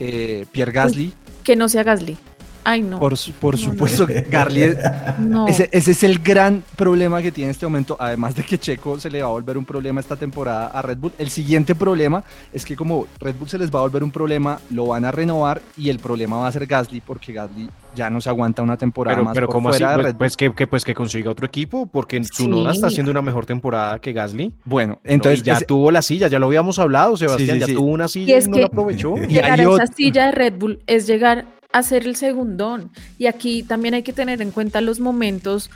eh, 0.00 0.44
Pierre 0.50 0.72
Gasly. 0.72 1.06
Uy, 1.06 1.14
que 1.44 1.54
no 1.54 1.68
sea 1.68 1.84
Gasly. 1.84 2.16
Ay, 2.64 2.82
no. 2.82 2.98
Por, 2.98 3.14
por 3.40 3.54
no, 3.54 3.60
supuesto, 3.60 4.06
no. 4.08 5.28
No. 5.28 5.48
ese, 5.48 5.68
ese, 5.72 5.90
es 5.92 6.02
el 6.02 6.18
gran 6.18 6.64
problema 6.76 7.20
que 7.22 7.30
tiene 7.30 7.46
en 7.48 7.50
este 7.50 7.66
momento. 7.66 7.96
Además 8.00 8.34
de 8.34 8.42
que 8.42 8.58
Checo 8.58 8.98
se 8.98 9.10
le 9.10 9.20
va 9.22 9.28
a 9.28 9.32
volver 9.32 9.58
un 9.58 9.64
problema 9.64 10.00
esta 10.00 10.16
temporada 10.16 10.68
a 10.68 10.82
Red 10.82 10.98
Bull. 10.98 11.12
El 11.18 11.30
siguiente 11.30 11.74
problema 11.74 12.24
es 12.52 12.64
que, 12.64 12.74
como 12.74 13.06
Red 13.20 13.34
Bull 13.36 13.48
se 13.48 13.58
les 13.58 13.70
va 13.70 13.80
a 13.80 13.82
volver 13.82 14.02
un 14.02 14.10
problema, 14.10 14.58
lo 14.70 14.86
van 14.86 15.04
a 15.04 15.10
renovar 15.10 15.60
y 15.76 15.90
el 15.90 15.98
problema 15.98 16.36
va 16.38 16.48
a 16.48 16.52
ser 16.52 16.66
Gasly, 16.66 17.00
porque 17.00 17.32
Gasly 17.32 17.68
ya 17.94 18.10
no 18.10 18.20
se 18.20 18.28
aguanta 18.28 18.62
una 18.62 18.76
temporada 18.76 19.16
pero, 19.16 19.24
más. 19.24 19.34
Pero, 19.34 19.46
por 19.46 19.54
¿cómo 19.54 19.68
fuera 19.68 19.94
así? 19.94 19.96
De 19.96 20.02
Pues, 20.02 20.12
Red 20.12 20.18
pues, 20.18 20.36
que, 20.36 20.52
que, 20.54 20.66
pues 20.66 20.84
que 20.84 20.94
consiga 20.94 21.30
otro 21.30 21.46
equipo, 21.46 21.86
porque 21.86 22.22
su 22.24 22.44
Sí. 22.44 22.66
Está 22.70 22.86
haciendo 22.88 23.10
una 23.10 23.22
mejor 23.22 23.46
temporada 23.46 23.98
que 23.98 24.12
Gasly. 24.12 24.52
Bueno, 24.64 24.98
No, 25.04 25.10
y 25.10 25.14
entonces. 25.14 25.42
ya 25.42 25.54
ese- 25.54 25.66
tuvo 25.66 25.90
la 25.90 26.02
silla, 26.02 26.28
ya 26.28 26.38
lo 26.38 26.46
habíamos 26.46 26.78
hablado, 26.78 27.16
Sebastián. 27.16 27.56
sí, 27.56 27.60
ya 27.60 27.66
sí. 27.66 27.74
tuvo 27.74 27.86
una 27.90 28.06
Y 28.06 28.08
silla 28.08 28.34
y, 28.34 28.38
es 28.38 28.48
no 28.48 28.54
que- 28.54 28.60
la 28.62 28.66
aprovechó. 28.66 29.14
Y 29.24 29.26
Llegar 29.34 29.52
hay 29.52 29.60
a 29.60 29.62
esa 29.62 29.70
otro- 29.70 29.86
silla 29.94 30.26
de 30.26 30.32
Red 30.32 30.54
Bull 30.58 30.80
es 30.86 31.06
llegar 31.06 31.44
a 31.74 31.82
ser 31.82 32.06
el 32.06 32.16
segundón. 32.16 32.90
Y 33.18 33.26
aquí 33.26 33.62
también 33.62 33.94
hay 33.94 34.02
que 34.02 34.12
tener 34.12 34.40
en 34.42 34.50
cuenta 34.52 34.80
los 34.80 35.00
momentos 35.00 35.70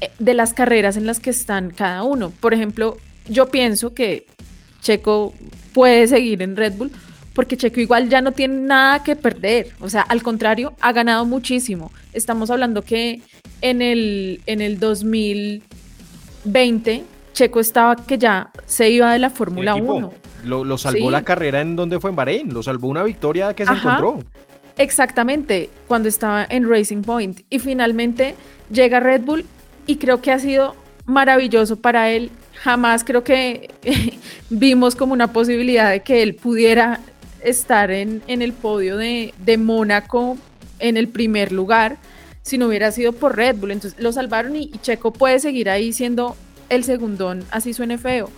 eh, 0.00 0.10
de 0.18 0.34
las 0.34 0.52
carreras 0.54 0.96
en 0.96 1.06
las 1.06 1.20
que 1.20 1.30
están 1.30 1.70
cada 1.70 2.02
uno. 2.02 2.30
Por 2.40 2.52
ejemplo, 2.54 2.96
yo 3.28 3.48
pienso 3.48 3.94
que 3.94 4.26
Checo 4.82 5.32
puede 5.72 6.06
seguir 6.06 6.42
en 6.42 6.56
Red 6.56 6.74
Bull 6.74 6.90
porque 7.32 7.56
Checo 7.56 7.80
igual 7.80 8.08
ya 8.08 8.20
no 8.20 8.30
tiene 8.32 8.54
nada 8.60 9.02
que 9.02 9.16
perder. 9.16 9.68
O 9.80 9.88
sea, 9.88 10.02
al 10.02 10.22
contrario, 10.22 10.74
ha 10.80 10.92
ganado 10.92 11.24
muchísimo. 11.24 11.90
Estamos 12.12 12.50
hablando 12.50 12.82
que 12.82 13.22
en 13.60 13.82
el, 13.82 14.40
en 14.46 14.60
el 14.60 14.78
2020 14.78 17.04
Checo 17.32 17.58
estaba 17.60 17.96
que 17.96 18.18
ya 18.18 18.50
se 18.66 18.90
iba 18.90 19.12
de 19.12 19.18
la 19.18 19.30
Fórmula 19.30 19.72
El 19.72 19.78
equipo 19.78 19.94
1. 19.94 20.12
Lo, 20.44 20.62
lo 20.64 20.78
salvó 20.78 21.06
Sí. 21.06 21.10
la 21.10 21.24
carrera 21.24 21.60
en 21.62 21.74
donde 21.74 21.98
fue 21.98 22.10
en 22.10 22.16
Bahrein, 22.16 22.52
lo 22.54 22.62
salvó 22.62 22.86
una 22.88 23.02
victoria 23.02 23.54
que 23.54 23.64
se 23.64 23.72
Ajá. 23.72 23.96
encontró. 23.96 24.22
Exactamente, 24.76 25.70
cuando 25.86 26.08
estaba 26.08 26.46
en 26.48 26.68
Racing 26.68 27.02
Point. 27.02 27.42
Y 27.50 27.58
finalmente 27.58 28.34
llega 28.70 29.00
Red 29.00 29.22
Bull 29.22 29.44
y 29.86 29.96
creo 29.96 30.20
que 30.20 30.32
ha 30.32 30.38
sido 30.38 30.74
maravilloso 31.06 31.76
para 31.76 32.10
él. 32.10 32.30
Jamás 32.54 33.04
creo 33.04 33.22
que 33.24 33.70
vimos 34.50 34.96
como 34.96 35.12
una 35.12 35.32
posibilidad 35.32 35.90
de 35.90 36.00
que 36.00 36.22
él 36.22 36.34
pudiera 36.34 37.00
estar 37.42 37.90
en, 37.90 38.22
en 38.26 38.42
el 38.42 38.52
podio 38.52 38.96
de, 38.96 39.34
de 39.38 39.58
Mónaco 39.58 40.38
en 40.78 40.96
el 40.96 41.08
primer 41.08 41.52
lugar. 41.52 41.98
si 42.42 42.58
no 42.58 42.66
hubiera 42.66 42.90
sido 42.90 43.12
por 43.12 43.36
Red 43.36 43.56
Bull. 43.56 43.70
Entonces 43.70 44.00
lo 44.00 44.12
salvaron 44.12 44.56
y, 44.56 44.64
y 44.64 44.78
Checo 44.82 45.12
puede 45.12 45.38
seguir 45.38 45.70
ahí 45.70 45.92
siendo 45.92 46.36
el 46.68 46.84
segundón, 46.84 47.44
así 47.50 47.72
suene 47.72 47.96
feo. 47.98 48.30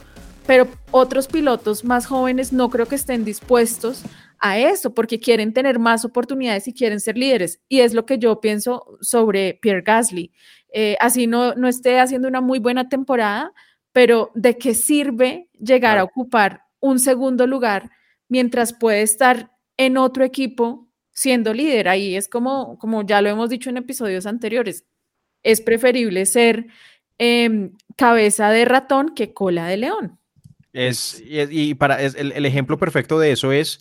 Pero 0.47 0.69
otros 0.91 1.27
pilotos 1.27 1.85
más 1.85 2.07
jóvenes 2.07 2.53
no 2.53 2.71
creo 2.71 2.87
que 2.87 2.95
estén 2.95 3.25
dispuestos 3.25 4.03
a 4.39 4.59
eso, 4.59 4.95
porque 4.95 5.19
quieren 5.19 5.53
tener 5.53 5.79
más 5.79 6.05
oportunidades 6.05 6.69
y 6.69 6.75
quieren 6.75 7.01
ser 7.01 7.17
líderes. 7.17 7.61
Y 7.69 7.81
es 7.81 7.95
lo 7.95 8.07
que 8.07 8.19
yo 8.19 8.41
pienso 8.41 8.99
sobre 9.01 9.55
Pierre 9.55 9.83
Gasly. 9.83 10.33
Eh, 10.73 10.97
así 11.01 11.27
no, 11.27 11.55
no 11.55 11.69
esté 11.69 11.99
haciendo 11.99 12.29
una 12.29 12.41
muy 12.41 12.59
buena 12.59 12.89
temporada, 12.89 13.53
pero 13.93 14.31
¿de 14.35 14.59
qué 14.59 14.75
sirve 14.75 15.49
llegar 15.59 15.99
a 15.99 16.05
ocupar 16.05 16.65
un 16.81 16.99
segundo 16.99 17.47
lugar 17.47 17.91
mientras 18.29 18.73
puede 18.73 19.03
estar 19.03 19.53
en 19.77 19.97
otro 19.97 20.25
equipo 20.25 20.89
siendo 21.13 21.55
líder? 21.55 21.89
Ahí 21.89 22.15
es 22.15 22.29
como, 22.29 22.79
como 22.79 23.07
ya 23.07 23.23
lo 23.23 23.31
hemos 23.31 23.49
dicho 23.49 23.71
en 23.71 23.79
episodios 23.79 24.27
anteriores, 24.27 24.85
es 25.43 25.61
preferible 25.61 26.27
ser 26.27 26.67
em, 27.19 27.73
cabeza 27.97 28.51
de 28.51 28.67
ratón 28.67 29.15
que 29.15 29.33
cola 29.33 29.67
de 29.69 29.77
león. 29.79 30.19
Es, 30.73 31.23
y, 31.25 31.75
para 31.75 32.03
es, 32.03 32.17
el, 32.17 32.33
el, 32.33 32.45
ejemplo 32.45 32.77
perfecto 32.77 33.19
de 33.19 33.33
eso 33.33 33.51
es 33.51 33.81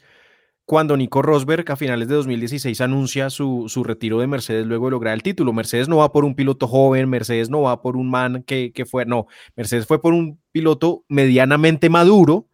cuando 0.65 0.97
Nico 0.97 1.21
Rosberg 1.21 1.71
a 1.71 1.75
finales 1.75 2.07
de 2.07 2.15
2016 2.15 2.81
anuncia 2.81 3.29
su, 3.29 3.65
su, 3.67 3.83
retiro 3.83 4.19
de 4.19 4.27
Mercedes 4.27 4.65
luego 4.65 4.87
de 4.87 4.91
lograr 4.91 5.13
el 5.13 5.21
título. 5.21 5.53
Mercedes 5.53 5.87
no 5.87 5.97
va 5.97 6.11
por 6.11 6.25
un 6.25 6.35
piloto 6.35 6.67
joven, 6.67 7.07
Mercedes 7.07 7.49
no 7.49 7.61
va 7.61 7.81
por 7.81 7.95
un 7.95 8.09
man 8.09 8.43
que, 8.43 8.71
que 8.73 8.85
fue, 8.85 9.05
no, 9.05 9.27
Mercedes 9.55 9.85
fue 9.85 10.01
por 10.01 10.13
un 10.13 10.39
piloto 10.51 11.05
medianamente 11.07 11.89
maduro 11.89 12.47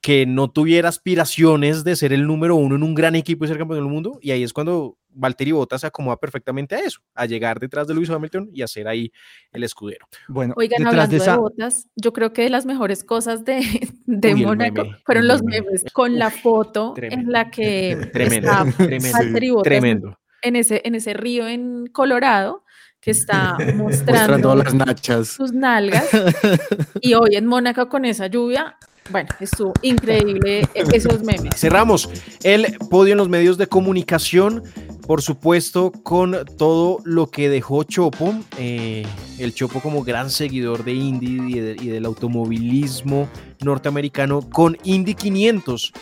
que 0.00 0.26
no 0.26 0.50
tuviera 0.50 0.90
aspiraciones 0.90 1.84
de 1.84 1.96
ser 1.96 2.12
el 2.12 2.26
número 2.26 2.54
uno 2.54 2.76
en 2.76 2.82
un 2.82 2.94
gran 2.94 3.14
equipo 3.14 3.44
y 3.44 3.48
ser 3.48 3.58
campeón 3.58 3.80
del 3.80 3.88
mundo. 3.88 4.18
Y 4.22 4.30
ahí 4.30 4.42
es 4.42 4.52
cuando 4.52 4.97
Valtteri 5.10 5.52
Bottas 5.52 5.80
se 5.80 5.86
acomoda 5.86 6.16
perfectamente 6.16 6.74
a 6.74 6.80
eso, 6.80 7.00
a 7.14 7.26
llegar 7.26 7.58
detrás 7.58 7.86
de 7.86 7.94
Lewis 7.94 8.10
Hamilton 8.10 8.50
y 8.52 8.62
hacer 8.62 8.88
ahí 8.88 9.12
el 9.52 9.64
escudero. 9.64 10.06
Bueno, 10.28 10.54
Oigan, 10.56 10.86
hablando 10.86 11.10
de, 11.10 11.16
esa... 11.16 11.32
de 11.32 11.38
Bottas, 11.38 11.88
yo 11.96 12.12
creo 12.12 12.32
que 12.32 12.42
de 12.42 12.50
las 12.50 12.66
mejores 12.66 13.04
cosas 13.04 13.44
de, 13.44 13.60
de 14.06 14.34
Uy, 14.34 14.44
Mónaco 14.44 14.84
meme, 14.84 14.96
fueron 15.04 15.28
los 15.28 15.42
memes 15.42 15.84
con 15.92 16.18
la 16.18 16.30
foto 16.30 16.92
tremendo, 16.94 17.26
en 17.26 17.32
la 17.32 17.50
que 17.50 18.10
tremendo, 18.12 18.50
está 18.50 18.84
tremendo, 18.84 19.18
Valtteri 19.18 19.50
Bottas 19.50 19.64
tremendo. 19.64 20.18
En, 20.42 20.56
ese, 20.56 20.82
en 20.84 20.94
ese 20.94 21.14
río 21.14 21.48
en 21.48 21.86
Colorado 21.88 22.64
que 23.00 23.10
está 23.10 23.56
mostrando, 23.76 24.12
mostrando 24.12 24.54
las 24.54 24.74
nachas. 24.74 25.28
sus 25.28 25.52
nalgas. 25.52 26.08
y 27.00 27.14
hoy 27.14 27.36
en 27.36 27.46
Mónaco 27.46 27.88
con 27.88 28.04
esa 28.04 28.26
lluvia, 28.26 28.76
bueno, 29.10 29.28
estuvo 29.40 29.72
increíble 29.82 30.68
esos 30.74 31.22
memes. 31.22 31.54
Cerramos 31.56 32.08
el 32.42 32.76
podio 32.90 33.12
en 33.12 33.18
los 33.18 33.28
medios 33.28 33.58
de 33.58 33.66
comunicación, 33.66 34.62
por 35.06 35.22
supuesto, 35.22 35.92
con 36.02 36.36
todo 36.56 36.98
lo 37.04 37.30
que 37.30 37.48
dejó 37.48 37.84
Chopo, 37.84 38.34
eh, 38.58 39.06
el 39.38 39.54
Chopo 39.54 39.80
como 39.80 40.02
gran 40.04 40.30
seguidor 40.30 40.84
de 40.84 40.92
Indy 40.92 41.76
y 41.80 41.88
del 41.88 42.04
automovilismo 42.04 43.28
norteamericano 43.60 44.48
con 44.48 44.76
Indy 44.84 45.14
500 45.14 45.92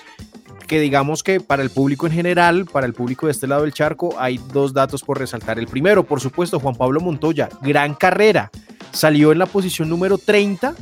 que 0.66 0.80
digamos 0.80 1.22
que 1.22 1.40
para 1.40 1.62
el 1.62 1.70
público 1.70 2.06
en 2.06 2.12
general, 2.12 2.66
para 2.66 2.86
el 2.86 2.92
público 2.92 3.26
de 3.26 3.32
este 3.32 3.46
lado 3.46 3.62
del 3.62 3.72
charco, 3.72 4.16
hay 4.18 4.40
dos 4.52 4.72
datos 4.72 5.02
por 5.02 5.16
resaltar. 5.16 5.60
El 5.60 5.68
primero, 5.68 6.04
por 6.04 6.20
supuesto, 6.20 6.58
Juan 6.58 6.74
Pablo 6.74 7.00
Montoya, 7.00 7.48
gran 7.62 7.94
carrera, 7.94 8.50
salió 8.90 9.30
en 9.30 9.38
la 9.38 9.46
posición 9.46 9.88
número 9.88 10.18
30 10.18 10.74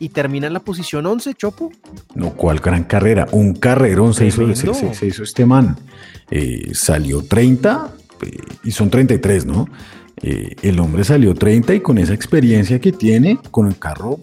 y 0.00 0.08
termina 0.08 0.48
en 0.48 0.54
la 0.54 0.60
posición 0.60 1.06
11, 1.06 1.34
Chopo. 1.34 1.70
No, 2.14 2.30
¿cuál 2.30 2.58
gran 2.58 2.84
carrera? 2.84 3.28
Un 3.30 3.54
carrerón 3.54 4.14
se 4.14 4.26
hizo, 4.26 4.44
se, 4.56 4.74
se, 4.74 4.94
se 4.94 5.06
hizo, 5.06 5.22
este 5.22 5.46
man. 5.46 5.76
Eh, 6.30 6.70
salió 6.72 7.22
30 7.22 7.94
eh, 8.22 8.36
y 8.64 8.70
son 8.72 8.90
33, 8.90 9.46
¿no? 9.46 9.68
Eh, 10.22 10.56
el 10.62 10.80
hombre 10.80 11.04
salió 11.04 11.34
30 11.34 11.74
y 11.74 11.80
con 11.80 11.98
esa 11.98 12.14
experiencia 12.14 12.80
que 12.80 12.92
tiene, 12.92 13.38
con 13.50 13.68
el 13.68 13.78
carro 13.78 14.18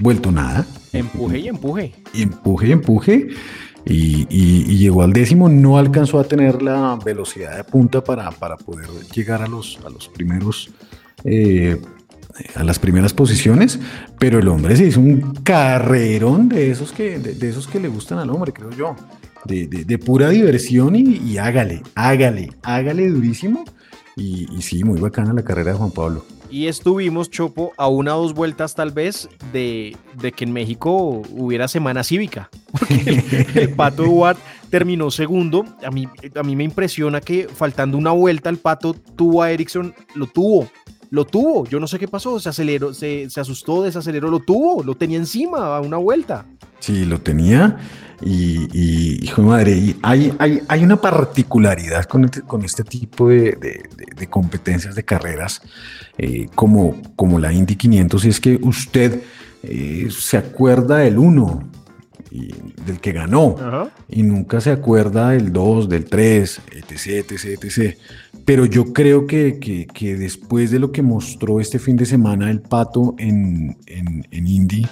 vuelto 0.00 0.32
nada. 0.32 0.66
Empuje 0.92 1.38
y 1.38 1.48
empuje. 1.48 1.94
Y 2.12 2.22
empuje 2.22 2.66
y 2.66 2.72
empuje. 2.72 3.28
Y, 3.84 4.26
y, 4.28 4.64
y, 4.68 4.78
llegó 4.78 5.02
al 5.02 5.12
décimo, 5.12 5.48
no 5.48 5.76
alcanzó 5.76 6.20
a 6.20 6.24
tener 6.24 6.62
la 6.62 6.98
velocidad 7.04 7.56
de 7.56 7.64
punta 7.64 8.02
para, 8.02 8.30
para 8.30 8.56
poder 8.56 8.88
llegar 9.12 9.42
a 9.42 9.48
los, 9.48 9.80
a 9.84 9.90
los 9.90 10.08
primeros, 10.08 10.70
eh, 11.24 11.80
a 12.54 12.64
las 12.64 12.78
primeras 12.78 13.12
posiciones, 13.12 13.78
pero 14.18 14.38
el 14.38 14.48
hombre 14.48 14.76
se 14.76 14.86
hizo 14.86 15.00
un 15.00 15.34
carrerón 15.42 16.48
de 16.48 16.70
esos 16.70 16.92
que, 16.92 17.18
de, 17.18 17.34
de 17.34 17.48
esos 17.48 17.66
que 17.66 17.80
le 17.80 17.88
gustan 17.88 18.18
al 18.18 18.30
hombre, 18.30 18.52
creo 18.52 18.70
yo, 18.70 18.96
de, 19.44 19.66
de, 19.66 19.84
de 19.84 19.98
pura 19.98 20.28
diversión 20.28 20.96
y, 20.96 21.16
y, 21.16 21.38
hágale, 21.38 21.82
hágale, 21.94 22.50
hágale 22.62 23.08
durísimo. 23.08 23.64
Y, 24.14 24.46
y 24.54 24.62
sí, 24.62 24.84
muy 24.84 25.00
bacana 25.00 25.32
la 25.32 25.42
carrera 25.42 25.72
de 25.72 25.78
Juan 25.78 25.90
Pablo 25.90 26.24
y 26.52 26.66
estuvimos, 26.68 27.30
Chopo, 27.30 27.72
a 27.78 27.88
una 27.88 28.14
o 28.14 28.22
dos 28.22 28.34
vueltas 28.34 28.74
tal 28.74 28.90
vez 28.90 29.26
de, 29.54 29.96
de 30.20 30.32
que 30.32 30.44
en 30.44 30.52
México 30.52 31.22
hubiera 31.30 31.66
semana 31.66 32.04
cívica. 32.04 32.50
Porque 32.70 32.94
el, 33.06 33.46
el 33.58 33.70
Pato 33.70 34.02
Duarte 34.02 34.42
terminó 34.68 35.10
segundo. 35.10 35.64
A 35.82 35.90
mí, 35.90 36.06
a 36.34 36.42
mí 36.42 36.54
me 36.54 36.64
impresiona 36.64 37.22
que 37.22 37.48
faltando 37.48 37.96
una 37.96 38.10
vuelta 38.10 38.50
el 38.50 38.58
Pato 38.58 38.92
tuvo 38.92 39.42
a 39.42 39.50
Ericsson, 39.50 39.94
lo 40.14 40.26
tuvo. 40.26 40.68
Lo 41.12 41.26
tuvo, 41.26 41.66
yo 41.66 41.78
no 41.78 41.86
sé 41.86 41.98
qué 41.98 42.08
pasó, 42.08 42.40
se 42.40 42.48
aceleró, 42.48 42.94
se, 42.94 43.28
se 43.28 43.38
asustó, 43.38 43.82
desaceleró, 43.82 44.30
lo 44.30 44.40
tuvo, 44.40 44.82
lo 44.82 44.94
tenía 44.94 45.18
encima 45.18 45.76
a 45.76 45.82
una 45.82 45.98
vuelta. 45.98 46.46
Sí, 46.80 47.04
lo 47.04 47.20
tenía. 47.20 47.76
Y, 48.22 49.22
hijo 49.22 49.42
de 49.42 49.48
madre, 49.48 49.76
y 49.76 49.96
hay, 50.02 50.32
hay, 50.38 50.62
hay, 50.66 50.82
una 50.82 50.98
particularidad 50.98 52.04
con 52.04 52.24
este, 52.24 52.40
con 52.40 52.64
este 52.64 52.82
tipo 52.82 53.28
de, 53.28 53.58
de, 54.16 54.26
competencias 54.30 54.94
de 54.94 55.04
carreras 55.04 55.60
eh, 56.16 56.48
como, 56.54 57.02
como 57.14 57.38
la 57.38 57.52
Indy 57.52 57.76
500, 57.76 58.24
y 58.24 58.28
es 58.30 58.40
que 58.40 58.58
usted 58.62 59.22
eh, 59.64 60.08
se 60.10 60.38
acuerda 60.38 60.96
del 60.98 61.18
1, 62.34 62.72
del 62.86 63.00
que 63.00 63.12
ganó, 63.12 63.56
Ajá. 63.58 63.90
y 64.08 64.22
nunca 64.22 64.60
se 64.60 64.70
acuerda 64.70 65.30
del 65.30 65.52
2, 65.52 65.88
del 65.88 66.04
3, 66.04 66.60
etc, 66.72 67.30
etc, 67.32 67.64
etc. 67.64 67.98
Pero 68.44 68.66
yo 68.66 68.92
creo 68.92 69.26
que, 69.26 69.58
que, 69.58 69.86
que, 69.86 70.16
después 70.16 70.70
de 70.70 70.78
lo 70.78 70.92
que 70.92 71.02
mostró 71.02 71.60
este 71.60 71.78
fin 71.78 71.96
de 71.96 72.06
semana 72.06 72.50
el 72.50 72.60
pato 72.60 73.14
en, 73.18 73.76
en, 73.86 74.26
en 74.30 74.46
Indy, 74.46 74.86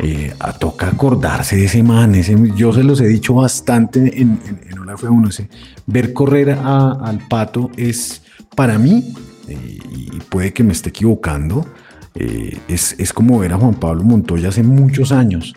eh, 0.00 0.32
a 0.38 0.52
toca 0.52 0.88
acordarse 0.88 1.56
de 1.56 1.64
ese 1.64 1.82
man. 1.82 2.14
Ese, 2.14 2.36
yo 2.56 2.72
se 2.72 2.84
los 2.84 3.00
he 3.00 3.06
dicho 3.06 3.34
bastante 3.34 4.20
en, 4.20 4.40
en, 4.46 4.60
en 4.70 4.78
Hola 4.78 4.96
fue 4.96 5.08
uno. 5.08 5.28
Ese, 5.28 5.48
ver 5.86 6.12
correr 6.12 6.50
a, 6.50 6.92
al 6.92 7.26
pato 7.28 7.70
es 7.76 8.22
para 8.56 8.78
mí, 8.78 9.14
eh, 9.48 9.78
y 9.90 10.20
puede 10.28 10.52
que 10.52 10.62
me 10.62 10.72
esté 10.72 10.90
equivocando, 10.90 11.66
eh, 12.14 12.58
es, 12.68 12.94
es 12.98 13.12
como 13.12 13.38
ver 13.38 13.52
a 13.52 13.58
Juan 13.58 13.74
Pablo 13.74 14.04
Montoya 14.04 14.48
hace 14.48 14.62
muchos 14.62 15.12
años. 15.12 15.54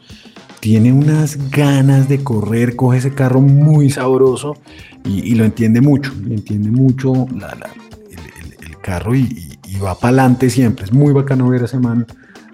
Tiene 0.66 0.92
unas 0.92 1.52
ganas 1.52 2.10
de 2.10 2.24
correr, 2.24 2.76
coge 2.76 2.98
ese 2.98 3.14
carro 3.14 3.40
muy 3.40 3.92
sabroso 3.92 4.58
y, 5.04 5.20
y 5.20 5.36
lo 5.36 5.46
entiende 5.46 5.80
mucho. 5.80 6.12
Entiende 6.28 6.72
mucho 6.72 7.28
la, 7.36 7.50
la, 7.54 7.70
el, 8.10 8.18
el, 8.18 8.66
el, 8.72 8.78
carro 8.80 9.14
y, 9.14 9.60
y 9.68 9.78
va 9.78 9.94
para 9.94 10.08
adelante 10.08 10.50
siempre. 10.50 10.86
Es 10.86 10.92
muy 10.92 11.14
bacano 11.14 11.48
ver 11.50 11.62
a 11.62 11.66
ese 11.66 11.78
man, 11.78 12.08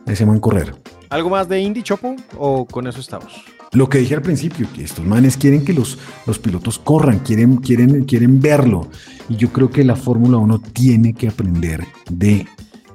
a 0.06 0.12
ese 0.12 0.26
man 0.26 0.42
correr. 0.42 0.76
¿Algo 1.10 1.30
más 1.30 1.48
de 1.48 1.62
Indy, 1.62 1.84
Chopo? 1.84 2.18
¿O 2.38 2.66
con 2.66 2.86
eso 2.86 3.00
estamos? 3.00 3.46
Lo 3.72 3.88
que 3.88 4.00
dije 4.00 4.14
al 4.14 4.22
principio, 4.22 4.68
que 4.76 4.84
estos 4.84 5.06
manes 5.06 5.38
quieren 5.38 5.64
que 5.64 5.72
los, 5.72 5.98
los 6.28 6.38
pilotos 6.38 6.80
corran, 6.80 7.20
quieren, 7.20 7.56
quieren, 7.60 8.04
quieren 8.04 8.42
verlo. 8.42 8.90
Y 9.30 9.38
yo 9.38 9.54
creo 9.54 9.70
que 9.70 9.86
la 9.86 9.96
Fórmula 9.96 10.36
1 10.36 10.60
tiene 10.74 11.14
que 11.14 11.30
aprender 11.30 11.86
de 12.10 12.46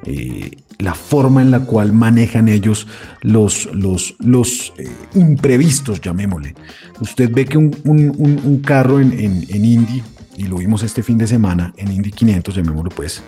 eh, 0.05 0.51
la 0.79 0.95
forma 0.95 1.43
en 1.43 1.51
la 1.51 1.61
cual 1.61 1.93
manejan 1.93 2.49
ellos 2.49 2.87
los, 3.23 3.69
los, 3.73 4.15
los 4.19 4.73
eh, 4.79 4.89
imprevistos, 5.15 6.01
llamémosle. 6.01 6.55
Usted 7.01 7.31
ve 7.33 7.45
que 7.47 7.59
un, 7.59 7.77
un, 7.85 8.41
un, 8.45 8.59
carro 8.61 9.01
en, 9.01 9.13
en, 9.13 9.65
Indy, 9.65 10.03
y 10.37 10.45
lo 10.45 10.59
vimos 10.59 10.83
este 10.83 11.03
fin 11.03 11.19
de 11.19 11.27
semana, 11.27 11.73
en 11.77 11.93
Indy 11.93 12.11
500, 12.11 12.55
llamémoslo 12.55 12.91
pues, 12.91 13.23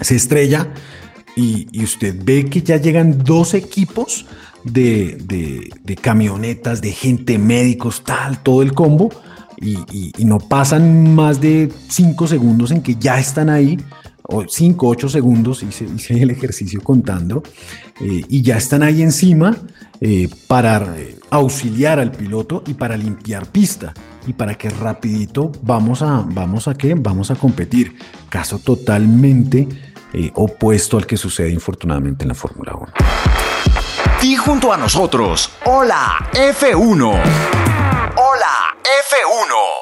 se 0.00 0.16
estrella 0.16 0.68
y, 1.36 1.68
y, 1.72 1.84
usted 1.84 2.14
ve 2.22 2.44
que 2.46 2.62
ya 2.62 2.76
llegan 2.76 3.24
dos 3.24 3.54
equipos 3.54 4.26
de, 4.64 5.16
de, 5.82 5.96
camionetas, 5.96 6.80
de 6.82 6.92
gente, 6.92 7.38
médicos, 7.38 8.04
tal, 8.04 8.42
todo 8.42 8.62
el 8.62 8.74
combo, 8.74 9.10
y, 9.60 10.12
y, 10.18 10.24
no 10.24 10.38
pasan 10.38 11.14
más 11.14 11.40
de 11.40 11.72
cinco 11.88 12.26
segundos 12.26 12.70
en 12.70 12.82
que 12.82 12.96
ya 12.96 13.18
están 13.18 13.48
ahí, 13.48 13.78
o 14.32 14.44
cinco, 14.48 14.88
ocho 14.88 15.08
segundos, 15.08 15.62
hice, 15.62 16.22
el 16.22 16.30
ejercicio 16.30 16.80
contando, 16.82 17.42
eh, 18.00 18.24
y 18.28 18.42
ya 18.42 18.56
están 18.56 18.82
ahí 18.82 19.02
encima 19.02 19.56
eh, 20.00 20.28
para 20.48 20.98
eh, 20.98 21.18
auxiliar 21.30 22.00
al 22.00 22.10
piloto 22.10 22.62
y 22.66 22.74
para 22.74 22.96
limpiar 22.96 23.46
pista 23.46 23.92
y 24.26 24.32
para 24.32 24.54
que 24.54 24.70
rapidito 24.70 25.52
vamos 25.62 26.02
a, 26.02 26.24
vamos 26.26 26.66
a 26.66 26.74
qué, 26.74 26.94
vamos 26.94 27.30
a 27.30 27.36
competir. 27.36 27.96
Caso 28.28 28.58
totalmente 28.58 29.68
opuesto 30.34 30.98
al 30.98 31.06
que 31.06 31.16
sucede 31.16 31.50
infortunadamente 31.50 32.24
en 32.24 32.28
la 32.28 32.34
Fórmula 32.34 32.74
1. 32.74 32.92
Y 34.22 34.36
junto 34.36 34.72
a 34.72 34.76
nosotros, 34.76 35.50
hola 35.64 36.30
F1. 36.32 37.00
Hola 38.16 38.76
F1. 38.84 39.81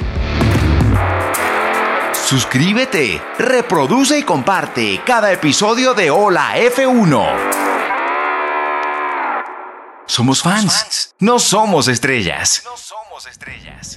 Suscríbete, 2.31 3.21
reproduce 3.37 4.17
y 4.17 4.23
comparte 4.23 5.01
cada 5.05 5.33
episodio 5.33 5.93
de 5.93 6.11
Hola 6.11 6.53
F1. 6.55 7.27
Somos 10.05 10.41
fans, 10.41 11.13
no 11.19 11.39
somos 11.39 11.89
estrellas. 11.89 12.63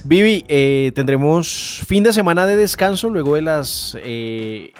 Vivi, 0.03 0.43
eh, 0.49 0.91
tendremos 0.93 1.81
fin 1.87 2.03
de 2.03 2.11
semana 2.11 2.45
de 2.45 2.57
descanso 2.57 3.09
luego 3.09 3.35
de 3.35 3.41
las 3.43 3.97
eh, 4.01 4.73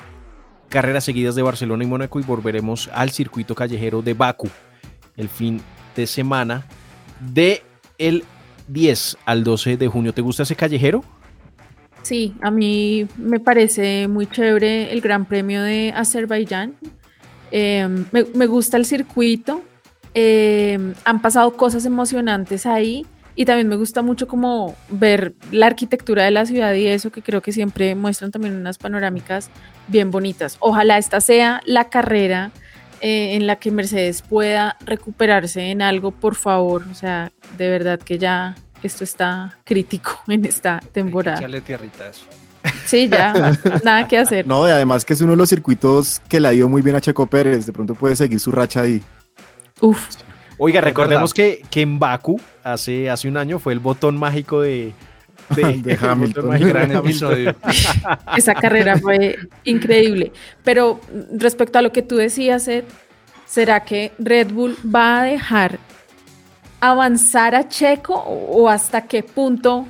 carreras 0.67 1.05
seguidas 1.05 1.35
de 1.35 1.41
Barcelona 1.41 1.85
y 1.85 1.87
Mónaco 1.87 2.19
y 2.19 2.23
volveremos 2.23 2.89
al 2.93 3.11
circuito 3.11 3.55
callejero 3.55 4.01
de 4.01 4.15
Baku 4.15 4.49
el 5.15 5.29
fin 5.29 5.61
de 5.95 6.07
semana 6.07 6.67
de 7.21 7.63
el 7.99 8.25
10 8.67 9.17
al 9.23 9.45
12 9.45 9.77
de 9.77 9.87
junio. 9.87 10.13
¿Te 10.13 10.19
gusta 10.19 10.43
ese 10.43 10.57
callejero? 10.57 11.05
Sí, 12.05 12.35
a 12.41 12.51
mí 12.51 13.07
me 13.17 13.39
parece 13.39 14.07
muy 14.07 14.27
chévere 14.27 14.93
el 14.93 15.01
Gran 15.01 15.25
Premio 15.25 15.63
de 15.63 15.91
Azerbaiyán. 15.95 16.75
Eh, 17.49 17.87
me, 18.11 18.45
gusta 18.45 18.77
el 18.77 18.85
circuito, 18.85 19.63
eh, 20.13 20.93
han 21.03 21.21
pasado 21.23 21.57
cosas 21.57 21.83
emocionantes 21.83 22.67
ahí 22.67 23.07
y 23.33 23.45
también 23.45 23.67
me 23.67 23.75
gusta 23.75 24.03
mucho 24.03 24.27
como 24.27 24.75
ver 24.89 25.33
la 25.51 25.65
arquitectura 25.65 26.23
de 26.25 26.29
la 26.29 26.45
ciudad 26.45 26.75
y 26.75 26.85
eso 26.85 27.11
que 27.11 27.23
creo 27.23 27.41
que 27.41 27.51
siempre 27.51 27.95
muestran 27.95 28.29
también 28.29 28.55
unas 28.55 28.77
panorámicas 28.77 29.49
bien 29.87 30.11
bonitas. 30.11 30.57
Ojalá 30.59 30.99
esta 30.99 31.19
sea 31.21 31.59
la 31.65 31.89
carrera 31.89 32.51
eh, 33.01 33.33
en 33.33 33.47
la 33.47 33.55
que 33.55 33.71
Mercedes 33.71 34.21
pueda 34.21 34.77
recuperarse 34.85 35.71
en 35.71 35.81
algo, 35.81 36.11
por 36.11 36.35
favor. 36.35 36.85
O 36.91 36.93
sea, 36.93 37.31
de 37.57 37.67
verdad 37.67 37.99
que 37.99 38.19
ya 38.19 38.55
esto 38.85 39.03
está 39.03 39.57
crítico 39.63 40.21
en 40.27 40.45
esta 40.45 40.79
temporada. 40.91 41.37
Echarle 41.37 41.61
tierrita 41.61 42.05
a 42.05 42.07
eso. 42.09 42.25
Sí, 42.85 43.07
ya, 43.09 43.33
nada 43.83 44.07
que 44.07 44.17
hacer. 44.17 44.47
No, 44.47 44.67
y 44.67 44.71
además 44.71 45.05
que 45.05 45.13
es 45.13 45.21
uno 45.21 45.31
de 45.31 45.37
los 45.37 45.49
circuitos 45.49 46.21
que 46.27 46.39
le 46.39 46.47
ha 46.47 46.53
ido 46.53 46.67
muy 46.67 46.81
bien 46.81 46.95
a 46.95 47.01
Checo 47.01 47.27
Pérez. 47.27 47.65
De 47.65 47.73
pronto 47.73 47.93
puede 47.93 48.15
seguir 48.15 48.39
su 48.39 48.51
racha 48.51 48.81
ahí. 48.81 49.03
Uf. 49.81 50.07
Oiga, 50.57 50.81
recordemos 50.81 51.33
que, 51.33 51.61
que 51.69 51.81
en 51.81 51.99
Baku 51.99 52.39
hace, 52.63 53.09
hace 53.09 53.27
un 53.27 53.37
año 53.37 53.59
fue 53.59 53.73
el 53.73 53.79
botón 53.79 54.17
mágico 54.17 54.61
de, 54.61 54.93
de, 55.49 55.63
De 55.83 55.97
Hamilton. 56.01 56.47
mágico 56.47 56.67
de 56.67 56.73
Gran 56.73 56.83
Hamilton. 56.95 57.05
episodio. 57.05 57.55
Esa 58.37 58.55
carrera 58.55 58.97
fue 58.97 59.37
increíble. 59.65 60.31
Pero 60.63 61.01
respecto 61.37 61.77
a 61.77 61.81
lo 61.83 61.91
que 61.91 62.01
tú 62.01 62.15
decías, 62.15 62.67
Ed, 62.67 62.85
¿será 63.45 63.81
que 63.81 64.11
Red 64.17 64.51
Bull 64.51 64.75
va 64.83 65.21
a 65.21 65.23
dejar 65.25 65.77
avanzar 66.91 67.55
a 67.55 67.67
Checo 67.67 68.13
o 68.13 68.69
hasta 68.69 69.01
qué 69.07 69.23
punto 69.23 69.85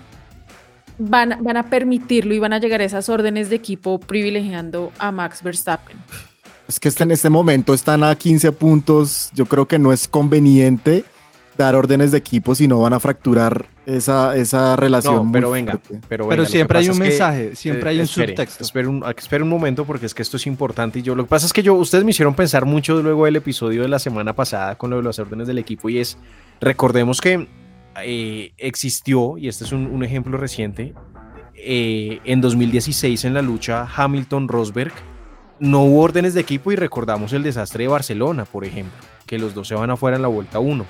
van, 0.97 1.37
van 1.41 1.57
a 1.57 1.69
permitirlo 1.69 2.33
y 2.33 2.39
van 2.39 2.53
a 2.53 2.59
llegar 2.59 2.81
esas 2.81 3.09
órdenes 3.09 3.49
de 3.49 3.55
equipo 3.55 3.99
privilegiando 3.99 4.91
a 4.97 5.11
Max 5.11 5.41
Verstappen? 5.43 5.97
Es 6.67 6.79
que 6.79 6.91
en 6.97 7.11
este 7.11 7.29
momento 7.29 7.73
están 7.73 8.03
a 8.03 8.15
15 8.15 8.51
puntos. 8.51 9.29
Yo 9.33 9.45
creo 9.45 9.67
que 9.67 9.77
no 9.77 9.93
es 9.93 10.07
conveniente 10.07 11.05
dar 11.57 11.75
órdenes 11.75 12.11
de 12.11 12.17
equipo 12.17 12.53
si 12.53 12.67
no 12.67 12.81
van 12.81 12.93
a 12.93 12.99
fracturar 12.99 13.65
esa, 13.85 14.35
esa 14.35 14.75
relación. 14.75 15.15
No, 15.15 15.23
muy 15.23 15.33
pero 15.33 15.51
venga, 15.51 15.79
pero, 15.89 16.01
Pero 16.09 16.27
venga, 16.27 16.43
que 16.43 16.49
siempre 16.51 16.79
hay 16.79 16.89
un 16.89 16.97
que- 16.97 17.03
mensaje, 17.03 17.55
siempre 17.55 17.89
hay 17.91 17.97
un 17.97 18.03
espere, 18.03 18.27
subtexto. 18.33 18.63
Espere 18.63 18.87
un, 18.87 19.03
espere 19.17 19.43
un 19.43 19.49
momento 19.49 19.85
porque 19.85 20.05
es 20.05 20.13
que 20.13 20.21
esto 20.21 20.37
es 20.37 20.47
importante 20.47 20.99
y 20.99 21.01
yo 21.01 21.15
lo 21.15 21.23
que 21.23 21.29
pasa 21.29 21.45
es 21.45 21.53
que 21.53 21.63
yo 21.63 21.73
ustedes 21.75 22.03
me 22.03 22.11
hicieron 22.11 22.33
pensar 22.35 22.65
mucho 22.65 23.01
luego 23.01 23.25
del 23.25 23.37
episodio 23.37 23.83
de 23.83 23.87
la 23.87 23.99
semana 23.99 24.33
pasada 24.33 24.75
con 24.75 24.89
lo 24.89 24.97
de 24.97 25.03
las 25.03 25.17
órdenes 25.19 25.47
del 25.47 25.57
equipo 25.57 25.87
y 25.89 25.99
es 25.99 26.17
recordemos 26.59 27.21
que 27.21 27.47
eh, 28.03 28.51
existió 28.57 29.37
y 29.37 29.47
este 29.47 29.63
es 29.63 29.71
un, 29.71 29.85
un 29.85 30.03
ejemplo 30.03 30.37
reciente 30.37 30.93
eh, 31.55 32.19
en 32.25 32.41
2016 32.41 33.23
en 33.25 33.33
la 33.33 33.41
lucha 33.41 33.87
Hamilton 33.95 34.47
Rosberg 34.49 34.91
no 35.59 35.83
hubo 35.83 36.01
órdenes 36.01 36.33
de 36.33 36.41
equipo 36.41 36.73
y 36.73 36.75
recordamos 36.75 37.31
el 37.31 37.43
desastre 37.43 37.85
de 37.85 37.87
Barcelona 37.87 38.43
por 38.43 38.65
ejemplo 38.65 38.97
que 39.25 39.39
los 39.39 39.53
dos 39.53 39.67
se 39.69 39.75
van 39.75 39.89
afuera 39.89 40.17
en 40.17 40.21
la 40.21 40.27
vuelta 40.27 40.59
1 40.59 40.85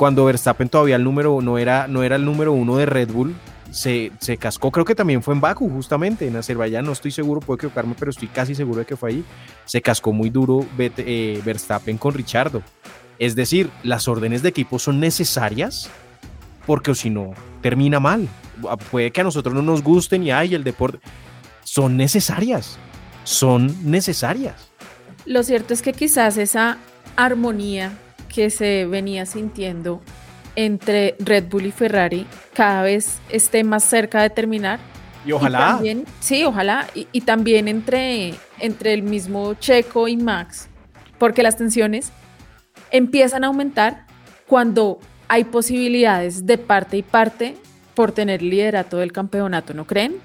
cuando 0.00 0.24
Verstappen 0.24 0.70
todavía 0.70 0.96
el 0.96 1.04
número 1.04 1.42
no 1.42 1.58
era, 1.58 1.86
no 1.86 2.02
era 2.02 2.16
el 2.16 2.24
número 2.24 2.54
uno 2.54 2.78
de 2.78 2.86
Red 2.86 3.10
Bull, 3.10 3.36
se, 3.70 4.12
se 4.18 4.38
cascó, 4.38 4.70
creo 4.70 4.86
que 4.86 4.94
también 4.94 5.22
fue 5.22 5.34
en 5.34 5.42
Baku, 5.42 5.68
justamente, 5.68 6.26
en 6.26 6.36
Azerbaiyán, 6.36 6.86
no 6.86 6.92
estoy 6.92 7.10
seguro, 7.10 7.40
puedo 7.40 7.56
equivocarme, 7.56 7.94
pero 7.98 8.10
estoy 8.10 8.28
casi 8.28 8.54
seguro 8.54 8.78
de 8.78 8.86
que 8.86 8.96
fue 8.96 9.10
ahí. 9.10 9.24
Se 9.66 9.82
cascó 9.82 10.14
muy 10.14 10.30
duro 10.30 10.66
eh, 10.78 11.42
Verstappen 11.44 11.98
con 11.98 12.14
Richardo. 12.14 12.62
Es 13.18 13.36
decir, 13.36 13.68
las 13.82 14.08
órdenes 14.08 14.42
de 14.42 14.48
equipo 14.48 14.78
son 14.78 15.00
necesarias 15.00 15.90
porque 16.64 16.94
si 16.94 17.10
no, 17.10 17.34
termina 17.60 18.00
mal. 18.00 18.26
Ah, 18.70 18.78
Puede 18.78 19.10
que 19.10 19.20
a 19.20 19.24
nosotros 19.24 19.54
no 19.54 19.60
nos 19.60 19.82
gusten 19.82 20.22
y 20.22 20.30
ay, 20.30 20.54
el 20.54 20.64
deporte. 20.64 20.98
Son 21.62 21.98
necesarias. 21.98 22.78
Son 23.24 23.76
necesarias. 23.84 24.70
Lo 25.26 25.42
cierto 25.42 25.74
es 25.74 25.82
que 25.82 25.92
quizás 25.92 26.38
esa 26.38 26.78
armonía 27.16 27.92
que 28.32 28.48
se 28.50 28.86
venía 28.86 29.26
sintiendo 29.26 30.00
entre 30.56 31.16
Red 31.18 31.44
Bull 31.50 31.66
y 31.66 31.70
Ferrari 31.72 32.26
cada 32.54 32.82
vez 32.82 33.18
esté 33.28 33.64
más 33.64 33.84
cerca 33.84 34.22
de 34.22 34.30
terminar. 34.30 34.78
Y 35.26 35.32
ojalá. 35.32 35.74
también- 35.74 36.06
sí, 36.20 36.44
ojalá. 36.44 36.86
Y, 36.94 37.06
y 37.12 37.20
también 37.22 37.68
entre, 37.68 38.34
entre 38.58 38.94
el 38.94 39.02
mismo 39.02 39.54
Checo 39.54 40.08
y 40.08 40.16
Max, 40.16 40.68
porque 41.18 41.42
las 41.42 41.56
tensiones 41.56 42.10
empiezan 42.90 43.44
a 43.44 43.48
aumentar 43.48 44.06
cuando 44.46 44.98
hay 45.28 45.44
posibilidades 45.44 46.46
de 46.46 46.58
parte 46.58 46.96
y 46.96 47.02
parte 47.02 47.54
por 47.94 48.12
tener 48.12 48.40
liderato 48.42 48.96
del 48.96 49.12
campeonato, 49.12 49.74
¿no 49.74 49.86
creen? 49.86 50.16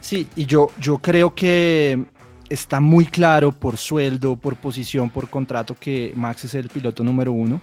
Sí, 0.00 0.28
y 0.36 0.46
yo, 0.46 0.70
yo 0.78 0.98
creo 0.98 1.34
que 1.34 2.04
está 2.52 2.80
muy 2.80 3.06
claro 3.06 3.52
por 3.52 3.76
sueldo, 3.76 4.36
por 4.36 4.56
posición, 4.56 5.10
por 5.10 5.28
contrato 5.28 5.76
que 5.78 6.12
Max 6.14 6.44
es 6.44 6.54
el 6.54 6.68
piloto 6.68 7.02
número 7.02 7.32
uno, 7.32 7.60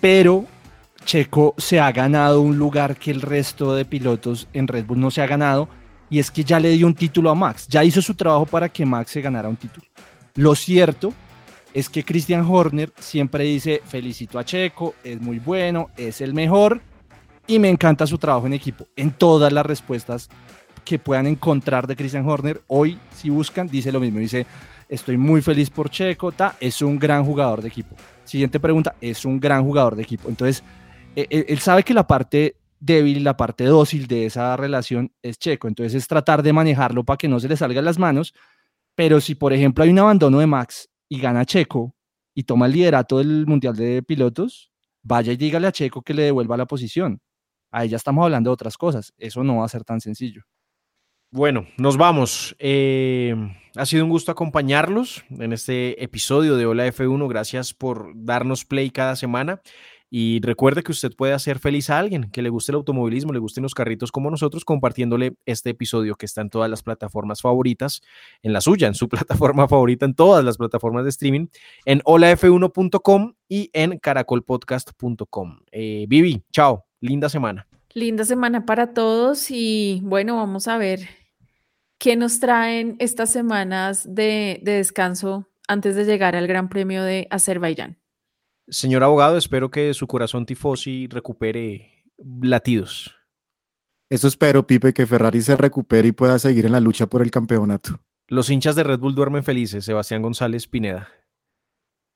pero 0.00 0.46
Checo 1.04 1.54
se 1.58 1.80
ha 1.80 1.92
ganado 1.92 2.40
un 2.40 2.56
lugar 2.56 2.96
que 2.96 3.10
el 3.10 3.20
resto 3.20 3.74
de 3.74 3.84
pilotos 3.84 4.48
en 4.52 4.66
Red 4.66 4.86
Bull 4.86 5.00
no 5.00 5.10
se 5.10 5.22
ha 5.22 5.26
ganado, 5.26 5.68
y 6.10 6.18
es 6.18 6.30
que 6.30 6.44
ya 6.44 6.60
le 6.60 6.70
dio 6.70 6.86
un 6.86 6.94
título 6.94 7.30
a 7.30 7.34
Max, 7.34 7.66
ya 7.68 7.84
hizo 7.84 8.00
su 8.00 8.14
trabajo 8.14 8.46
para 8.46 8.68
que 8.68 8.86
Max 8.86 9.10
se 9.10 9.20
ganara 9.20 9.48
un 9.48 9.56
título. 9.56 9.86
Lo 10.34 10.54
cierto 10.54 11.12
es 11.72 11.88
que 11.88 12.04
Christian 12.04 12.46
Horner 12.48 12.92
siempre 12.98 13.44
dice, 13.44 13.82
felicito 13.84 14.38
a 14.38 14.44
Checo, 14.44 14.94
es 15.02 15.20
muy 15.20 15.38
bueno, 15.38 15.90
es 15.96 16.20
el 16.20 16.32
mejor, 16.32 16.80
y 17.46 17.58
me 17.58 17.68
encanta 17.68 18.06
su 18.06 18.16
trabajo 18.16 18.46
en 18.46 18.54
equipo. 18.54 18.86
En 18.96 19.10
todas 19.10 19.52
las 19.52 19.66
respuestas 19.66 20.30
que 20.84 20.98
puedan 20.98 21.26
encontrar 21.26 21.86
de 21.86 21.96
Christian 21.96 22.28
Horner, 22.28 22.62
hoy 22.66 22.98
si 23.14 23.30
buscan, 23.30 23.66
dice 23.68 23.90
lo 23.90 24.00
mismo, 24.00 24.18
dice, 24.18 24.46
estoy 24.88 25.16
muy 25.16 25.42
feliz 25.42 25.70
por 25.70 25.90
Checo, 25.90 26.32
ta, 26.32 26.56
es 26.60 26.82
un 26.82 26.98
gran 26.98 27.24
jugador 27.24 27.62
de 27.62 27.68
equipo. 27.68 27.96
Siguiente 28.24 28.60
pregunta, 28.60 28.94
es 29.00 29.24
un 29.24 29.40
gran 29.40 29.64
jugador 29.64 29.96
de 29.96 30.02
equipo. 30.02 30.28
Entonces, 30.28 30.62
eh, 31.16 31.26
él, 31.30 31.46
él 31.48 31.58
sabe 31.58 31.82
que 31.82 31.94
la 31.94 32.06
parte 32.06 32.56
débil, 32.84 33.24
la 33.24 33.36
parte 33.36 33.64
dócil 33.64 34.06
de 34.06 34.26
esa 34.26 34.56
relación 34.56 35.10
es 35.22 35.38
Checo, 35.38 35.68
entonces 35.68 35.94
es 35.94 36.06
tratar 36.06 36.42
de 36.42 36.52
manejarlo 36.52 37.02
para 37.02 37.16
que 37.16 37.28
no 37.28 37.40
se 37.40 37.48
le 37.48 37.56
salga 37.56 37.80
de 37.80 37.84
las 37.84 37.98
manos, 37.98 38.34
pero 38.94 39.20
si 39.20 39.34
por 39.34 39.52
ejemplo 39.52 39.84
hay 39.84 39.90
un 39.90 39.98
abandono 39.98 40.38
de 40.38 40.46
Max 40.46 40.90
y 41.08 41.18
gana 41.18 41.46
Checo 41.46 41.96
y 42.34 42.42
toma 42.42 42.66
el 42.66 42.72
liderato 42.72 43.18
del 43.18 43.46
Mundial 43.46 43.74
de 43.74 44.02
Pilotos, 44.02 44.70
vaya 45.02 45.32
y 45.32 45.36
dígale 45.36 45.66
a 45.66 45.72
Checo 45.72 46.02
que 46.02 46.12
le 46.12 46.24
devuelva 46.24 46.56
la 46.56 46.66
posición. 46.66 47.20
Ahí 47.70 47.88
ya 47.88 47.96
estamos 47.96 48.22
hablando 48.24 48.50
de 48.50 48.54
otras 48.54 48.76
cosas, 48.76 49.14
eso 49.16 49.42
no 49.42 49.58
va 49.58 49.64
a 49.64 49.68
ser 49.68 49.82
tan 49.82 50.00
sencillo. 50.00 50.42
Bueno, 51.34 51.66
nos 51.78 51.96
vamos. 51.96 52.54
Eh, 52.60 53.34
ha 53.74 53.86
sido 53.86 54.04
un 54.04 54.10
gusto 54.10 54.30
acompañarlos 54.30 55.24
en 55.30 55.52
este 55.52 56.00
episodio 56.04 56.56
de 56.56 56.64
Hola 56.64 56.86
F1. 56.86 57.28
Gracias 57.28 57.74
por 57.74 58.12
darnos 58.14 58.64
play 58.64 58.90
cada 58.90 59.16
semana. 59.16 59.60
Y 60.08 60.40
recuerde 60.42 60.84
que 60.84 60.92
usted 60.92 61.10
puede 61.16 61.32
hacer 61.32 61.58
feliz 61.58 61.90
a 61.90 61.98
alguien 61.98 62.30
que 62.30 62.40
le 62.40 62.50
guste 62.50 62.70
el 62.70 62.76
automovilismo, 62.76 63.32
le 63.32 63.40
gusten 63.40 63.64
los 63.64 63.74
carritos 63.74 64.12
como 64.12 64.30
nosotros, 64.30 64.64
compartiéndole 64.64 65.34
este 65.44 65.70
episodio 65.70 66.14
que 66.14 66.26
está 66.26 66.40
en 66.40 66.50
todas 66.50 66.70
las 66.70 66.84
plataformas 66.84 67.42
favoritas, 67.42 68.00
en 68.44 68.52
la 68.52 68.60
suya, 68.60 68.86
en 68.86 68.94
su 68.94 69.08
plataforma 69.08 69.66
favorita, 69.66 70.06
en 70.06 70.14
todas 70.14 70.44
las 70.44 70.56
plataformas 70.56 71.02
de 71.02 71.10
streaming, 71.10 71.48
en 71.84 71.98
holaf1.com 72.02 73.34
y 73.48 73.70
en 73.72 73.98
caracolpodcast.com. 73.98 75.58
Eh, 75.72 76.06
Vivi, 76.08 76.44
chao, 76.52 76.84
linda 77.00 77.28
semana. 77.28 77.66
Linda 77.92 78.24
semana 78.24 78.66
para 78.66 78.94
todos 78.94 79.50
y 79.50 80.00
bueno, 80.04 80.36
vamos 80.36 80.68
a 80.68 80.78
ver 80.78 81.23
qué 82.04 82.16
nos 82.16 82.38
traen 82.38 82.96
estas 82.98 83.32
semanas 83.32 84.04
de, 84.06 84.60
de 84.62 84.72
descanso 84.72 85.48
antes 85.66 85.96
de 85.96 86.04
llegar 86.04 86.36
al 86.36 86.46
Gran 86.46 86.68
Premio 86.68 87.02
de 87.02 87.26
Azerbaiyán. 87.30 87.96
Señor 88.68 89.02
abogado, 89.02 89.38
espero 89.38 89.70
que 89.70 89.94
su 89.94 90.06
corazón 90.06 90.44
tifosi 90.44 91.06
recupere 91.06 92.04
latidos. 92.42 93.14
Eso 94.10 94.28
espero, 94.28 94.66
Pipe, 94.66 94.92
que 94.92 95.06
Ferrari 95.06 95.40
se 95.40 95.56
recupere 95.56 96.08
y 96.08 96.12
pueda 96.12 96.38
seguir 96.38 96.66
en 96.66 96.72
la 96.72 96.80
lucha 96.80 97.06
por 97.06 97.22
el 97.22 97.30
campeonato. 97.30 97.98
Los 98.28 98.50
hinchas 98.50 98.76
de 98.76 98.84
Red 98.84 98.98
Bull 98.98 99.14
duermen 99.14 99.42
felices, 99.42 99.86
Sebastián 99.86 100.20
González 100.20 100.66
Pineda. 100.66 101.08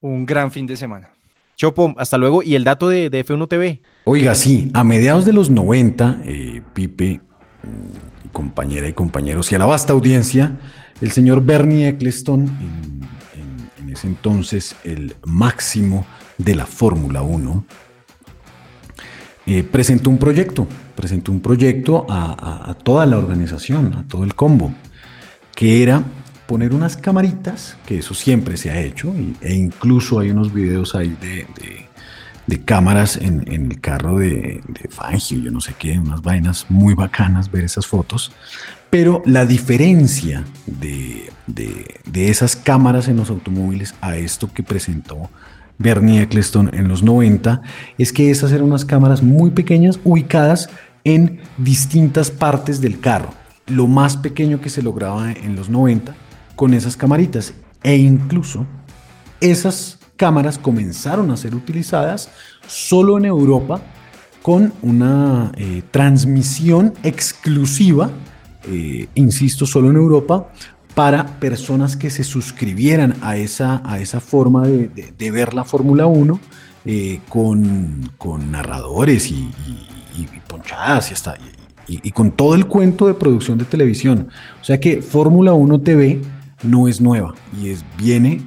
Un 0.02 0.26
gran 0.26 0.52
fin 0.52 0.66
de 0.66 0.76
semana. 0.76 1.14
Chopo, 1.56 1.94
hasta 1.96 2.18
luego. 2.18 2.42
Y 2.42 2.56
el 2.56 2.64
dato 2.64 2.90
de, 2.90 3.10
F1 3.10 3.48
TV. 3.48 3.80
Oiga, 4.04 4.34
sí, 4.34 4.70
a 4.74 4.84
mediados 4.84 5.24
de 5.24 5.32
los 5.32 5.48
90, 5.48 6.20
eh, 6.26 6.62
Pipe, 6.74 7.22
compañera 8.28 8.88
y 8.88 8.92
compañeros, 8.92 9.50
y 9.52 9.54
a 9.54 9.58
la 9.58 9.66
vasta 9.66 9.92
audiencia, 9.92 10.58
el 11.00 11.10
señor 11.10 11.44
Bernie 11.44 11.88
Eccleston, 11.88 12.46
en, 12.46 13.90
ese 13.90 14.06
entonces 14.06 14.76
el 14.84 15.16
máximo 15.24 16.06
de 16.36 16.54
la 16.54 16.66
Fórmula 16.66 17.22
1, 17.22 17.64
eh, 19.46 19.62
presentó 19.62 20.10
un 20.10 20.18
proyecto, 20.18 20.68
presentó 20.94 21.32
un 21.32 21.40
proyecto 21.40 22.06
a, 22.08 22.76
toda 22.82 23.06
la 23.06 23.16
organización, 23.16 23.94
a 23.94 24.06
todo 24.06 24.24
el 24.24 24.34
combo, 24.34 24.72
que 25.54 25.82
era 25.82 26.02
poner 26.46 26.74
unas 26.74 26.96
camaritas, 26.96 27.78
que 27.86 27.98
eso 27.98 28.12
siempre 28.12 28.56
se 28.58 28.70
ha 28.70 28.80
hecho, 28.80 29.14
e 29.40 29.54
incluso 29.54 30.18
hay 30.18 30.30
unos 30.30 30.52
videos 30.52 30.94
ahí 30.94 31.16
de, 31.20 31.87
cámaras 32.56 33.16
en, 33.16 33.44
el 33.46 33.80
carro 33.80 34.18
de, 34.18 34.62
de, 34.66 34.88
Fangio, 34.88 35.38
yo 35.38 35.50
no 35.50 35.60
sé 35.60 35.74
qué, 35.78 35.98
unas 35.98 36.22
vainas 36.22 36.66
muy 36.68 36.94
bacanas 36.94 37.50
ver 37.50 37.64
esas 37.64 37.86
fotos, 37.86 38.32
pero 38.90 39.22
la 39.26 39.44
diferencia 39.44 40.44
de, 40.66 41.30
de 41.46 42.30
esas 42.30 42.56
cámaras 42.56 43.08
en 43.08 43.16
los 43.16 43.28
automóviles 43.28 43.94
a 44.00 44.16
esto 44.16 44.50
que 44.52 44.62
presentó 44.62 45.28
Bernie 45.78 46.22
Eccleston 46.22 46.70
en 46.74 46.88
los 46.88 47.02
90 47.02 47.62
es 47.96 48.12
que 48.12 48.30
esas 48.30 48.50
eran 48.52 48.66
unas 48.66 48.84
cámaras 48.84 49.22
muy 49.22 49.50
pequeñas 49.50 50.00
ubicadas 50.04 50.68
en 51.04 51.40
distintas 51.56 52.30
partes 52.30 52.80
del 52.80 53.00
carro. 53.00 53.30
Lo 53.66 53.86
más 53.86 54.16
pequeño 54.16 54.60
que 54.60 54.70
se 54.70 54.82
lograba 54.82 55.32
en 55.32 55.54
los 55.54 55.68
90 55.68 56.14
con 56.56 56.74
esas 56.74 56.96
camaritas. 56.96 57.54
E 57.82 57.96
incluso 57.96 58.66
esas 59.40 59.97
cámaras 60.18 60.58
comenzaron 60.58 61.30
a 61.30 61.36
ser 61.38 61.54
utilizadas 61.54 62.28
solo 62.66 63.16
en 63.16 63.24
Europa 63.24 63.80
con 64.42 64.74
una 64.82 65.52
eh, 65.56 65.82
transmisión 65.90 66.92
exclusiva, 67.02 68.10
eh, 68.66 69.06
insisto, 69.14 69.64
solo 69.64 69.90
en 69.90 69.96
Europa, 69.96 70.50
para 70.94 71.38
personas 71.38 71.96
que 71.96 72.10
se 72.10 72.24
suscribieran 72.24 73.14
a 73.22 73.36
esa, 73.36 73.80
a 73.84 74.00
esa 74.00 74.20
forma 74.20 74.66
de, 74.66 75.30
ver 75.30 75.54
la 75.54 75.64
Fórmula 75.64 76.06
1 76.06 76.40
eh, 76.84 77.20
con, 77.28 78.10
narradores 78.50 79.30
y, 79.30 79.48
ponchadas 80.48 81.10
y, 81.10 81.14
hasta, 81.14 81.36
y, 81.86 82.10
con 82.10 82.32
todo 82.32 82.56
el 82.56 82.66
cuento 82.66 83.06
de 83.06 83.14
producción 83.14 83.58
de 83.58 83.64
televisión. 83.64 84.28
O 84.60 84.64
sea 84.64 84.80
que 84.80 85.00
Fórmula 85.00 85.52
1 85.52 85.80
TV 85.82 86.20
no 86.64 86.88
es 86.88 87.00
nueva 87.00 87.34
y 87.62 87.68
es, 87.68 87.84
viene 87.96 88.42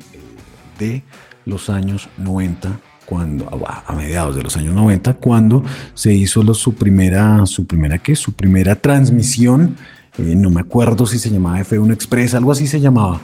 de 0.78 1.04
los 1.46 1.70
años 1.70 2.10
90 2.18 2.80
cuando 3.06 3.50
a 3.86 3.94
mediados 3.94 4.36
de 4.36 4.44
los 4.44 4.56
años 4.58 4.74
90 4.74 5.16
cuando 5.16 5.64
se 5.94 6.14
hizo 6.14 6.54
su 6.54 6.76
primera 6.76 7.46
su 7.46 7.66
primera 7.66 7.98
qué 7.98 8.16
su 8.16 8.34
primera 8.34 8.76
transmisión 8.76 9.76
eh, 10.18 10.36
no 10.36 10.50
me 10.50 10.62
acuerdo 10.62 11.06
si 11.06 11.20
se 11.20 11.30
llamaba 11.30 11.60
F1 11.60 11.94
Express 11.94 12.36
algo 12.36 12.52
así 12.52 12.68
se 12.68 12.80
llamaba 12.80 13.20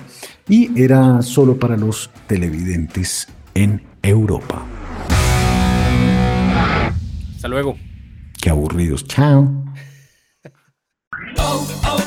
y 0.50 0.82
era 0.82 1.22
solo 1.22 1.58
para 1.58 1.76
los 1.76 2.10
televidentes 2.28 3.28
en 3.54 3.82
Europa. 4.02 4.64
Hasta 7.36 7.48
luego. 7.48 7.78
Qué 8.42 8.50
aburridos. 8.50 9.06
Chao 9.06 9.66